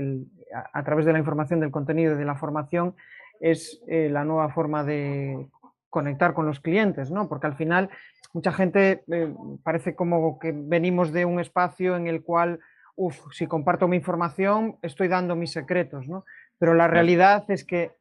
a, 0.72 0.85
través 0.85 1.06
de 1.06 1.12
la 1.12 1.18
información 1.18 1.58
del 1.58 1.72
contenido 1.72 2.14
y 2.14 2.18
de 2.18 2.24
la 2.24 2.37
formación 2.37 2.94
es 3.40 3.82
eh, 3.88 4.08
la 4.12 4.22
nueva 4.22 4.50
forma 4.50 4.85
de 4.85 5.48
conectar 5.90 6.35
con 6.35 6.46
los 6.46 6.61
clientes, 6.61 7.11
¿no? 7.11 7.28
porque 7.28 7.48
al 7.48 7.56
final 7.56 7.90
mucha 8.32 8.52
gente 8.52 9.02
eh, 9.11 9.35
parece 9.64 9.96
como 9.96 10.38
que 10.38 10.52
venimos 10.54 11.11
de 11.11 11.24
un 11.24 11.40
espacio 11.40 11.96
en 11.96 12.06
el 12.06 12.22
cual, 12.22 12.61
uff, 12.94 13.18
si 13.32 13.48
comparto 13.48 13.88
mi 13.88 13.96
información 13.96 14.76
estoy 14.82 15.08
dando 15.08 15.35
mis 15.35 15.50
secretos, 15.50 16.06
¿no? 16.06 16.24
pero 16.61 16.74
la 16.74 16.87
realidad 16.87 17.44
es 17.48 17.64
que 17.64 17.96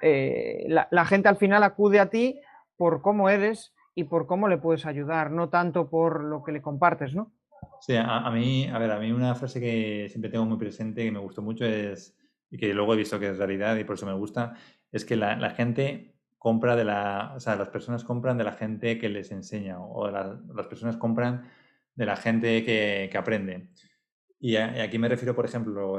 eh, 0.00 0.66
la 0.66 1.04
gente 1.04 1.28
al 1.28 1.36
final 1.36 1.62
acude 1.62 2.00
a 2.00 2.10
ti 2.10 2.40
por 2.76 3.00
cómo 3.00 3.28
eres 3.28 3.72
y 3.94 4.04
por 4.04 4.26
cómo 4.26 4.48
le 4.48 4.58
puedes 4.58 4.86
ayudar, 4.86 5.30
no 5.30 5.48
tanto 5.48 5.88
por 5.88 6.22
lo 6.22 6.42
que 6.42 6.52
le 6.52 6.62
compartes, 6.62 7.14
¿no? 7.14 7.32
Sí, 7.80 7.94
a, 7.96 8.30
mí, 8.30 8.66
a 8.68 8.78
ver, 8.78 8.90
a 8.90 8.98
mí 8.98 9.12
una 9.12 9.34
frase 9.34 9.60
que 9.60 10.06
siempre 10.08 10.30
tengo 10.30 10.44
muy 10.44 10.56
presente, 10.56 11.04
que 11.04 11.10
me 11.10 11.18
gustó 11.18 11.42
mucho, 11.42 11.64
es, 11.64 12.16
y 12.50 12.56
que 12.56 12.72
luego 12.72 12.94
he 12.94 12.96
visto 12.96 13.18
que 13.18 13.30
es 13.30 13.38
realidad 13.38 13.76
y 13.76 13.84
por 13.84 13.96
eso 13.96 14.06
me 14.06 14.14
gusta, 14.14 14.54
es 14.90 15.04
que 15.04 15.16
la, 15.16 15.50
gente 15.50 16.14
compra 16.38 16.76
de 16.76 16.84
la, 16.84 17.32
o 17.36 17.40
sea, 17.40 17.56
las 17.56 17.68
personas 17.68 18.04
compran 18.04 18.38
de 18.38 18.44
la 18.44 18.52
gente 18.52 18.98
que 18.98 19.08
les 19.08 19.30
enseña, 19.32 19.80
o 19.80 20.10
las 20.10 20.66
personas 20.66 20.96
compran 20.96 21.50
de 21.94 22.06
la 22.06 22.16
gente 22.16 22.64
que, 22.64 23.10
aprende. 23.16 23.70
Y, 24.38 24.56
aquí 24.56 24.98
me 24.98 25.08
refiero, 25.08 25.34
por 25.34 25.44
ejemplo, 25.44 25.98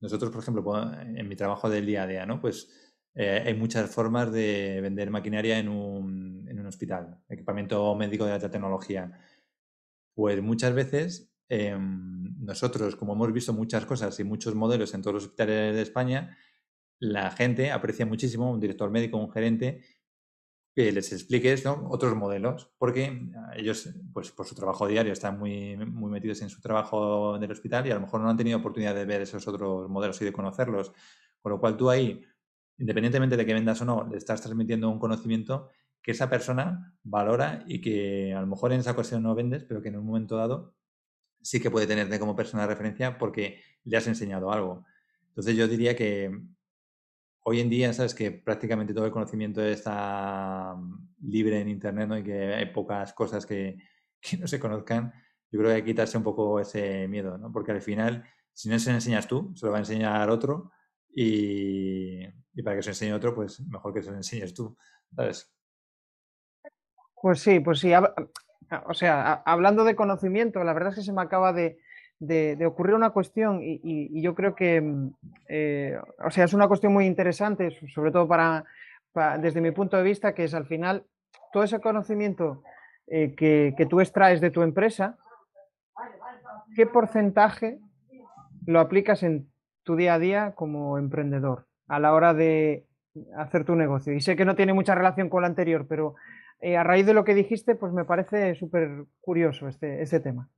nosotros, 0.00 0.30
por 0.30 0.42
ejemplo, 0.42 0.92
en 1.02 1.28
mi 1.28 1.36
trabajo 1.36 1.68
del 1.70 1.86
día 1.86 2.02
a 2.02 2.06
día, 2.06 2.26
¿no? 2.26 2.40
Pues 2.40 2.94
eh, 3.14 3.42
hay 3.46 3.54
muchas 3.54 3.90
formas 3.90 4.32
de 4.32 4.80
vender 4.80 5.10
maquinaria 5.10 5.58
en 5.58 5.68
un, 5.68 6.11
hospital, 6.72 7.18
equipamiento 7.28 7.94
médico 7.94 8.24
de 8.24 8.32
alta 8.32 8.50
tecnología. 8.50 9.12
Pues 10.14 10.42
muchas 10.42 10.74
veces 10.74 11.32
em, 11.48 12.36
nosotros, 12.44 12.96
como 12.96 13.12
hemos 13.14 13.32
visto 13.32 13.52
muchas 13.52 13.86
cosas 13.86 14.18
y 14.20 14.24
muchos 14.24 14.54
modelos 14.54 14.94
en 14.94 15.02
todos 15.02 15.14
los 15.14 15.24
hospitales 15.24 15.74
de 15.74 15.82
España, 15.82 16.36
la 16.98 17.30
gente 17.30 17.70
aprecia 17.70 18.06
muchísimo, 18.06 18.50
un 18.50 18.60
director 18.60 18.90
médico, 18.90 19.18
un 19.18 19.30
gerente, 19.30 19.82
que 20.74 20.90
les 20.90 21.12
expliques 21.12 21.66
otros 21.66 22.16
modelos, 22.16 22.72
porque 22.78 23.30
ellos, 23.56 23.90
pues 24.12 24.30
por 24.30 24.46
su 24.46 24.54
trabajo 24.54 24.86
diario, 24.86 25.12
están 25.12 25.38
muy, 25.38 25.76
muy 25.76 26.10
metidos 26.10 26.40
en 26.40 26.48
su 26.48 26.62
trabajo 26.62 27.38
del 27.38 27.52
hospital 27.52 27.86
y 27.86 27.90
a 27.90 27.94
lo 27.94 28.00
mejor 28.00 28.22
no 28.22 28.30
han 28.30 28.38
tenido 28.38 28.58
oportunidad 28.58 28.94
de 28.94 29.04
ver 29.04 29.20
esos 29.20 29.46
otros 29.46 29.90
modelos 29.90 30.20
y 30.22 30.24
de 30.24 30.32
conocerlos. 30.32 30.92
Con 31.42 31.52
lo 31.52 31.60
cual 31.60 31.76
tú 31.76 31.90
ahí 31.90 32.24
independientemente 32.78 33.36
de 33.36 33.46
que 33.46 33.54
vendas 33.54 33.80
o 33.80 33.84
no, 33.84 34.06
le 34.10 34.16
estás 34.16 34.40
transmitiendo 34.40 34.90
un 34.90 34.98
conocimiento 34.98 35.68
que 36.02 36.10
esa 36.10 36.28
persona 36.28 36.94
valora 37.02 37.64
y 37.66 37.80
que 37.80 38.34
a 38.34 38.40
lo 38.40 38.46
mejor 38.46 38.72
en 38.72 38.80
esa 38.80 38.92
ocasión 38.92 39.22
no 39.22 39.34
vendes, 39.34 39.64
pero 39.64 39.80
que 39.80 39.88
en 39.88 39.96
un 39.96 40.06
momento 40.06 40.36
dado 40.36 40.74
sí 41.40 41.60
que 41.60 41.70
puede 41.70 41.86
tenerte 41.86 42.18
como 42.18 42.36
persona 42.36 42.62
de 42.62 42.68
referencia 42.68 43.18
porque 43.18 43.60
le 43.84 43.96
has 43.96 44.06
enseñado 44.06 44.52
algo. 44.52 44.84
Entonces 45.28 45.56
yo 45.56 45.68
diría 45.68 45.96
que 45.96 46.30
hoy 47.44 47.60
en 47.60 47.70
día, 47.70 47.92
sabes 47.92 48.14
que 48.14 48.30
prácticamente 48.30 48.94
todo 48.94 49.06
el 49.06 49.12
conocimiento 49.12 49.62
está 49.62 50.76
libre 51.22 51.60
en 51.60 51.68
Internet 51.68 52.08
¿no? 52.08 52.18
y 52.18 52.22
que 52.22 52.54
hay 52.54 52.66
pocas 52.66 53.12
cosas 53.12 53.46
que, 53.46 53.78
que 54.20 54.36
no 54.36 54.46
se 54.46 54.60
conozcan. 54.60 55.12
Yo 55.50 55.58
creo 55.58 55.70
que 55.70 55.76
hay 55.76 55.82
que 55.82 55.90
quitarse 55.90 56.16
un 56.16 56.24
poco 56.24 56.60
ese 56.60 57.06
miedo, 57.08 57.36
¿no? 57.38 57.52
porque 57.52 57.72
al 57.72 57.82
final, 57.82 58.24
si 58.52 58.68
no 58.68 58.78
se 58.78 58.90
lo 58.90 58.96
enseñas 58.96 59.28
tú, 59.28 59.52
se 59.54 59.66
lo 59.66 59.72
va 59.72 59.78
a 59.78 59.80
enseñar 59.80 60.30
otro 60.30 60.72
y, 61.14 62.26
para 62.62 62.76
que 62.76 62.82
se 62.82 62.90
enseñe 62.90 63.12
otro, 63.12 63.34
pues 63.34 63.60
mejor 63.60 63.92
que 63.92 64.02
se 64.02 64.10
lo 64.10 64.16
enseñes 64.16 64.54
tú, 64.54 64.76
¿sabes? 65.14 65.52
Pues 67.22 67.40
sí, 67.40 67.60
pues 67.60 67.78
sí. 67.78 67.92
O 68.86 68.94
sea, 68.94 69.42
hablando 69.46 69.84
de 69.84 69.94
conocimiento, 69.94 70.62
la 70.64 70.72
verdad 70.72 70.90
es 70.90 70.96
que 70.96 71.02
se 71.02 71.12
me 71.12 71.22
acaba 71.22 71.52
de, 71.52 71.78
ocurrir 72.66 72.96
una 72.96 73.10
cuestión 73.10 73.60
y, 73.62 74.20
yo 74.20 74.34
creo 74.34 74.56
que, 74.56 74.80
mm, 74.80 75.14
eh, 75.48 75.98
o 76.24 76.30
sea, 76.30 76.44
es 76.44 76.52
una 76.52 76.66
cuestión 76.66 76.92
muy 76.92 77.06
interesante, 77.06 77.70
sobre 77.94 78.10
todo 78.10 78.26
para, 78.26 78.64
desde 79.38 79.60
mi 79.60 79.70
punto 79.70 79.96
de 79.96 80.02
vista, 80.02 80.34
que 80.34 80.44
es 80.44 80.54
al 80.54 80.66
final 80.66 81.04
todo 81.52 81.62
ese 81.62 81.80
conocimiento 81.80 82.64
eh, 83.06 83.34
que, 83.36 83.74
que 83.76 83.86
tú 83.86 84.00
extraes 84.00 84.40
de 84.40 84.50
tu 84.50 84.62
empresa, 84.62 85.16
¿qué 86.74 86.86
porcentaje 86.86 87.78
lo 88.66 88.80
aplicas 88.80 89.22
en 89.22 89.48
tu 89.84 89.94
día 89.94 90.14
a 90.14 90.18
día 90.18 90.52
como 90.56 90.98
emprendedor 90.98 91.66
a 91.86 92.00
la 92.00 92.14
hora 92.14 92.34
de 92.34 92.84
hacer 93.36 93.64
tu 93.64 93.76
negocio? 93.76 94.12
Y 94.12 94.20
sé 94.20 94.34
que 94.34 94.44
no 94.44 94.56
tiene 94.56 94.72
mucha 94.72 94.94
relación 94.96 95.28
con 95.28 95.42
lo 95.42 95.46
anterior, 95.46 95.86
pero 95.88 96.16
eh, 96.62 96.76
a 96.76 96.84
raíz 96.84 97.04
de 97.04 97.14
lo 97.14 97.24
que 97.24 97.34
dijiste, 97.34 97.74
pues 97.74 97.92
me 97.92 98.04
parece 98.04 98.54
súper 98.54 99.04
curioso 99.20 99.68
este, 99.68 100.02
este 100.02 100.20
tema. 100.20 100.48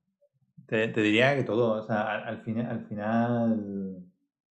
Te, 0.67 0.89
diría 0.89 1.35
que 1.37 1.43
todo, 1.43 1.83
o 1.83 1.83
sea, 1.83 2.25
al, 2.25 2.43
final, 2.43 2.67
al 2.67 2.87
final 2.87 3.97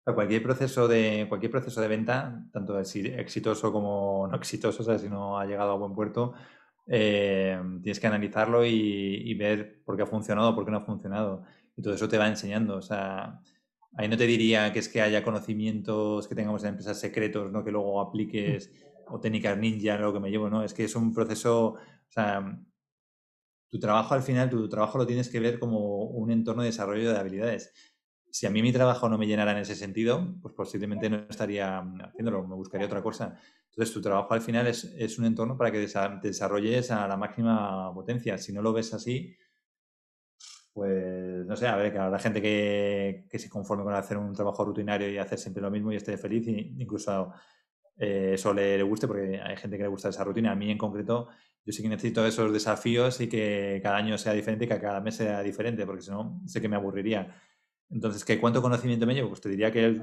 cualquier 0.05 0.43
proceso 0.43 0.87
de 0.87 1.25
cualquier 1.27 1.51
proceso 1.51 1.81
de 1.81 1.87
venta, 1.87 2.45
tanto 2.53 2.79
exitoso 2.79 3.73
como 3.73 4.27
no 4.29 4.37
exitoso, 4.37 4.83
o 4.83 4.85
sea, 4.85 4.97
si 4.97 5.09
no 5.09 5.37
ha 5.39 5.45
llegado 5.45 5.71
a 5.71 5.77
buen 5.77 5.93
puerto, 5.93 6.33
eh, 6.87 7.59
tienes 7.81 7.99
que 7.99 8.07
analizarlo 8.07 8.65
y, 8.65 8.69
y, 9.25 9.33
ver 9.33 9.81
por 9.83 9.97
qué 9.97 10.03
ha 10.03 10.07
funcionado, 10.07 10.55
por 10.55 10.63
qué 10.63 10.71
no 10.71 10.77
ha 10.77 10.85
funcionado. 10.85 11.43
Y 11.75 11.81
todo 11.81 11.93
eso 11.93 12.07
te 12.07 12.17
va 12.17 12.27
enseñando. 12.27 12.77
O 12.77 12.81
sea, 12.81 13.41
Ahí 13.97 14.07
no 14.07 14.15
te 14.15 14.27
diría 14.27 14.71
que 14.71 14.77
es 14.77 14.89
que 14.89 15.01
haya 15.01 15.23
conocimientos 15.23 16.27
que 16.27 16.35
tengamos 16.35 16.63
en 16.63 16.69
empresas 16.69 16.99
secretos, 16.99 17.51
¿no? 17.51 17.63
Que 17.63 17.71
luego 17.71 17.99
apliques 17.99 18.71
o 19.09 19.19
técnicas 19.19 19.57
ninja, 19.57 19.97
lo 19.97 20.13
que 20.13 20.19
me 20.19 20.29
llevo, 20.29 20.49
¿no? 20.49 20.63
Es 20.63 20.73
que 20.73 20.85
es 20.85 20.95
un 20.95 21.13
proceso, 21.13 21.73
o 21.73 21.77
sea, 22.09 22.59
tu 23.69 23.79
trabajo 23.79 24.13
al 24.13 24.23
final, 24.23 24.49
tu 24.49 24.67
trabajo 24.69 24.97
lo 24.97 25.07
tienes 25.07 25.29
que 25.29 25.39
ver 25.39 25.59
como 25.59 26.05
un 26.05 26.31
entorno 26.31 26.61
de 26.63 26.69
desarrollo 26.69 27.11
de 27.11 27.17
habilidades. 27.17 27.73
si 28.31 28.45
a 28.45 28.49
mí 28.49 28.61
mi 28.61 28.71
trabajo 28.71 29.09
no 29.09 29.17
me 29.17 29.27
llenara 29.27 29.51
en 29.51 29.59
ese 29.59 29.75
sentido, 29.75 30.35
pues 30.41 30.53
posiblemente 30.53 31.09
no 31.09 31.25
estaría 31.29 31.79
haciéndolo, 31.79 32.47
me 32.47 32.55
buscaría 32.55 32.87
otra 32.87 33.01
cosa. 33.01 33.39
Entonces, 33.69 33.93
tu 33.93 34.01
trabajo 34.01 34.33
al 34.33 34.41
final 34.41 34.67
es, 34.67 34.83
es 34.97 35.17
un 35.19 35.25
entorno 35.25 35.57
para 35.57 35.71
que 35.71 35.85
te 35.87 36.27
desarrolles 36.27 36.91
a 36.91 37.07
la 37.07 37.17
máxima 37.17 37.93
potencia. 37.93 38.37
Si 38.37 38.53
no 38.53 38.61
lo 38.61 38.73
ves 38.73 38.93
así, 38.93 39.35
pues 40.77 41.43
no 41.47 41.55
sé, 41.55 41.65
a 41.67 41.75
ver, 41.75 41.91
que 41.91 41.97
habrá 41.97 42.19
gente 42.19 42.39
que, 42.39 43.25
se 43.33 43.49
conforme 43.49 43.83
con 43.83 43.95
hacer 43.95 44.15
un 44.15 44.33
trabajo 44.33 44.63
rutinario 44.63 45.09
y 45.09 45.17
hacer 45.17 45.39
siempre 45.39 45.63
lo 45.63 45.71
mismo 45.71 45.91
y 45.91 45.95
esté 45.95 46.17
feliz, 46.17 46.47
y 46.47 46.75
incluso 46.77 47.33
eh, 47.97 48.31
eso 48.33 48.53
le, 48.53 48.77
le, 48.77 48.83
guste, 48.83 49.07
porque 49.07 49.39
hay 49.41 49.57
gente 49.57 49.77
que 49.77 49.83
le 49.83 49.89
gusta 49.89 50.09
esa 50.09 50.23
rutina. 50.23 50.51
A 50.51 50.55
mí 50.55 50.69
en 50.71 50.77
concreto, 50.77 51.27
yo 51.65 51.73
sí 51.73 51.81
que 51.81 51.89
necesito 51.89 52.25
esos 52.25 52.51
desafíos 52.53 53.19
y 53.21 53.27
que 53.27 53.79
cada 53.83 53.97
año 53.97 54.17
sea 54.17 54.33
diferente 54.33 54.65
y 54.65 54.67
que 54.67 54.79
cada 54.79 55.01
mes 55.01 55.15
sea 55.15 55.41
diferente, 55.41 55.85
porque 55.85 56.01
si 56.01 56.11
no, 56.11 56.41
sé 56.45 56.61
que 56.61 56.69
me 56.69 56.75
aburriría. 56.75 57.35
Entonces, 57.89 58.25
¿qué 58.25 58.39
cuánto 58.39 58.61
conocimiento 58.61 59.05
me 59.05 59.13
llevo? 59.13 59.29
Pues 59.29 59.41
te 59.41 59.49
diría 59.49 59.71
que 59.71 59.85
el, 59.85 60.01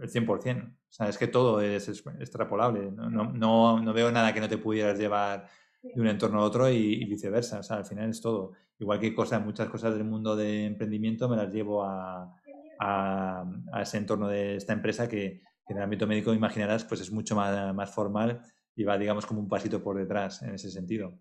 el 0.00 0.10
100%. 0.10 0.68
O 0.68 0.72
sea, 0.88 1.08
es 1.08 1.18
que 1.18 1.26
todo 1.26 1.60
es 1.60 1.88
extrapolable. 1.88 2.90
No, 2.92 3.10
no, 3.10 3.80
no, 3.80 3.92
veo 3.92 4.10
nada 4.12 4.32
que 4.32 4.40
no 4.40 4.48
te 4.48 4.58
pudieras 4.58 4.98
llevar 4.98 5.48
de 5.82 6.00
un 6.00 6.08
entorno 6.08 6.40
a 6.40 6.44
otro 6.44 6.70
y, 6.70 7.04
viceversa. 7.04 7.60
O 7.60 7.62
sea, 7.62 7.78
al 7.78 7.84
final 7.84 8.10
es 8.10 8.20
todo. 8.20 8.52
Igual 8.78 9.00
que 9.00 9.14
cosas, 9.14 9.44
muchas 9.44 9.68
cosas 9.68 9.94
del 9.94 10.04
mundo 10.04 10.36
de 10.36 10.66
emprendimiento 10.66 11.28
me 11.28 11.36
las 11.36 11.52
llevo 11.52 11.84
a, 11.84 12.34
a, 12.78 13.44
ese 13.80 13.98
entorno 13.98 14.28
de 14.28 14.56
esta 14.56 14.72
empresa 14.72 15.08
que, 15.08 15.42
en 15.68 15.76
el 15.76 15.82
ámbito 15.82 16.06
médico, 16.06 16.32
imaginarás, 16.32 16.84
pues 16.84 17.00
es 17.00 17.12
mucho 17.12 17.34
más, 17.34 17.94
formal 17.94 18.40
y 18.74 18.84
va, 18.84 18.98
digamos, 18.98 19.26
como 19.26 19.40
un 19.40 19.48
pasito 19.48 19.82
por 19.82 19.96
detrás 19.96 20.42
en 20.42 20.54
ese 20.54 20.70
sentido. 20.70 21.14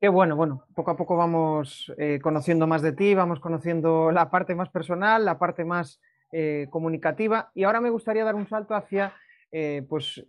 Qué 0.00 0.08
bueno, 0.08 0.36
bueno, 0.36 0.64
poco 0.74 0.90
a 0.90 0.96
poco 0.96 1.16
vamos 1.16 1.92
eh, 1.98 2.18
conociendo 2.22 2.66
más 2.66 2.82
de 2.82 2.92
ti, 2.92 3.14
vamos 3.14 3.40
conociendo 3.40 4.10
la 4.10 4.30
parte 4.30 4.54
más 4.54 4.68
personal, 4.68 5.24
la 5.24 5.38
parte 5.38 5.64
más 5.64 6.00
eh, 6.32 6.66
comunicativa 6.70 7.50
y 7.54 7.64
ahora 7.64 7.80
me 7.80 7.90
gustaría 7.90 8.24
dar 8.24 8.34
un 8.34 8.48
salto 8.48 8.74
hacia 8.74 9.14
eh, 9.50 9.84
pues, 9.88 10.24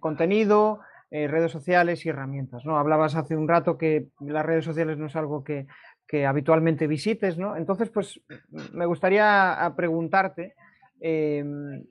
contenido, 0.00 0.80
redes 1.10 1.52
sociales 1.52 2.06
y 2.06 2.08
herramientas. 2.08 2.64
¿no? 2.64 2.78
Hablabas 2.78 3.14
hace 3.16 3.36
un 3.36 3.46
rato 3.46 3.76
que 3.76 4.08
las 4.20 4.46
redes 4.46 4.64
sociales 4.64 4.96
no 4.96 5.06
es 5.06 5.14
algo 5.14 5.44
que, 5.44 5.66
que 6.06 6.24
habitualmente 6.24 6.86
visites, 6.86 7.36
¿no? 7.36 7.54
Entonces, 7.54 7.90
pues 7.90 8.18
me 8.72 8.86
gustaría 8.86 9.72
preguntarte 9.76 10.54
em, 11.02 11.84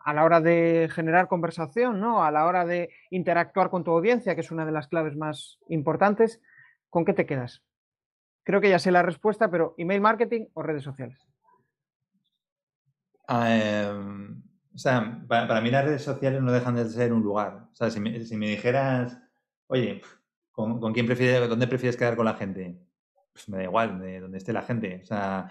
a 0.00 0.12
la 0.12 0.24
hora 0.24 0.40
de 0.40 0.88
generar 0.92 1.28
conversación, 1.28 1.98
¿no? 1.98 2.24
A 2.24 2.30
la 2.30 2.46
hora 2.46 2.66
de 2.66 2.90
interactuar 3.10 3.70
con 3.70 3.84
tu 3.84 3.90
audiencia, 3.90 4.34
que 4.34 4.42
es 4.42 4.50
una 4.50 4.66
de 4.66 4.72
las 4.72 4.88
claves 4.88 5.16
más 5.16 5.58
importantes, 5.68 6.40
¿con 6.90 7.04
qué 7.04 7.14
te 7.14 7.26
quedas? 7.26 7.62
Creo 8.42 8.60
que 8.60 8.68
ya 8.68 8.78
sé 8.78 8.90
la 8.90 9.02
respuesta, 9.02 9.50
pero 9.50 9.74
email 9.78 10.02
marketing 10.02 10.46
o 10.52 10.62
redes 10.62 10.82
sociales. 10.82 11.18
Em, 13.28 14.42
o 14.74 14.78
sea, 14.78 15.24
para, 15.26 15.60
mí 15.62 15.70
las 15.70 15.84
redes 15.84 16.02
sociales 16.02 16.42
no 16.42 16.52
dejan 16.52 16.76
de 16.76 16.84
ser 16.90 17.12
un 17.12 17.22
lugar. 17.22 17.68
O 17.72 17.74
sea, 17.74 17.90
si 17.90 18.00
me, 18.00 18.46
dijeras, 18.46 19.18
oye, 19.68 20.02
¿con, 20.52 20.92
quién 20.92 21.06
prefieres, 21.06 21.48
dónde 21.48 21.66
prefieres 21.66 21.96
quedar 21.96 22.16
con 22.16 22.26
la 22.26 22.34
gente? 22.34 22.78
Pues 23.32 23.48
me 23.48 23.58
da 23.58 23.64
igual, 23.64 24.00
de 24.00 24.20
donde 24.20 24.38
esté 24.38 24.52
la 24.52 24.62
gente. 24.62 25.00
O 25.02 25.06
sea, 25.06 25.48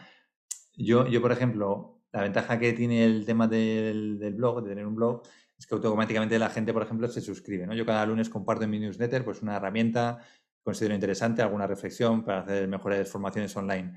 yo, 0.76 1.08
yo 1.08 1.22
por 1.22 1.32
ejemplo, 1.32 2.03
la 2.14 2.22
ventaja 2.22 2.60
que 2.60 2.74
tiene 2.74 3.04
el 3.04 3.26
tema 3.26 3.48
del, 3.48 4.34
blog, 4.36 4.64
de 4.64 4.70
tener 4.70 4.86
un 4.86 4.96
blog, 4.96 5.24
es 5.58 5.66
que 5.66 5.76
automáticamente 5.76 6.38
la 6.40 6.50
gente, 6.50 6.72
por 6.72 6.84
ejemplo, 6.84 7.08
se 7.08 7.22
suscribe. 7.22 7.66
¿no? 7.66 7.74
Yo 7.74 7.86
cada 7.86 8.06
lunes 8.06 8.30
comparto 8.30 8.64
en 8.64 8.70
mi 8.70 8.80
newsletter 8.80 9.26
pues 9.26 9.42
una 9.42 9.58
herramienta 9.58 10.20
considero 10.64 10.96
interesante, 10.96 11.42
alguna 11.42 11.68
reflexión 11.68 12.24
para 12.24 12.40
hacer 12.40 12.68
mejores 12.68 13.10
formaciones 13.10 13.56
online. 13.58 13.94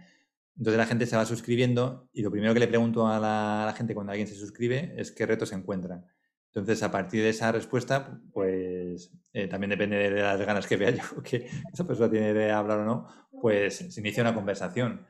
Entonces 0.57 0.79
la 0.79 0.87
gente 0.87 1.07
se 1.07 1.17
va 1.17 1.25
suscribiendo 1.25 2.09
y 2.13 2.23
lo 2.23 2.31
primero 2.31 2.55
que 2.55 2.61
le 2.61 2.69
pregunto 2.69 3.07
a 3.07 3.21
la, 3.21 3.73
gente 3.77 3.95
cuando 3.95 4.13
alguien 4.13 4.27
se 4.27 4.35
suscribe 4.35 4.95
es 4.97 5.13
qué 5.13 5.27
retos 5.27 5.51
se 5.51 5.55
encuentran. 5.55 6.05
Entonces, 6.47 6.83
a 6.83 6.91
partir 6.91 7.23
de 7.23 7.29
esa 7.29 7.53
respuesta, 7.53 8.19
pues 8.33 9.13
eh, 9.35 9.47
también 9.47 9.69
depende 9.69 9.97
de 9.99 10.23
las 10.23 10.41
ganas 10.41 10.67
que 10.67 10.77
vea 10.77 10.91
yo 10.91 11.03
que 11.23 11.47
esa 11.71 11.87
persona 11.87 12.11
tiene 12.11 12.33
de 12.33 12.51
hablar 12.51 12.79
o 12.79 12.85
no, 12.87 13.07
pues 13.43 13.77
se 13.77 14.01
inicia 14.01 14.23
una 14.23 14.35
conversación. 14.35 15.07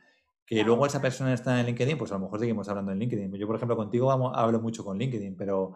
Que 0.47 0.62
luego 0.62 0.86
esa 0.86 1.03
persona 1.03 1.34
está 1.34 1.59
en 1.61 1.66
LinkedIn, 1.66 1.99
pues 1.99 2.12
a 2.12 2.14
lo 2.14 2.20
mejor 2.20 2.38
seguimos 2.38 2.68
hablando 2.68 2.92
en 2.92 3.01
LinkedIn. 3.01 3.32
Yo, 3.34 3.47
por 3.47 3.57
ejemplo, 3.57 3.76
contigo 3.76 4.12
hablo 4.12 4.61
mucho 4.61 4.84
con 4.84 4.97
LinkedIn, 4.97 5.36
pero, 5.36 5.74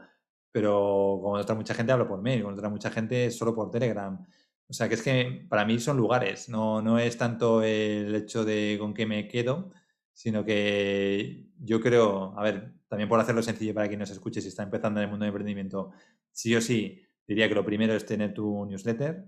pero 0.53 1.21
con 1.23 1.41
otra 1.41 1.55
mucha 1.57 1.75
gente 1.75 1.93
hablo 1.93 2.07
por 2.07 2.23
mail, 2.23 2.45
con 2.45 2.55
otra 2.55 2.69
mucha 2.69 2.91
gente 2.91 3.31
solo 3.33 3.55
por 3.55 3.71
Telegram. 3.71 4.25
O 4.69 4.73
sea, 4.73 4.89
que 4.89 4.95
es 4.95 5.03
que 5.03 5.47
para 5.49 5.65
mí 5.65 5.81
son 5.81 5.97
lugares, 5.97 6.49
no, 6.49 6.81
no 6.81 7.01
es 7.01 7.19
tanto 7.19 7.63
el 7.63 8.15
hecho 8.15 8.45
de 8.45 8.77
con 8.79 8.95
qué 8.95 9.05
me 9.05 9.27
quedo, 9.27 9.73
sino 10.13 10.45
que 10.45 11.49
yo 11.59 11.81
creo, 11.81 12.39
a 12.39 12.43
ver, 12.45 12.75
también 12.87 13.09
por 13.09 13.19
hacerlo 13.19 13.43
sencillo 13.43 13.75
para 13.75 13.89
quien 13.89 13.99
nos 13.99 14.11
escuche 14.11 14.41
si 14.41 14.47
está 14.49 14.63
empezando 14.63 15.01
en 15.01 15.05
el 15.05 15.11
mundo 15.11 15.25
de 15.25 15.31
emprendimiento, 15.31 15.91
sí 16.31 16.55
o 16.55 16.61
sí, 16.61 17.03
diría 17.27 17.49
que 17.49 17.55
lo 17.57 17.65
primero 17.65 17.95
es 17.95 18.07
tener 18.07 18.33
tu 18.33 18.65
newsletter, 18.67 19.25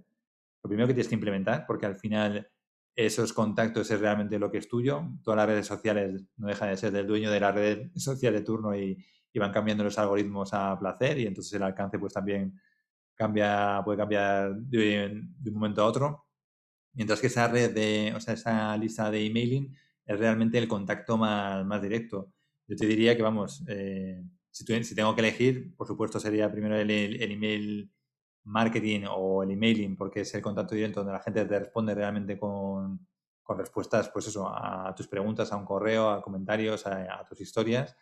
lo 0.62 0.68
primero 0.68 0.86
que 0.86 0.94
tienes 0.94 1.08
que 1.08 1.16
implementar, 1.16 1.64
porque 1.66 1.86
al 1.86 1.96
final 1.96 2.48
esos 2.94 3.32
contactos 3.32 3.90
es 3.90 4.00
realmente 4.00 4.38
lo 4.38 4.50
que 4.50 4.58
es 4.58 4.68
tuyo. 4.68 5.02
Todas 5.22 5.36
las 5.36 5.46
redes 5.46 5.66
sociales 5.66 6.22
no 6.36 6.48
dejan 6.48 6.70
de 6.70 6.76
ser 6.76 6.92
del 6.92 7.06
dueño 7.06 7.30
de 7.30 7.40
la 7.40 7.52
red 7.52 7.90
social 7.96 8.32
de 8.32 8.42
turno 8.42 8.76
y, 8.76 9.04
van 9.34 9.50
cambiando 9.50 9.82
los 9.82 9.98
algoritmos 9.98 10.52
a 10.52 10.78
placer 10.78 11.18
y 11.18 11.26
entonces 11.26 11.54
el 11.54 11.62
alcance 11.62 11.98
pues 11.98 12.12
también 12.12 12.60
cambia, 13.14 13.80
puede 13.82 13.96
cambiar 13.96 14.54
de, 14.56 15.24
un 15.46 15.54
momento 15.54 15.82
a 15.82 15.86
otro. 15.86 16.26
Mientras 16.92 17.18
que 17.20 17.28
esa 17.28 17.48
red 17.48 18.14
o 18.14 18.20
sea, 18.20 18.34
esa 18.34 18.76
lista 18.76 19.10
de 19.10 19.24
emailing 19.24 19.74
es 20.04 20.18
realmente 20.18 20.58
el 20.58 20.68
contacto 20.68 21.16
más, 21.16 21.64
más 21.64 21.80
directo. 21.80 22.30
Yo 22.68 22.76
te 22.76 22.86
diría 22.86 23.16
que, 23.16 23.22
vamos, 23.22 23.64
eh, 23.68 24.22
si, 24.50 24.64
si, 24.84 24.94
tengo 24.94 25.14
que 25.14 25.22
elegir, 25.22 25.74
por 25.76 25.86
supuesto 25.86 26.20
sería 26.20 26.52
primero 26.52 26.76
el, 26.76 26.90
el, 26.90 27.32
email 27.32 27.90
marketing 28.44 29.04
o 29.10 29.42
el 29.42 29.52
emailing, 29.52 29.96
porque 29.96 30.20
es 30.20 30.34
el 30.34 30.42
contacto 30.42 30.74
directo 30.74 31.00
donde 31.00 31.12
la 31.12 31.22
gente 31.22 31.44
te 31.44 31.58
responde 31.58 31.94
realmente 31.94 32.38
con, 32.38 33.06
con 33.42 33.58
respuestas, 33.58 34.08
pues 34.10 34.28
eso, 34.28 34.48
a 34.48 34.94
tus 34.96 35.08
preguntas, 35.08 35.52
a 35.52 35.56
un 35.56 35.64
correo, 35.64 36.10
a 36.10 36.22
comentarios, 36.22 36.86
a 36.86 37.24
tus 37.28 37.40
historias. 37.40 37.96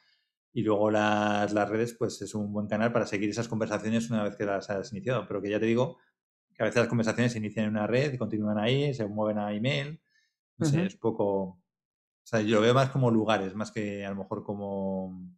Y 0.52 0.62
luego 0.62 0.90
las, 0.90 1.52
las, 1.52 1.68
redes, 1.68 1.94
pues 1.94 2.20
es 2.22 2.34
un 2.34 2.52
buen 2.52 2.66
canal 2.66 2.92
para 2.92 3.06
seguir 3.06 3.30
esas 3.30 3.48
conversaciones 3.48 4.10
una 4.10 4.24
vez 4.24 4.36
que 4.36 4.44
las 4.44 4.68
has 4.70 4.92
iniciado. 4.92 5.26
Pero 5.26 5.40
que 5.40 5.50
ya 5.50 5.60
te 5.60 5.66
digo 5.66 5.98
que 6.54 6.62
a 6.62 6.66
veces 6.66 6.80
las 6.80 6.88
conversaciones 6.88 7.32
se 7.32 7.38
inician 7.38 7.66
en 7.66 7.70
una 7.72 7.86
red 7.86 8.12
y 8.12 8.18
continúan 8.18 8.58
ahí, 8.58 8.92
se 8.92 9.06
mueven 9.06 9.38
a 9.38 9.52
email. 9.52 10.00
No 10.58 10.66
sé, 10.66 10.84
es 10.84 10.96
poco. 10.96 11.24
O 11.32 11.62
sea, 12.24 12.40
yo 12.40 12.56
lo 12.56 12.62
veo 12.62 12.74
más 12.74 12.90
como 12.90 13.10
lugares, 13.10 13.54
más 13.54 13.70
que 13.70 14.04
a 14.04 14.10
lo 14.10 14.16
mejor 14.16 14.42
como. 14.42 15.36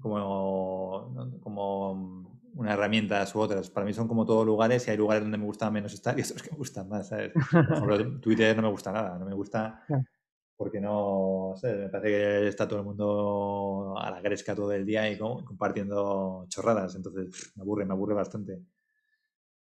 como. 0.00 1.40
como 1.40 2.33
una 2.54 2.74
herramienta 2.74 3.24
u 3.34 3.38
otras. 3.38 3.70
Para 3.70 3.86
mí 3.86 3.92
son 3.92 4.08
como 4.08 4.24
todos 4.24 4.46
lugares 4.46 4.86
y 4.86 4.90
hay 4.90 4.96
lugares 4.96 5.22
donde 5.22 5.38
me 5.38 5.44
gusta 5.44 5.70
menos 5.70 5.92
estar 5.92 6.18
y 6.18 6.22
otros 6.22 6.42
que 6.42 6.50
me 6.50 6.58
gustan 6.58 6.88
más, 6.88 7.08
¿sabes? 7.08 7.32
Por 7.50 7.92
ejemplo, 7.92 8.20
Twitter 8.20 8.56
no 8.56 8.62
me 8.62 8.70
gusta 8.70 8.92
nada, 8.92 9.18
no 9.18 9.26
me 9.26 9.34
gusta 9.34 9.84
porque 10.56 10.80
no, 10.80 11.54
sé, 11.56 11.74
me 11.74 11.88
parece 11.88 12.08
que 12.08 12.48
está 12.48 12.68
todo 12.68 12.78
el 12.78 12.84
mundo 12.84 13.94
a 13.98 14.10
la 14.10 14.20
gresca 14.20 14.54
todo 14.54 14.72
el 14.72 14.86
día 14.86 15.10
y 15.10 15.18
compartiendo 15.18 16.46
chorradas, 16.48 16.94
entonces 16.94 17.52
me 17.56 17.62
aburre, 17.62 17.84
me 17.84 17.92
aburre 17.92 18.14
bastante. 18.14 18.60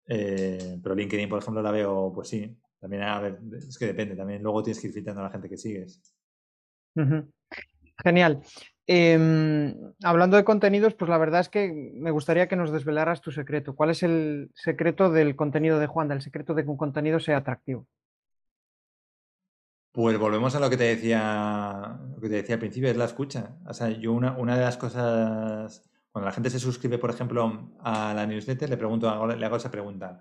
Eh, 0.07 0.79
pero 0.83 0.95
LinkedIn, 0.95 1.29
por 1.29 1.39
ejemplo, 1.39 1.61
la 1.61 1.71
veo, 1.71 2.11
pues 2.13 2.27
sí, 2.27 2.57
también, 2.79 3.03
a 3.03 3.19
ver, 3.21 3.39
es 3.57 3.77
que 3.77 3.85
depende, 3.85 4.15
también 4.15 4.43
luego 4.43 4.61
tienes 4.63 4.81
que 4.81 4.87
ir 4.87 4.93
filtrando 4.93 5.21
a 5.21 5.25
la 5.25 5.31
gente 5.31 5.47
que 5.47 5.57
sigues. 5.57 6.01
Genial. 8.03 8.41
Em, 8.93 9.73
hablando 10.03 10.35
de 10.35 10.43
contenidos, 10.43 10.95
pues 10.95 11.07
la 11.07 11.17
verdad 11.17 11.39
es 11.39 11.47
que 11.47 11.93
me 11.95 12.11
gustaría 12.11 12.49
que 12.49 12.57
nos 12.57 12.73
desvelaras 12.73 13.21
tu 13.21 13.31
secreto. 13.31 13.73
¿Cuál 13.73 13.91
es 13.91 14.03
el 14.03 14.51
secreto 14.53 15.09
del 15.09 15.37
contenido 15.37 15.79
de 15.79 15.87
Juan, 15.87 16.09
del 16.09 16.21
secreto 16.21 16.53
de 16.53 16.65
que 16.65 16.69
un 16.69 16.75
contenido 16.75 17.21
sea 17.21 17.37
atractivo? 17.37 17.87
Pues 19.93 20.19
volvemos 20.19 20.55
a 20.55 20.59
lo 20.59 20.69
que 20.69 20.75
te 20.75 20.83
decía, 20.83 22.01
lo 22.13 22.19
que 22.19 22.27
te 22.27 22.35
decía 22.35 22.55
al 22.55 22.59
principio, 22.59 22.89
es 22.89 22.97
la 22.97 23.05
escucha. 23.05 23.55
O 23.65 23.73
sea, 23.73 23.87
yo 23.87 24.11
una, 24.11 24.35
una 24.35 24.57
de 24.57 24.61
las 24.65 24.75
cosas, 24.75 25.89
cuando 26.11 26.25
la 26.25 26.33
gente 26.33 26.49
se 26.49 26.59
suscribe, 26.59 26.97
por 26.97 27.11
ejemplo, 27.11 27.71
a 27.79 28.13
la 28.13 28.25
newsletter, 28.25 28.69
le 28.69 28.75
pregunto, 28.75 29.25
le 29.25 29.45
hago 29.45 29.55
esa 29.55 29.71
pregunta. 29.71 30.19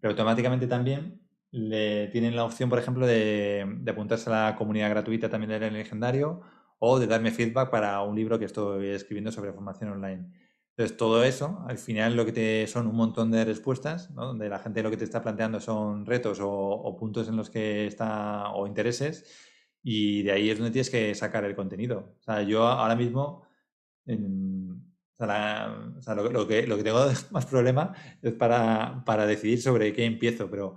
Pero 0.00 0.12
automáticamente 0.12 0.66
también 0.66 1.20
le 1.50 2.08
tienen 2.08 2.34
la 2.36 2.46
opción, 2.46 2.70
por 2.70 2.78
ejemplo, 2.78 3.06
de, 3.06 3.66
de 3.80 3.90
apuntarse 3.90 4.30
a 4.30 4.46
la 4.46 4.56
comunidad 4.56 4.88
gratuita 4.88 5.28
también 5.28 5.60
del 5.60 5.74
legendario 5.74 6.40
o 6.78 6.98
de 6.98 7.06
darme 7.06 7.30
feedback 7.30 7.70
para 7.70 8.02
un 8.02 8.14
libro 8.16 8.38
que 8.38 8.44
estoy 8.44 8.88
escribiendo 8.88 9.32
sobre 9.32 9.52
formación 9.52 9.90
online. 9.90 10.30
Entonces, 10.76 10.96
todo 10.96 11.24
eso, 11.24 11.64
al 11.66 11.76
final 11.76 12.14
lo 12.14 12.24
que 12.24 12.32
te 12.32 12.66
son 12.68 12.86
un 12.86 12.94
montón 12.94 13.32
de 13.32 13.44
respuestas, 13.44 14.12
¿no? 14.12 14.26
donde 14.26 14.48
la 14.48 14.60
gente 14.60 14.82
lo 14.82 14.90
que 14.90 14.96
te 14.96 15.04
está 15.04 15.20
planteando 15.20 15.58
son 15.58 16.06
retos 16.06 16.38
o, 16.40 16.96
puntos 16.96 17.28
en 17.28 17.36
los 17.36 17.50
que 17.50 17.86
está, 17.86 18.50
o 18.52 18.64
intereses, 18.64 19.26
y 19.82 20.22
de 20.22 20.32
ahí 20.32 20.50
es 20.50 20.58
donde 20.58 20.70
tienes 20.70 20.90
que 20.90 21.14
sacar 21.16 21.44
el 21.44 21.56
contenido. 21.56 22.14
O 22.20 22.22
sea, 22.22 22.42
yo 22.42 22.64
ahora 22.64 22.94
mismo, 22.94 23.42
o 24.06 25.26
sea, 25.26 26.14
lo, 26.14 26.46
que, 26.46 26.66
lo 26.68 26.76
que 26.76 26.84
tengo 26.84 27.06
más 27.32 27.46
problema 27.46 27.92
es 28.22 28.34
para, 28.34 29.02
para 29.04 29.26
decidir 29.26 29.60
sobre 29.60 29.92
qué 29.92 30.04
empiezo, 30.04 30.48
pero, 30.48 30.76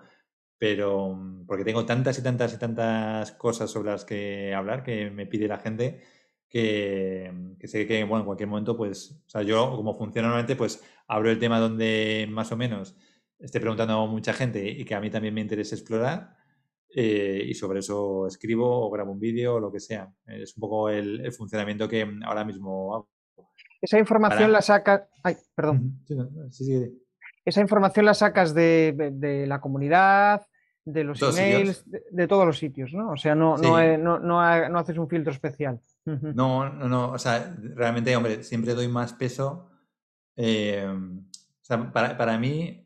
pero 0.61 1.15
mm, 1.15 1.47
porque 1.47 1.63
tengo 1.63 1.87
tantas 1.87 2.19
y 2.19 2.21
tantas 2.21 2.53
y 2.53 2.59
tantas 2.59 3.31
cosas 3.31 3.71
sobre 3.71 3.89
las 3.89 4.05
que 4.05 4.53
hablar 4.53 4.83
que 4.83 5.09
me 5.09 5.25
pide 5.25 5.47
la 5.47 5.57
gente 5.57 6.01
que, 6.47 7.55
que 7.59 7.67
sé 7.67 7.87
que 7.87 8.03
bueno, 8.03 8.19
en 8.19 8.25
cualquier 8.25 8.47
momento, 8.47 8.77
pues, 8.77 9.23
o 9.25 9.29
sea, 9.29 9.41
yo 9.41 9.75
como 9.75 9.97
funciona 9.97 10.27
normalmente, 10.27 10.55
pues 10.55 10.83
abro 11.07 11.31
el 11.31 11.39
tema 11.39 11.59
donde 11.59 12.27
más 12.29 12.51
o 12.51 12.57
menos 12.57 12.95
esté 13.39 13.59
preguntando 13.59 13.93
a 13.93 14.05
mucha 14.05 14.33
gente 14.33 14.69
y 14.69 14.85
que 14.85 14.93
a 14.93 15.01
mí 15.01 15.09
también 15.09 15.33
me 15.33 15.41
interese 15.41 15.73
explorar 15.73 16.35
eh, 16.93 17.43
y 17.43 17.55
sobre 17.55 17.79
eso 17.79 18.27
escribo 18.27 18.85
o 18.85 18.91
grabo 18.91 19.13
un 19.13 19.19
vídeo 19.19 19.55
o 19.55 19.59
lo 19.59 19.71
que 19.71 19.79
sea. 19.79 20.13
Es 20.27 20.55
un 20.57 20.61
poco 20.61 20.89
el, 20.89 21.33
funcionamiento 21.33 21.89
que 21.89 22.07
ahora 22.23 22.45
mismo 22.45 22.93
hago. 22.93 23.09
Esa 23.81 23.97
información 23.97 24.51
la 24.51 24.61
sacas... 24.61 25.09
Ay, 25.23 25.37
perdón. 25.55 26.03
Esa 27.45 27.61
información 27.61 28.05
la 28.05 28.13
sacas 28.13 28.53
de 28.53 29.45
la 29.47 29.59
comunidad, 29.59 30.45
de 30.85 31.03
los 31.03 31.21
emails, 31.21 31.83
de, 31.85 32.27
todos 32.27 32.45
los 32.45 32.57
sitios, 32.57 32.93
¿no? 32.93 33.11
O 33.11 33.17
sea, 33.17 33.35
no, 33.35 33.57
no, 33.57 34.19
no, 34.19 34.39
haces 34.41 34.97
un 34.97 35.07
filtro 35.07 35.31
especial. 35.31 35.79
No, 36.05 36.69
no, 36.69 36.87
no. 36.89 37.11
O 37.11 37.19
sea, 37.19 37.55
realmente, 37.75 38.15
hombre, 38.15 38.43
siempre 38.43 38.73
doy 38.73 38.87
más 38.87 39.13
peso. 39.13 39.69
Eh, 40.35 40.87
o 40.87 41.63
sea, 41.63 41.91
para, 41.91 42.17
para 42.17 42.37
mí, 42.39 42.81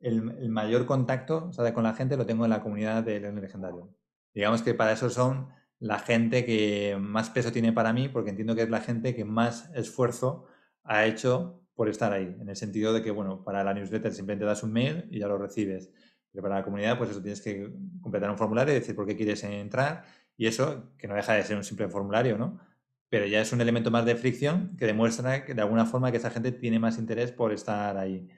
el, 0.00 0.48
mayor 0.50 0.86
contacto 0.86 1.46
o 1.48 1.52
sea, 1.52 1.72
con 1.74 1.84
la 1.84 1.94
gente 1.94 2.16
lo 2.16 2.26
tengo 2.26 2.44
en 2.44 2.50
la 2.50 2.62
comunidad 2.62 3.02
de 3.02 3.20
León 3.20 3.40
Legendario. 3.40 3.94
Digamos 4.34 4.62
que 4.62 4.74
para 4.74 4.92
eso 4.92 5.10
son 5.10 5.48
la 5.80 5.98
gente 5.98 6.44
que 6.44 6.96
más 7.00 7.30
peso 7.30 7.52
tiene 7.52 7.72
para 7.72 7.92
mí, 7.92 8.08
porque 8.08 8.30
entiendo 8.30 8.54
que 8.54 8.62
es 8.62 8.70
la 8.70 8.80
gente 8.80 9.14
que 9.14 9.24
más 9.24 9.70
esfuerzo 9.74 10.46
ha 10.84 11.06
hecho 11.06 11.62
por 11.74 11.88
estar 11.88 12.12
ahí. 12.12 12.36
En 12.40 12.48
el 12.48 12.56
sentido 12.56 12.92
de 12.92 13.02
que, 13.02 13.10
bueno, 13.10 13.44
para 13.44 13.62
la 13.62 13.74
newsletter 13.74 14.12
simplemente 14.12 14.44
das 14.44 14.62
un 14.62 14.72
mail 14.72 15.06
y 15.10 15.20
ya 15.20 15.28
lo 15.28 15.38
recibes. 15.38 15.90
Pero 16.32 16.42
para 16.42 16.56
la 16.56 16.64
comunidad, 16.64 16.98
pues 16.98 17.10
eso 17.10 17.22
tienes 17.22 17.40
que 17.40 17.70
completar 18.00 18.30
un 18.30 18.38
formulario 18.38 18.74
y 18.74 18.78
decir 18.78 18.94
por 18.94 19.06
qué 19.06 19.16
quieres 19.16 19.42
entrar. 19.44 20.04
Y 20.36 20.46
eso, 20.46 20.92
que 20.98 21.08
no 21.08 21.14
deja 21.14 21.34
de 21.34 21.42
ser 21.42 21.56
un 21.56 21.64
simple 21.64 21.88
formulario, 21.88 22.38
¿no? 22.38 22.60
Pero 23.08 23.26
ya 23.26 23.40
es 23.40 23.52
un 23.52 23.60
elemento 23.60 23.90
más 23.90 24.04
de 24.04 24.16
fricción 24.16 24.76
que 24.76 24.86
demuestra 24.86 25.44
que 25.44 25.54
de 25.54 25.62
alguna 25.62 25.86
forma 25.86 26.10
que 26.10 26.18
esa 26.18 26.30
gente 26.30 26.52
tiene 26.52 26.78
más 26.78 26.98
interés 26.98 27.32
por 27.32 27.52
estar 27.52 27.96
ahí. 27.96 28.28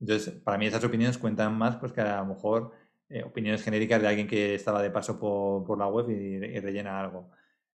Entonces, 0.00 0.34
para 0.34 0.58
mí 0.58 0.66
esas 0.66 0.84
opiniones 0.84 1.18
cuentan 1.18 1.56
más 1.58 1.76
pues 1.76 1.92
que 1.92 2.00
a 2.00 2.18
lo 2.18 2.26
mejor 2.26 2.72
eh, 3.08 3.24
opiniones 3.24 3.62
genéricas 3.62 4.00
de 4.00 4.08
alguien 4.08 4.28
que 4.28 4.54
estaba 4.54 4.82
de 4.82 4.90
paso 4.90 5.18
por, 5.18 5.78
la 5.78 5.88
web 5.88 6.08
y, 6.10 6.38
rellena 6.60 7.00
algo. 7.00 7.30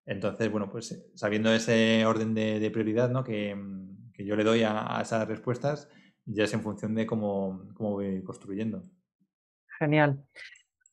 Entonces, 0.06 0.50
bueno, 0.50 0.70
pues 0.70 1.10
sabiendo 1.14 1.52
ese 1.52 2.04
orden 2.06 2.34
de, 2.34 2.70
prioridad 2.70 3.10
¿no? 3.10 3.22
que, 3.22 3.54
yo 4.18 4.36
le 4.36 4.44
doy 4.44 4.62
a, 4.64 4.98
esas 5.02 5.28
respuestas, 5.28 5.90
ya 6.24 6.44
es 6.44 6.54
en 6.54 6.62
función 6.62 6.94
de 6.94 7.06
cómo, 7.06 7.68
cómo 7.74 7.92
voy 7.92 8.22
construyendo. 8.22 8.82
Genial. 9.78 10.24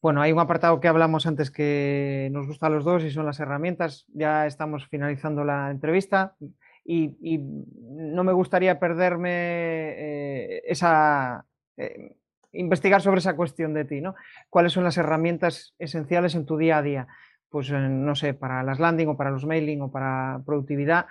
Bueno, 0.01 0.21
hay 0.21 0.33
un 0.33 0.39
apartado 0.39 0.81
que 0.81 0.89
hablamos 0.89 1.25
antes 1.25 1.49
que 1.49 2.27
nos 2.33 2.45
gusta 2.45 2.67
a 2.67 2.69
los 2.69 2.83
dos 2.83 3.03
y 3.03 3.11
son 3.11 3.25
las 3.25 3.39
herramientas. 3.39 4.05
Ya 4.13 4.45
estamos 4.45 4.85
finalizando 4.87 5.45
la 5.45 5.71
entrevista 5.71 6.35
y, 6.83 7.39
no 7.39 8.25
me 8.25 8.33
gustaría 8.33 8.79
perderme 8.79 9.29
eh, 9.31 10.61
esa... 10.65 11.45
Eh, 11.77 12.17
investigar 12.51 13.01
sobre 13.01 13.19
esa 13.19 13.35
cuestión 13.35 13.73
de 13.73 13.85
ti, 13.85 14.01
¿no? 14.01 14.13
¿Cuáles 14.49 14.73
son 14.73 14.83
las 14.83 14.97
herramientas 14.97 15.73
esenciales 15.79 16.35
en 16.35 16.45
tu 16.45 16.57
día 16.57 16.77
a 16.77 16.83
día? 16.83 17.07
Pues 17.49 17.69
eh, 17.69 17.79
no 17.79 18.13
sé, 18.15 18.33
para 18.33 18.61
las 18.61 18.79
landing 18.79 19.07
o 19.07 19.17
para 19.17 19.31
los 19.31 19.45
mailing 19.45 19.81
o 19.81 19.91
para 19.91 20.41
productividad, 20.45 21.07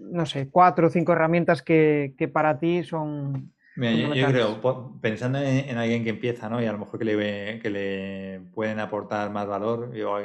no 0.00 0.26
sé, 0.26 0.48
cuatro 0.48 0.86
o 0.86 0.90
cinco 0.90 1.12
herramientas 1.12 1.60
que 1.62 2.30
para 2.32 2.58
ti 2.58 2.84
son 2.84 3.53
yo, 3.76 4.26
creo, 4.28 5.00
pensando 5.00 5.38
en, 5.38 5.76
alguien 5.76 6.04
que 6.04 6.10
empieza, 6.10 6.48
¿no? 6.48 6.62
Y 6.62 6.66
a 6.66 6.72
lo 6.72 6.78
mejor 6.78 6.98
que 6.98 7.04
le, 7.04 7.58
que 7.60 7.70
le 7.70 8.40
pueden 8.52 8.78
aportar 8.78 9.30
más 9.30 9.46
valor, 9.46 9.92
yo, 9.94 10.18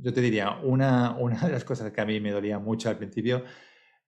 yo 0.00 0.12
te 0.12 0.20
diría, 0.20 0.58
una, 0.62 1.16
una 1.18 1.40
de 1.40 1.52
las 1.52 1.64
cosas 1.64 1.92
que 1.92 2.00
a 2.00 2.06
mí 2.06 2.20
me 2.20 2.30
dolía 2.30 2.58
mucho 2.58 2.88
al 2.88 2.98
principio 2.98 3.42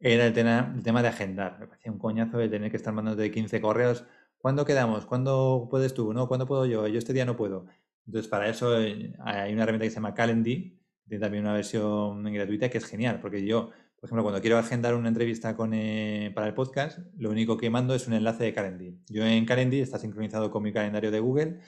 era 0.01 0.27
el 0.27 0.33
tema, 0.33 0.73
el 0.75 0.83
tema 0.83 1.03
de 1.03 1.09
agendar. 1.09 1.59
Me 1.59 1.67
parecía 1.67 1.93
un 1.93 1.99
coñazo 1.99 2.39
de 2.39 2.49
tener 2.49 2.71
que 2.71 2.77
estar 2.77 2.93
mandando 2.95 3.21
de 3.21 3.31
15 3.31 3.61
correos. 3.61 4.05
¿Cuándo 4.39 4.65
quedamos? 4.65 5.07
¿Cuándo 5.07 5.67
puedes 5.71 5.95
tú? 5.95 6.13
¿No? 6.13 6.29
¿Cuándo 6.29 6.47
puedo 6.47 6.67
yo? 6.67 6.87
Yo 6.87 6.99
este 6.99 7.13
día 7.13 7.25
no 7.25 7.37
puedo. 7.37 7.67
Entonces, 8.07 8.29
para 8.29 8.49
eso 8.49 8.81
eh, 8.81 9.15
hay 9.21 9.53
una 9.53 9.65
herramienta 9.65 9.85
que 9.85 9.91
se 9.91 9.97
llama 9.97 10.15
Calendly, 10.15 10.79
tiene 11.07 11.21
también 11.23 11.45
una 11.45 11.55
versión 11.55 12.23
gratuita 12.25 12.69
que 12.69 12.79
es 12.79 12.87
genial, 12.87 13.19
porque 13.21 13.45
yo 13.45 13.71
por 14.01 14.09
ejemplo, 14.09 14.23
cuando 14.23 14.41
quiero 14.41 14.59
agendar 14.59 14.95
una 14.95 15.09
entrevista 15.09 15.57
con, 15.57 15.75
eh, 15.75 16.31
para 16.35 16.47
el 16.47 16.55
podcast, 16.55 17.01
lo 17.17 17.31
único 17.31 17.57
que 17.57 17.69
mando 17.69 17.95
es 17.95 18.07
un 18.07 18.15
enlace 18.15 18.45
de 18.45 18.55
Calendly. 18.55 19.01
Yo 19.09 19.27
en 19.27 19.45
Calendly 19.45 19.81
está 19.81 19.99
sincronizado 19.99 20.51
con 20.51 20.63
mi 20.63 20.73
calendario 20.73 21.11
de 21.11 21.19
Google 21.19 21.59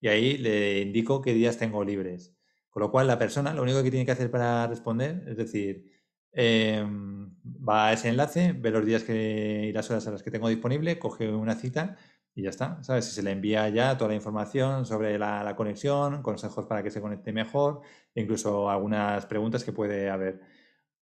y 0.00 0.08
ahí 0.08 0.36
le 0.36 0.80
indico 0.80 1.22
qué 1.22 1.32
días 1.32 1.56
tengo 1.56 1.82
libres. 1.84 2.36
Con 2.70 2.82
lo 2.82 2.90
cual, 2.90 3.06
la 3.06 3.18
persona 3.18 3.54
lo 3.54 3.62
único 3.62 3.82
que 3.82 3.90
tiene 3.90 4.04
que 4.04 4.12
hacer 4.12 4.30
para 4.30 4.66
responder 4.66 5.24
es 5.28 5.36
decir, 5.38 5.90
em, 6.32 7.34
va 7.44 7.88
a 7.88 7.92
ese 7.94 8.08
enlace, 8.10 8.52
ve 8.52 8.70
los 8.70 8.84
días 8.84 9.02
que, 9.02 9.66
y 9.68 9.72
las 9.72 9.90
horas 9.90 10.06
a 10.06 10.10
las 10.12 10.22
que 10.22 10.30
tengo 10.30 10.48
disponible, 10.48 10.98
coge 10.98 11.28
una 11.28 11.54
cita 11.54 11.96
y 12.34 12.42
ya 12.42 12.50
está. 12.50 12.82
¿Sabes? 12.84 13.06
Si 13.06 13.12
se 13.12 13.22
le 13.22 13.32
envía 13.32 13.68
ya 13.70 13.96
toda 13.96 14.10
la 14.10 14.14
información 14.14 14.86
sobre 14.86 15.18
la, 15.18 15.54
conexión, 15.56 16.22
consejos 16.22 16.66
para 16.66 16.82
que 16.82 16.90
se 16.90 17.00
conecte 17.00 17.32
mejor, 17.32 17.80
incluso 18.14 18.70
algunas 18.70 19.26
preguntas 19.26 19.64
que 19.64 19.72
puede 19.72 20.10
haber. 20.10 20.40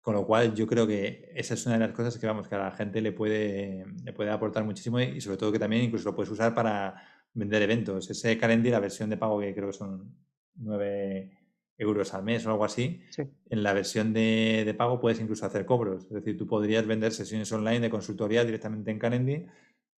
Con 0.07 0.15
lo 0.15 0.25
cual, 0.25 0.55
yo 0.55 0.69
creo 0.69 0.87
que 0.87 1.33
esa 1.35 1.55
es 1.55 1.67
una 1.67 1.77
de 1.77 1.81
las 1.89 1.91
cosas 1.91 2.17
que, 2.17 2.29
vamos, 2.29 2.47
que 2.47 2.55
a 2.55 2.59
la 2.59 2.71
gente 2.71 3.01
le 3.01 3.11
puede, 3.11 3.85
le 4.05 4.13
puede 4.13 4.31
aportar 4.31 4.63
muchísimo 4.65 5.01
y 5.01 5.21
sobre 5.21 5.37
todo 5.37 5.51
que 5.51 5.59
también 5.59 5.83
incluso 5.83 6.05
lo 6.05 6.15
puedes 6.15 6.31
usar 6.31 6.55
para 6.55 6.95
vender 7.35 7.61
eventos. 7.63 8.09
Ese 8.09 8.39
Calendly, 8.39 8.71
la 8.71 8.79
versión 8.79 9.11
de 9.11 9.17
pago 9.17 9.41
que 9.41 9.53
creo 9.53 9.67
que 9.67 9.73
son 9.73 10.15
9 10.55 11.33
euros 11.79 12.15
al 12.15 12.23
mes 12.23 12.47
o 12.47 12.53
algo 12.53 12.65
así, 12.65 13.03
en 13.51 13.63
la 13.65 13.73
versión 13.73 14.13
de, 14.13 14.63
de, 14.65 14.75
pago 14.75 15.01
puedes 15.01 15.19
incluso 15.19 15.45
hacer 15.45 15.67
cobros. 15.67 16.05
Es 16.05 16.13
decir, 16.13 16.39
tú 16.39 16.47
podrías 16.47 16.87
vender 16.87 17.11
sesiones 17.11 17.51
online 17.51 17.81
de 17.81 17.91
consultoría 17.91 18.45
directamente 18.45 18.93
en 18.93 19.01
Calendly. 19.01 19.47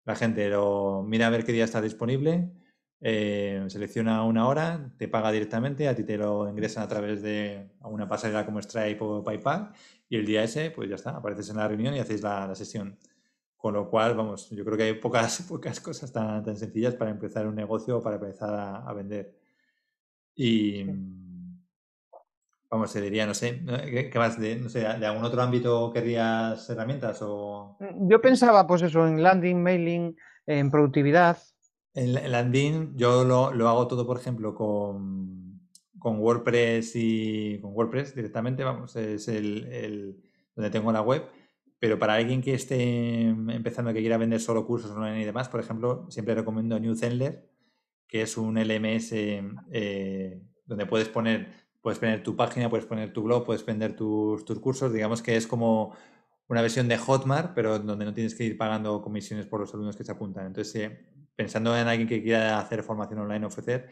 La 0.05 0.15
gente 0.15 0.47
lo 0.47 1.03
mira 1.05 1.27
a 1.27 1.31
ver 1.31 1.43
qué 1.43 1.51
día 1.51 1.65
está 1.65 1.81
disponible, 1.81 2.49
eh, 3.01 3.63
selecciona 3.67 4.23
una 4.23 4.47
hora, 4.47 4.89
te 4.97 5.07
paga 5.07 5.31
directamente, 5.31 5.87
a 5.87 5.95
ti 5.95 6.03
te 6.03 6.17
lo 6.17 6.49
ingresan 6.49 6.83
a 6.83 6.87
través 6.87 7.21
de 7.21 7.69
una 7.81 8.07
pasarela 8.07 8.45
como 8.45 8.61
Stripe 8.61 8.97
o 9.01 9.21
PayPal 9.21 9.73
y 10.09 10.15
el 10.17 10.25
día 10.25 10.43
ese, 10.43 10.71
pues 10.71 10.89
ya 10.89 10.95
está, 10.95 11.11
apareces 11.11 11.49
en 11.49 11.57
la 11.57 11.67
reunión 11.67 11.93
y 11.93 11.99
hacéis 11.99 12.21
la, 12.21 12.53
sesión. 12.55 12.97
Con 13.57 13.73
lo 13.73 13.89
cual, 13.89 14.15
vamos, 14.15 14.49
yo 14.51 14.63
creo 14.63 14.77
que 14.77 14.83
hay 14.83 14.93
pocas, 14.93 15.41
pocas 15.49 15.79
cosas 15.81 16.11
tan, 16.11 16.43
tan 16.43 16.55
sencillas 16.55 16.95
para 16.95 17.11
empezar 17.11 17.47
un 17.47 17.55
negocio 17.55 17.97
o 17.97 18.01
para 18.01 18.15
empezar 18.15 18.53
a, 18.53 18.93
vender. 18.93 19.35
Y 20.35 20.85
vamos, 22.69 22.91
se 22.91 23.01
diría, 23.01 23.25
no 23.25 23.33
sé, 23.33 23.61
¿qué 24.11 24.19
más? 24.19 24.39
De, 24.39 24.55
no 24.55 24.69
sé, 24.69 24.79
¿de 24.81 25.05
algún 25.05 25.25
otro 25.25 25.41
ámbito 25.41 25.91
querrías 25.91 26.69
herramientas? 26.69 27.19
O... 27.21 27.77
Mm, 27.79 28.09
yo 28.09 28.21
pensaba, 28.21 28.65
pues 28.65 28.83
eso, 28.83 29.07
en 29.07 29.21
landing, 29.21 29.61
mailing, 29.61 30.15
en 30.45 30.71
productividad. 30.71 31.37
En, 31.93 32.31
landing, 32.31 32.95
yo 32.95 33.23
lo, 33.23 33.51
lo, 33.51 33.67
hago 33.67 33.87
todo, 33.87 34.05
por 34.05 34.17
ejemplo, 34.17 34.53
con 34.53 35.36
con 35.99 36.19
WordPress 36.19 36.91
y 36.95 37.59
con 37.61 37.73
WordPress 37.73 38.15
directamente, 38.15 38.63
vamos, 38.63 38.95
es 38.95 39.27
el, 39.27 40.21
donde 40.55 40.69
tengo 40.69 40.91
la 40.91 41.01
web. 41.01 41.23
Pero 41.79 41.99
para 41.99 42.15
alguien 42.15 42.41
que 42.41 42.53
esté 42.53 43.21
empezando, 43.27 43.93
que 43.93 43.99
quiera 43.99 44.17
vender 44.17 44.39
solo 44.39 44.65
cursos 44.65 44.91
online 44.91 45.21
y 45.21 45.25
demás, 45.25 45.47
por 45.47 45.59
ejemplo, 45.59 46.07
siempre 46.09 46.33
recomiendo 46.33 46.79
New 46.79 46.95
Zenler, 46.95 47.47
que 48.07 48.23
es 48.23 48.37
un 48.37 48.57
LMS 48.57 49.11
eh, 49.13 50.41
donde 50.65 50.85
puedes 50.87 51.09
poner, 51.09 51.49
puedes 51.81 51.99
poner 51.99 52.23
tu 52.23 52.35
página, 52.35 52.69
puedes 52.69 52.87
poner 52.87 53.13
tu 53.13 53.21
blog, 53.21 53.45
puedes 53.45 53.63
vender 53.63 53.95
tus, 53.95 54.43
tus 54.43 54.59
cursos. 54.59 54.91
Digamos 54.91 55.21
que 55.21 55.35
es 55.35 55.45
como 55.45 55.93
una 56.47 56.61
versión 56.61 56.87
de 56.87 56.97
Hotmart, 56.97 57.53
pero 57.53 57.77
donde 57.79 58.05
no 58.05 58.13
tienes 58.13 58.33
que 58.33 58.45
ir 58.45 58.57
pagando 58.57 59.01
comisiones 59.01 59.45
por 59.45 59.59
los 59.59 59.73
alumnos 59.73 59.95
que 59.95 60.03
se 60.03 60.11
apuntan. 60.11 60.47
Entonces, 60.47 60.75
eh, 60.75 61.05
pensando 61.35 61.77
en 61.77 61.87
alguien 61.87 62.07
que 62.07 62.23
quiera 62.23 62.59
hacer 62.59 62.83
formación 62.83 63.19
online, 63.19 63.45
ofrecer, 63.45 63.87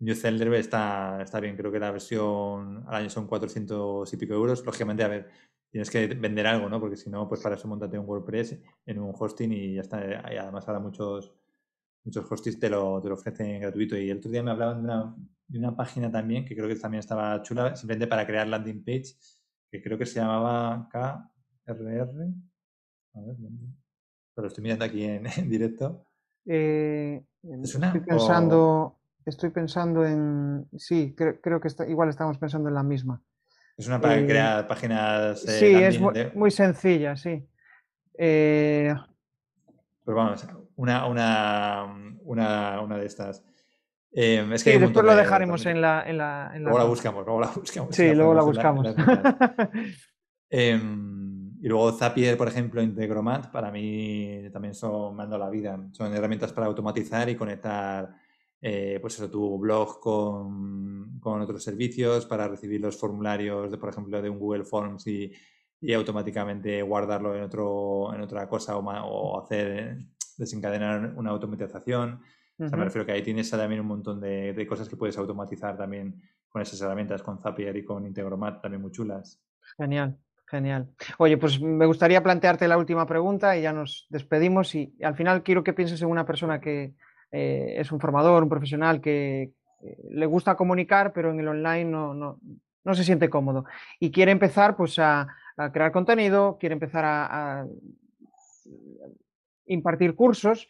New 0.00 0.14
Zelda 0.14 0.56
está, 0.56 1.22
está 1.22 1.40
bien, 1.40 1.56
creo 1.56 1.70
que 1.70 1.78
la 1.78 1.90
versión 1.90 2.84
al 2.86 2.94
año 2.94 3.10
son 3.10 3.26
400 3.26 4.12
y 4.12 4.16
pico 4.16 4.34
euros. 4.34 4.64
Lógicamente, 4.64 5.04
a 5.04 5.08
ver, 5.08 5.28
tienes 5.70 5.90
que 5.90 6.06
vender 6.08 6.46
algo, 6.46 6.68
¿no? 6.68 6.80
Porque 6.80 6.96
si 6.96 7.10
no, 7.10 7.28
pues 7.28 7.40
para 7.40 7.54
eso 7.54 7.68
montate 7.68 7.98
un 7.98 8.06
WordPress 8.06 8.58
en 8.86 8.98
un 8.98 9.14
hosting 9.16 9.52
y 9.52 9.74
ya 9.74 9.82
está. 9.82 10.32
Y 10.32 10.36
además 10.36 10.66
ahora 10.66 10.80
muchos, 10.80 11.32
muchos 12.04 12.30
hostings 12.30 12.58
te 12.58 12.68
lo, 12.68 13.00
te 13.00 13.08
lo 13.08 13.14
ofrecen 13.14 13.60
gratuito. 13.60 13.96
Y 13.96 14.10
el 14.10 14.18
otro 14.18 14.30
día 14.30 14.42
me 14.42 14.50
hablaban 14.50 14.78
de 14.78 14.84
una, 14.84 15.16
de 15.46 15.58
una 15.58 15.76
página 15.76 16.10
también, 16.10 16.44
que 16.44 16.54
creo 16.54 16.68
que 16.68 16.76
también 16.76 17.00
estaba 17.00 17.40
chula, 17.42 17.76
simplemente 17.76 18.08
para 18.08 18.26
crear 18.26 18.48
landing 18.48 18.84
page, 18.84 19.14
que 19.70 19.82
creo 19.82 19.96
que 19.96 20.06
se 20.06 20.20
llamaba 20.20 20.88
KRR. 20.90 22.28
A 23.14 23.20
ver, 23.20 23.36
Lo 24.36 24.46
estoy 24.46 24.62
mirando 24.62 24.84
aquí 24.84 25.04
en, 25.04 25.24
directo. 25.48 26.04
Eh, 26.46 27.24
Estoy 27.42 28.00
pensando 28.00 28.98
estoy 29.26 29.50
pensando 29.50 30.04
en. 30.04 30.66
Sí, 30.76 31.14
creo, 31.16 31.60
que 31.60 31.68
está, 31.68 31.86
igual 31.86 32.08
estamos 32.08 32.38
pensando 32.38 32.68
en 32.68 32.74
la 32.74 32.82
misma. 32.82 33.20
Es 33.76 33.86
una 33.86 34.00
para 34.00 34.18
eh, 34.18 34.26
crear 34.26 34.66
páginas. 34.66 35.44
Eh, 35.44 35.58
sí, 35.58 35.74
es 35.74 36.34
muy, 36.34 36.50
sencilla, 36.50 37.16
sí. 37.16 37.44
Eh, 38.16 38.94
Pero 40.04 40.16
vamos, 40.16 40.46
una, 40.76 41.06
una, 41.06 42.16
una, 42.22 42.80
una 42.80 42.96
de 42.96 43.06
estas. 43.06 43.44
Eh, 44.12 44.48
es 44.52 44.62
sí, 44.62 44.78
después 44.78 45.04
lo 45.04 45.16
dejaremos 45.16 45.66
en 45.66 45.80
la, 45.80 46.04
en 46.06 46.18
la, 46.18 46.52
Luego 46.56 46.78
la 46.78 46.84
buscamos, 46.84 47.24
luego 47.24 47.40
la 47.40 47.48
buscamos. 47.48 47.96
Sí, 47.96 48.10
luego 48.14 48.34
la 48.34 48.42
buscamos. 48.42 48.94
Em, 50.56 51.58
y 51.60 51.66
luego 51.66 51.90
Zapier, 51.90 52.36
por 52.36 52.46
ejemplo, 52.46 52.80
Integromat, 52.80 53.50
para 53.50 53.72
mí 53.72 54.48
también 54.52 54.72
son, 54.72 55.16
mando 55.16 55.36
la 55.36 55.50
vida. 55.50 55.76
Son 55.90 56.14
herramientas 56.14 56.52
para 56.52 56.68
automatizar 56.68 57.28
y 57.28 57.34
conectar 57.34 58.14
eh, 58.66 58.98
pues 58.98 59.12
eso, 59.16 59.30
tu 59.30 59.58
blog 59.58 60.00
con, 60.00 61.20
con, 61.20 61.42
otros 61.42 61.62
servicios 61.62 62.24
para 62.24 62.48
recibir 62.48 62.80
los 62.80 62.96
formularios, 62.96 63.70
de, 63.70 63.76
por 63.76 63.90
ejemplo, 63.90 64.22
de 64.22 64.30
un 64.30 64.38
Google 64.38 64.64
Forms 64.64 65.06
y, 65.06 65.30
y 65.82 65.92
automáticamente 65.92 66.80
guardarlo 66.80 67.36
en, 67.36 67.42
otro, 67.42 68.14
en 68.14 68.22
otra 68.22 68.48
cosa 68.48 68.78
o, 68.78 69.38
hacer 69.38 69.98
desencadenar 70.38 71.12
una 71.14 71.28
automatización. 71.28 72.22
o 72.58 72.66
sea, 72.66 72.78
me 72.78 72.84
refiero 72.84 73.04
que 73.04 73.12
ahí 73.12 73.22
tienes 73.22 73.50
también 73.50 73.82
un 73.82 73.86
montón 73.86 74.18
de, 74.18 74.54
de, 74.54 74.66
cosas 74.66 74.88
que 74.88 74.96
puedes 74.96 75.18
automatizar 75.18 75.76
también 75.76 76.22
con 76.48 76.62
esas 76.62 76.80
herramientas, 76.80 77.22
con 77.22 77.38
Zapier 77.38 77.76
y 77.76 77.84
con 77.84 78.06
Integromat, 78.06 78.62
también 78.62 78.80
muy 78.80 78.92
chulas. 78.92 79.42
Genial, 79.76 80.16
genial. 80.46 80.88
Oye, 81.18 81.36
pues 81.36 81.60
me 81.60 81.84
gustaría 81.84 82.22
plantearte 82.22 82.66
la 82.66 82.78
última 82.78 83.04
pregunta 83.04 83.58
y 83.58 83.60
ya 83.60 83.74
nos 83.74 84.06
despedimos 84.08 84.74
y 84.74 84.96
al 85.02 85.16
final 85.16 85.42
quiero 85.42 85.62
que 85.62 85.74
pienses 85.74 86.00
en 86.00 86.08
una 86.08 86.24
persona 86.24 86.62
que, 86.62 86.94
eh, 87.36 87.80
es 87.80 87.90
un 87.90 87.98
formador, 87.98 88.44
un 88.44 88.48
profesional 88.48 89.00
que 89.00 89.50
le 90.08 90.26
gusta 90.26 90.56
comunicar, 90.56 91.12
pero 91.12 91.32
en 91.32 91.40
el 91.40 91.48
online 91.48 91.84
no, 91.84 92.14
no, 92.14 92.94
se 92.94 93.02
siente 93.02 93.28
cómodo. 93.28 93.64
Y 93.98 94.12
quiere 94.12 94.30
empezar 94.30 94.76
pues, 94.76 95.00
a, 95.00 95.26
crear 95.72 95.90
contenido, 95.90 96.58
quiere 96.60 96.74
empezar 96.74 97.04
a, 97.04 97.66
impartir 99.66 100.14
cursos. 100.14 100.68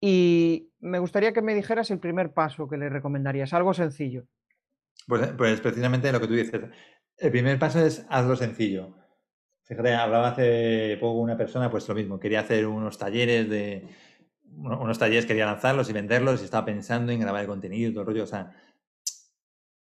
Y 0.00 0.70
me 0.78 1.00
gustaría 1.00 1.32
que 1.32 1.42
me 1.42 1.54
dijeras 1.54 1.90
el 1.90 1.98
primer 1.98 2.32
paso 2.32 2.68
que 2.68 2.76
le 2.76 2.88
recomendarías, 2.88 3.52
algo 3.52 3.74
sencillo. 3.74 4.24
Pues, 5.08 5.32
pues 5.36 5.60
precisamente 5.60 6.12
lo 6.12 6.20
que 6.20 6.28
tú 6.28 6.34
dices. 6.34 6.60
El 7.18 7.30
primer 7.32 7.58
paso 7.58 7.84
es 7.84 8.06
hazlo 8.08 8.36
sencillo. 8.36 8.94
Fíjate, 9.64 9.94
hablaba 9.94 10.28
hace 10.28 10.96
poco 11.00 11.18
una 11.18 11.36
persona, 11.36 11.70
pues 11.70 11.88
lo 11.88 11.94
mismo, 11.96 12.20
quería 12.20 12.40
hacer 12.40 12.66
unos 12.66 12.98
talleres 12.98 13.48
de, 13.48 13.88
unos 14.56 14.98
talleres 14.98 15.26
quería 15.26 15.46
lanzarlos 15.46 15.88
y 15.90 15.92
venderlos 15.92 16.40
y 16.40 16.44
estaba 16.44 16.64
pensando 16.64 17.12
en 17.12 17.20
grabar 17.20 17.42
el 17.42 17.48
contenido 17.48 17.90
y 17.90 17.92
todo 17.92 18.02
el 18.02 18.06
rollo. 18.06 18.24
O 18.24 18.26
sea, 18.26 18.52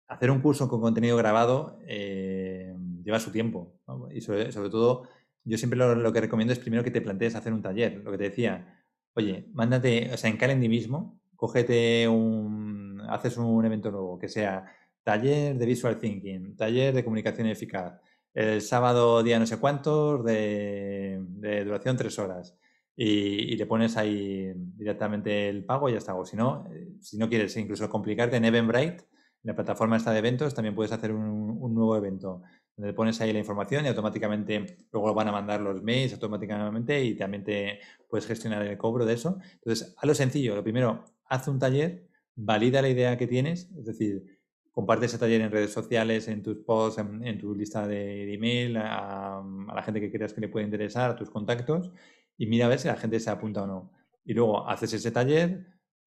hacer 0.08 0.30
un 0.30 0.40
curso 0.40 0.68
con 0.68 0.80
contenido 0.80 1.16
grabado 1.16 1.78
eh, 1.86 2.74
lleva 3.02 3.20
su 3.20 3.30
tiempo. 3.30 3.74
Y 4.10 4.20
sobre, 4.20 4.50
todo, 4.50 5.04
yo 5.44 5.58
siempre 5.58 5.78
lo, 5.78 6.12
que 6.12 6.20
recomiendo 6.20 6.52
es 6.52 6.58
primero 6.58 6.82
que 6.82 6.90
te 6.90 7.00
plantees 7.00 7.34
hacer 7.34 7.52
un 7.52 7.62
taller. 7.62 8.02
Lo 8.04 8.10
que 8.10 8.18
te 8.18 8.24
decía, 8.24 8.82
oye, 9.14 9.46
mándate, 9.52 10.10
o 10.12 10.16
sea, 10.16 10.30
en 10.30 10.60
mismo, 10.68 11.20
cógete 11.36 12.08
un, 12.08 13.02
haces 13.08 13.36
un 13.36 13.64
evento 13.64 13.90
nuevo, 13.90 14.18
que 14.18 14.28
sea 14.28 14.64
taller 15.02 15.56
de 15.56 15.66
visual 15.66 15.98
thinking, 15.98 16.56
taller 16.56 16.94
de 16.94 17.04
comunicación 17.04 17.46
eficaz, 17.46 17.98
el 18.34 18.60
sábado 18.60 19.22
día 19.22 19.38
no 19.38 19.46
sé 19.46 19.56
cuántos 19.58 20.22
de, 20.24 21.18
de 21.20 21.64
duración 21.64 21.96
tres 21.96 22.18
horas 22.18 22.56
y, 23.00 23.56
le 23.56 23.66
pones 23.66 23.96
ahí 23.96 24.52
directamente 24.76 25.48
el 25.48 25.64
pago 25.64 25.88
y 25.88 25.92
ya 25.92 25.98
está. 25.98 26.16
O 26.16 26.26
si 26.26 26.36
no, 26.36 26.66
eh, 26.72 26.96
si 27.00 27.16
no 27.16 27.28
quieres 27.28 27.56
incluso 27.56 27.88
complicarte 27.88 28.36
en 28.36 28.44
Eventbrite, 28.44 29.04
en 29.44 29.44
la 29.44 29.54
plataforma 29.54 29.96
esta 29.96 30.10
de 30.10 30.18
eventos, 30.18 30.52
también 30.52 30.74
puedes 30.74 30.90
hacer 30.90 31.12
un, 31.12 31.74
nuevo 31.74 31.96
evento 31.96 32.42
donde 32.76 32.92
pones 32.92 33.20
ahí 33.20 33.32
la 33.32 33.38
información 33.38 33.84
y 33.84 33.88
automáticamente 33.88 34.78
luego 34.92 35.14
van 35.14 35.28
a 35.28 35.32
mandar 35.32 35.60
los 35.60 35.80
mails 35.80 36.12
automáticamente 36.14 37.04
y 37.04 37.14
también 37.14 37.44
te 37.44 37.78
puedes 38.08 38.26
gestionar 38.26 38.62
el 38.66 38.76
cobro 38.76 39.06
de 39.06 39.14
eso. 39.14 39.38
Entonces, 39.54 39.94
a 39.96 40.04
lo 40.04 40.14
sencillo, 40.14 40.56
lo 40.56 40.64
primero, 40.64 41.04
haz 41.26 41.46
un 41.46 41.60
taller, 41.60 42.08
valida 42.34 42.82
la 42.82 42.88
idea 42.88 43.16
que 43.16 43.28
tienes, 43.28 43.70
es 43.78 43.84
decir, 43.84 44.38
comparte 44.72 45.06
ese 45.06 45.18
taller 45.18 45.40
en 45.40 45.50
redes 45.50 45.72
sociales, 45.72 46.28
en 46.28 46.42
tus 46.42 46.58
posts, 46.58 47.00
en, 47.00 47.38
tu 47.38 47.54
lista 47.54 47.86
de, 47.86 48.32
email, 48.32 48.76
a, 48.76 49.42
la 49.74 49.82
gente 49.82 50.00
que 50.00 50.10
creas 50.10 50.32
que 50.32 50.40
le 50.40 50.48
puede 50.48 50.64
interesar, 50.64 51.10
a 51.10 51.16
tus 51.16 51.30
contactos, 51.30 51.92
y 52.38 52.46
mira 52.46 52.66
a 52.66 52.68
ver 52.68 52.78
si 52.78 52.88
la 52.88 52.96
gente 52.96 53.20
se 53.20 53.28
apunta 53.28 53.64
o 53.64 53.66
no. 53.66 53.90
Y 54.24 54.32
luego 54.32 54.66
haces 54.66 54.94
ese 54.94 55.10
taller, 55.10 55.66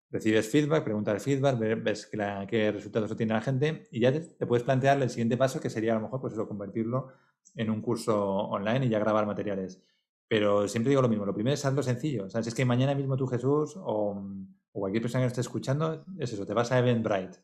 recibes 0.10 0.50
feedback, 0.50 0.84
preguntas 0.84 1.14
de 1.14 1.20
feedback, 1.20 1.60
ves 1.84 2.08
qué 2.08 2.72
resultados 2.72 3.12
obtiene 3.12 3.34
la 3.34 3.42
gente 3.42 3.88
y 3.92 4.00
ya 4.00 4.12
te, 4.12 4.46
puedes 4.48 4.64
plantear 4.64 5.02
el 5.02 5.10
siguiente 5.10 5.38
paso 5.38 5.60
que 5.60 5.70
sería 5.70 5.92
a 5.92 5.96
lo 5.96 6.02
mejor 6.02 6.22
pues 6.22 6.34
convertirlo 6.34 7.10
en 7.56 7.70
un 7.70 7.82
curso 7.82 8.18
online 8.24 8.86
y 8.86 8.90
ya 8.90 9.00
grabar 9.00 9.26
materiales. 9.26 9.82
Pero 10.28 10.68
siempre 10.70 10.90
digo 10.90 11.02
lo 11.02 11.10
mismo, 11.10 11.26
lo 11.26 11.34
primero 11.34 11.54
es 11.54 11.66
hacerlo 11.66 11.84
sencillo. 11.84 12.26
O 12.26 12.30
sea, 12.30 12.42
si 12.42 12.50
es 12.50 12.56
que 12.56 12.64
mañana 12.64 12.96
mismo 12.96 13.18
tú, 13.18 13.28
Jesús, 13.28 13.74
o 13.78 14.24
cualquier 14.72 15.02
persona 15.02 15.26
que 15.26 15.28
esté 15.28 15.42
escuchando, 15.42 16.06
es 16.18 16.32
eso, 16.32 16.46
te 16.46 16.54
vas 16.54 16.72
a 16.72 16.80
Eventbrite, 16.80 17.40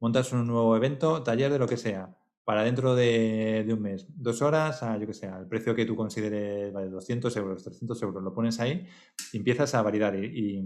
montas 0.00 0.32
un 0.32 0.46
nuevo 0.46 0.76
evento, 0.76 1.22
taller 1.22 1.52
de 1.52 1.60
lo 1.60 1.68
que 1.68 1.76
sea 1.76 2.16
para 2.44 2.62
dentro 2.62 2.94
de, 2.94 3.66
un 3.72 3.80
mes, 3.80 4.06
dos 4.08 4.42
horas, 4.42 4.82
a, 4.82 4.98
yo 4.98 5.06
que 5.06 5.14
sé, 5.14 5.26
al 5.26 5.48
precio 5.48 5.74
que 5.74 5.86
tú 5.86 5.96
consideres, 5.96 6.72
vale, 6.72 6.88
200 6.90 7.34
euros, 7.36 7.64
300 7.64 8.02
euros, 8.02 8.22
lo 8.22 8.34
pones 8.34 8.60
ahí 8.60 8.86
y 9.32 9.38
empiezas 9.38 9.74
a 9.74 9.82
validar. 9.82 10.14
Y, 10.16 10.62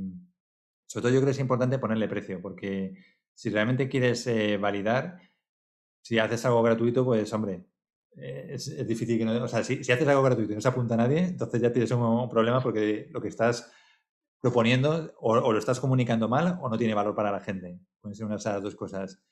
sobre 0.86 1.02
todo 1.02 1.12
yo 1.12 1.20
creo 1.20 1.26
que 1.26 1.32
es 1.32 1.38
importante 1.38 1.78
ponerle 1.78 2.08
precio, 2.08 2.40
porque 2.42 2.94
si 3.34 3.50
realmente 3.50 3.88
quieres 3.88 4.26
eh, 4.26 4.56
validar, 4.56 5.20
si 6.02 6.18
haces 6.18 6.44
algo 6.46 6.62
gratuito, 6.62 7.04
pues 7.04 7.32
hombre, 7.32 7.66
eh, 8.16 8.48
es, 8.54 8.86
difícil 8.86 9.18
que 9.18 9.24
no... 9.24 9.44
O 9.44 9.48
sea, 9.48 9.62
si, 9.62 9.74
haces 9.80 10.08
algo 10.08 10.22
gratuito 10.22 10.52
y 10.52 10.54
no 10.56 10.60
se 10.60 10.68
apunta 10.68 10.94
a 10.94 10.96
nadie, 10.96 11.20
entonces 11.20 11.60
ya 11.60 11.72
tienes 11.72 11.90
un, 11.92 12.28
problema 12.28 12.60
porque 12.60 13.08
lo 13.12 13.20
que 13.20 13.28
estás 13.28 13.70
proponiendo 14.40 15.14
o, 15.20 15.32
o, 15.34 15.52
lo 15.52 15.58
estás 15.58 15.78
comunicando 15.78 16.28
mal 16.28 16.58
o 16.60 16.68
no 16.68 16.78
tiene 16.78 16.94
valor 16.94 17.14
para 17.14 17.30
la 17.30 17.40
gente. 17.40 17.78
Pueden 18.00 18.16
ser 18.16 18.26
unas 18.26 18.42
de 18.42 18.50
esas 18.50 18.62
dos 18.62 18.74
cosas. 18.74 19.22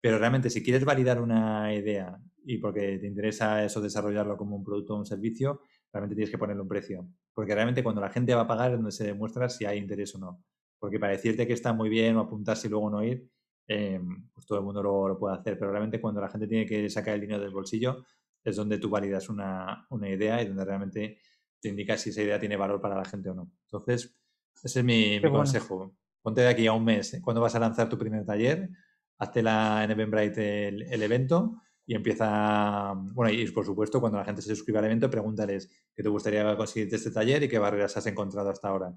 Pero 0.00 0.18
realmente, 0.18 0.50
si 0.50 0.62
quieres 0.62 0.84
validar 0.84 1.20
una 1.20 1.74
idea 1.74 2.18
y 2.44 2.58
porque 2.58 2.98
te 2.98 3.06
interesa 3.06 3.64
eso 3.64 3.80
desarrollarlo 3.80 4.36
como 4.36 4.56
un 4.56 4.64
producto 4.64 4.94
o 4.94 4.98
un 4.98 5.06
servicio, 5.06 5.60
realmente 5.92 6.14
tienes 6.14 6.30
que 6.30 6.38
ponerle 6.38 6.62
un 6.62 6.68
precio. 6.68 7.08
Porque 7.34 7.54
realmente 7.54 7.82
cuando 7.82 8.00
la 8.00 8.10
gente 8.10 8.34
va 8.34 8.42
a 8.42 8.46
pagar 8.46 8.70
es 8.70 8.76
donde 8.76 8.92
se 8.92 9.04
demuestra 9.04 9.48
si 9.48 9.64
hay 9.64 9.78
interés 9.78 10.14
o 10.14 10.18
no. 10.18 10.44
Porque 10.78 10.98
para 10.98 11.12
decirte 11.12 11.46
que 11.46 11.52
está 11.52 11.72
muy 11.72 11.88
bien 11.88 12.16
o 12.16 12.20
apuntarse 12.20 12.68
y 12.68 12.70
luego 12.70 12.90
no 12.90 13.02
ir, 13.02 13.28
em, 13.66 14.28
pues 14.32 14.46
todo 14.46 14.58
el 14.58 14.64
mundo 14.64 14.82
lo, 14.82 15.18
puede 15.18 15.36
hacer. 15.36 15.58
Pero 15.58 15.70
realmente 15.70 16.00
cuando 16.00 16.20
la 16.20 16.28
gente 16.28 16.46
tiene 16.46 16.64
que 16.64 16.88
sacar 16.88 17.14
el 17.14 17.20
dinero 17.20 17.40
del 17.40 17.52
bolsillo, 17.52 18.04
es 18.44 18.56
donde 18.56 18.78
tú 18.78 18.88
validas 18.88 19.28
una, 19.28 19.86
idea 20.08 20.40
y 20.40 20.46
donde 20.46 20.64
realmente 20.64 21.18
te 21.60 21.68
indica 21.68 21.96
si 21.98 22.10
esa 22.10 22.22
idea 22.22 22.38
tiene 22.38 22.56
valor 22.56 22.80
para 22.80 22.96
la 22.96 23.04
gente 23.04 23.30
o 23.30 23.34
no. 23.34 23.50
Entonces, 23.64 24.16
ese 24.62 24.78
es 24.80 24.84
mi, 24.84 25.20
consejo. 25.20 25.96
Ponte 26.22 26.40
de 26.42 26.48
aquí 26.48 26.66
a 26.66 26.72
un 26.72 26.84
mes, 26.84 27.14
¿eh? 27.14 27.20
cuando 27.22 27.40
vas 27.40 27.54
a 27.54 27.60
lanzar 27.60 27.88
tu 27.88 27.98
primer 27.98 28.24
taller, 28.24 28.70
hazte 29.18 29.42
la, 29.42 29.84
en 29.84 29.90
Eventbrite 29.90 30.68
el, 30.68 31.02
evento 31.02 31.60
y 31.86 31.94
empieza, 31.94 32.92
bueno, 32.94 33.32
y 33.32 33.50
por 33.50 33.64
supuesto, 33.64 34.00
cuando 34.00 34.18
la 34.18 34.24
gente 34.24 34.42
se 34.42 34.54
suscriba 34.54 34.78
al 34.78 34.86
evento, 34.86 35.10
pregúntales 35.10 35.70
qué 35.94 36.02
te 36.02 36.08
gustaría 36.08 36.56
conseguir 36.56 36.90
de 36.90 36.96
este 36.96 37.10
taller 37.10 37.42
y 37.42 37.48
qué 37.48 37.58
barreras 37.58 37.96
has 37.96 38.06
encontrado 38.06 38.50
hasta 38.50 38.68
ahora. 38.68 38.94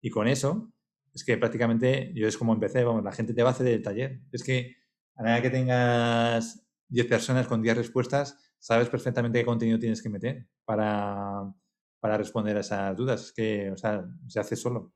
Y 0.00 0.10
con 0.10 0.28
eso, 0.28 0.70
es 1.14 1.24
que 1.24 1.38
prácticamente 1.38 2.12
yo 2.14 2.28
es 2.28 2.36
como 2.36 2.52
empecé, 2.52 2.84
vamos, 2.84 3.02
la 3.02 3.12
gente 3.12 3.32
te 3.34 3.42
va 3.42 3.50
a 3.50 3.52
hacer 3.52 3.66
el 3.68 3.82
taller. 3.82 4.20
Es 4.32 4.42
que 4.42 4.76
a 5.14 5.22
nada 5.22 5.40
que 5.40 5.50
tengas 5.50 6.66
10 6.88 7.06
personas 7.06 7.46
con 7.46 7.62
10 7.62 7.76
respuestas, 7.76 8.36
sabes 8.58 8.88
perfectamente 8.88 9.38
qué 9.38 9.44
contenido 9.44 9.78
tienes 9.78 10.02
que 10.02 10.08
meter 10.08 10.46
para, 10.64 11.52
para 12.00 12.18
responder 12.18 12.56
a 12.56 12.60
esas 12.60 12.96
dudas. 12.96 13.26
Es 13.26 13.32
que, 13.32 13.70
o 13.70 13.76
sea, 13.76 14.04
se 14.26 14.40
hace 14.40 14.56
solo. 14.56 14.92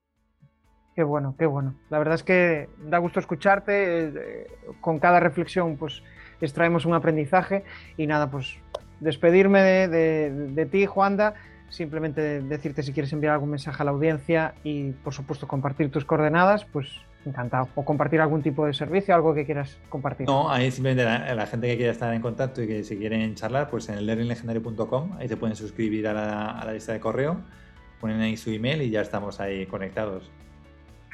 Qué 0.98 1.04
bueno, 1.04 1.36
qué 1.38 1.46
bueno. 1.46 1.74
La 1.90 1.98
verdad 2.00 2.16
es 2.16 2.24
que 2.24 2.68
da 2.88 2.98
gusto 2.98 3.20
escucharte. 3.20 4.08
Eh, 4.08 4.46
con 4.80 4.98
cada 4.98 5.20
reflexión, 5.20 5.76
pues 5.76 6.02
extraemos 6.40 6.86
un 6.86 6.94
aprendizaje. 6.94 7.62
Y 7.96 8.08
nada, 8.08 8.32
pues 8.32 8.56
despedirme 8.98 9.60
de, 9.86 10.68
ti, 10.68 10.86
Juanda. 10.86 11.34
Simplemente 11.68 12.42
decirte 12.42 12.82
si 12.82 12.92
quieres 12.92 13.12
enviar 13.12 13.34
algún 13.34 13.50
mensaje 13.50 13.80
a 13.80 13.84
la 13.84 13.92
audiencia 13.92 14.54
y, 14.64 14.90
por 14.90 15.14
supuesto, 15.14 15.46
compartir 15.46 15.88
tus 15.92 16.04
coordenadas, 16.04 16.64
pues 16.64 16.88
encantado. 17.24 17.68
O 17.76 17.84
compartir 17.84 18.20
algún 18.20 18.42
tipo 18.42 18.66
de 18.66 18.74
servicio, 18.74 19.14
algo 19.14 19.34
que 19.34 19.46
quieras 19.46 19.78
compartir. 19.88 20.26
No, 20.26 20.50
ahí 20.50 20.72
simplemente 20.72 21.04
la, 21.04 21.46
gente 21.46 21.68
que 21.68 21.76
quiera 21.76 21.92
estar 21.92 22.12
en 22.12 22.22
contacto 22.22 22.60
y 22.60 22.66
que 22.66 22.82
si 22.82 22.96
quieren 22.96 23.36
charlar, 23.36 23.70
pues 23.70 23.88
en 23.88 24.04
learninglegendario.com, 24.04 25.12
ahí 25.16 25.28
se 25.28 25.36
pueden 25.36 25.54
suscribir 25.54 26.08
a 26.08 26.12
la, 26.12 26.50
a 26.58 26.64
la 26.64 26.72
lista 26.72 26.92
de 26.92 26.98
correo, 26.98 27.40
ponen 28.00 28.20
ahí 28.20 28.36
su 28.36 28.50
email 28.50 28.82
y 28.82 28.90
ya 28.90 29.02
estamos 29.02 29.38
ahí 29.38 29.64
conectados. 29.66 30.28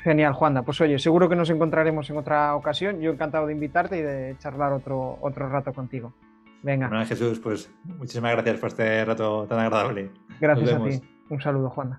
Genial, 0.04 0.34
Juanda. 0.34 0.62
Pues 0.62 0.78
oye, 0.82 0.98
seguro 0.98 1.30
que 1.30 1.34
nos 1.34 1.48
encontraremos 1.48 2.10
en 2.10 2.18
otra 2.18 2.54
ocasión. 2.56 3.00
Yo 3.00 3.10
encantado 3.10 3.46
de 3.46 3.54
invitarte 3.54 3.96
y 3.96 4.02
de 4.02 4.36
charlar 4.38 4.74
otro, 4.74 5.18
otro 5.22 5.48
rato 5.48 5.72
contigo. 5.72 6.12
Venga. 6.62 6.88
Bueno, 6.88 7.06
Jesús, 7.06 7.40
pues 7.40 7.70
muchísimas 7.84 8.32
gracias 8.32 8.58
por 8.60 8.68
este 8.68 9.02
rato 9.02 9.46
tan 9.46 9.60
agradable. 9.60 10.10
Gracias 10.38 10.72
a 10.74 10.84
ti. 10.84 11.00
Un 11.30 11.40
saludo, 11.40 11.70
Juanda. 11.70 11.98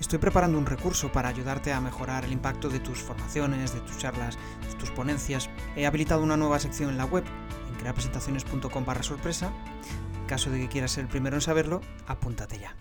Estoy 0.00 0.18
preparando 0.18 0.56
un 0.56 0.64
recurso 0.64 1.12
para 1.12 1.28
ayudarte 1.28 1.74
a 1.74 1.80
mejorar 1.82 2.24
el 2.24 2.32
impacto 2.32 2.70
de 2.70 2.80
tus 2.80 3.02
formaciones, 3.02 3.74
de 3.74 3.80
tus 3.80 3.98
charlas, 3.98 4.38
de 4.66 4.78
tus 4.78 4.90
ponencias. 4.92 5.50
He 5.76 5.86
habilitado 5.86 6.22
una 6.22 6.38
nueva 6.38 6.58
sección 6.58 6.88
en 6.88 6.96
la 6.96 7.04
web, 7.04 7.24
en 7.68 7.74
creapresentaciones.com 7.74 8.86
barra 8.86 9.02
sorpresa. 9.02 9.52
En 10.22 10.26
caso 10.26 10.50
de 10.50 10.60
que 10.60 10.68
quieras 10.68 10.92
ser 10.92 11.04
el 11.04 11.10
primero 11.10 11.36
en 11.36 11.42
saberlo, 11.42 11.82
apúntate 12.06 12.58
ya. 12.58 12.74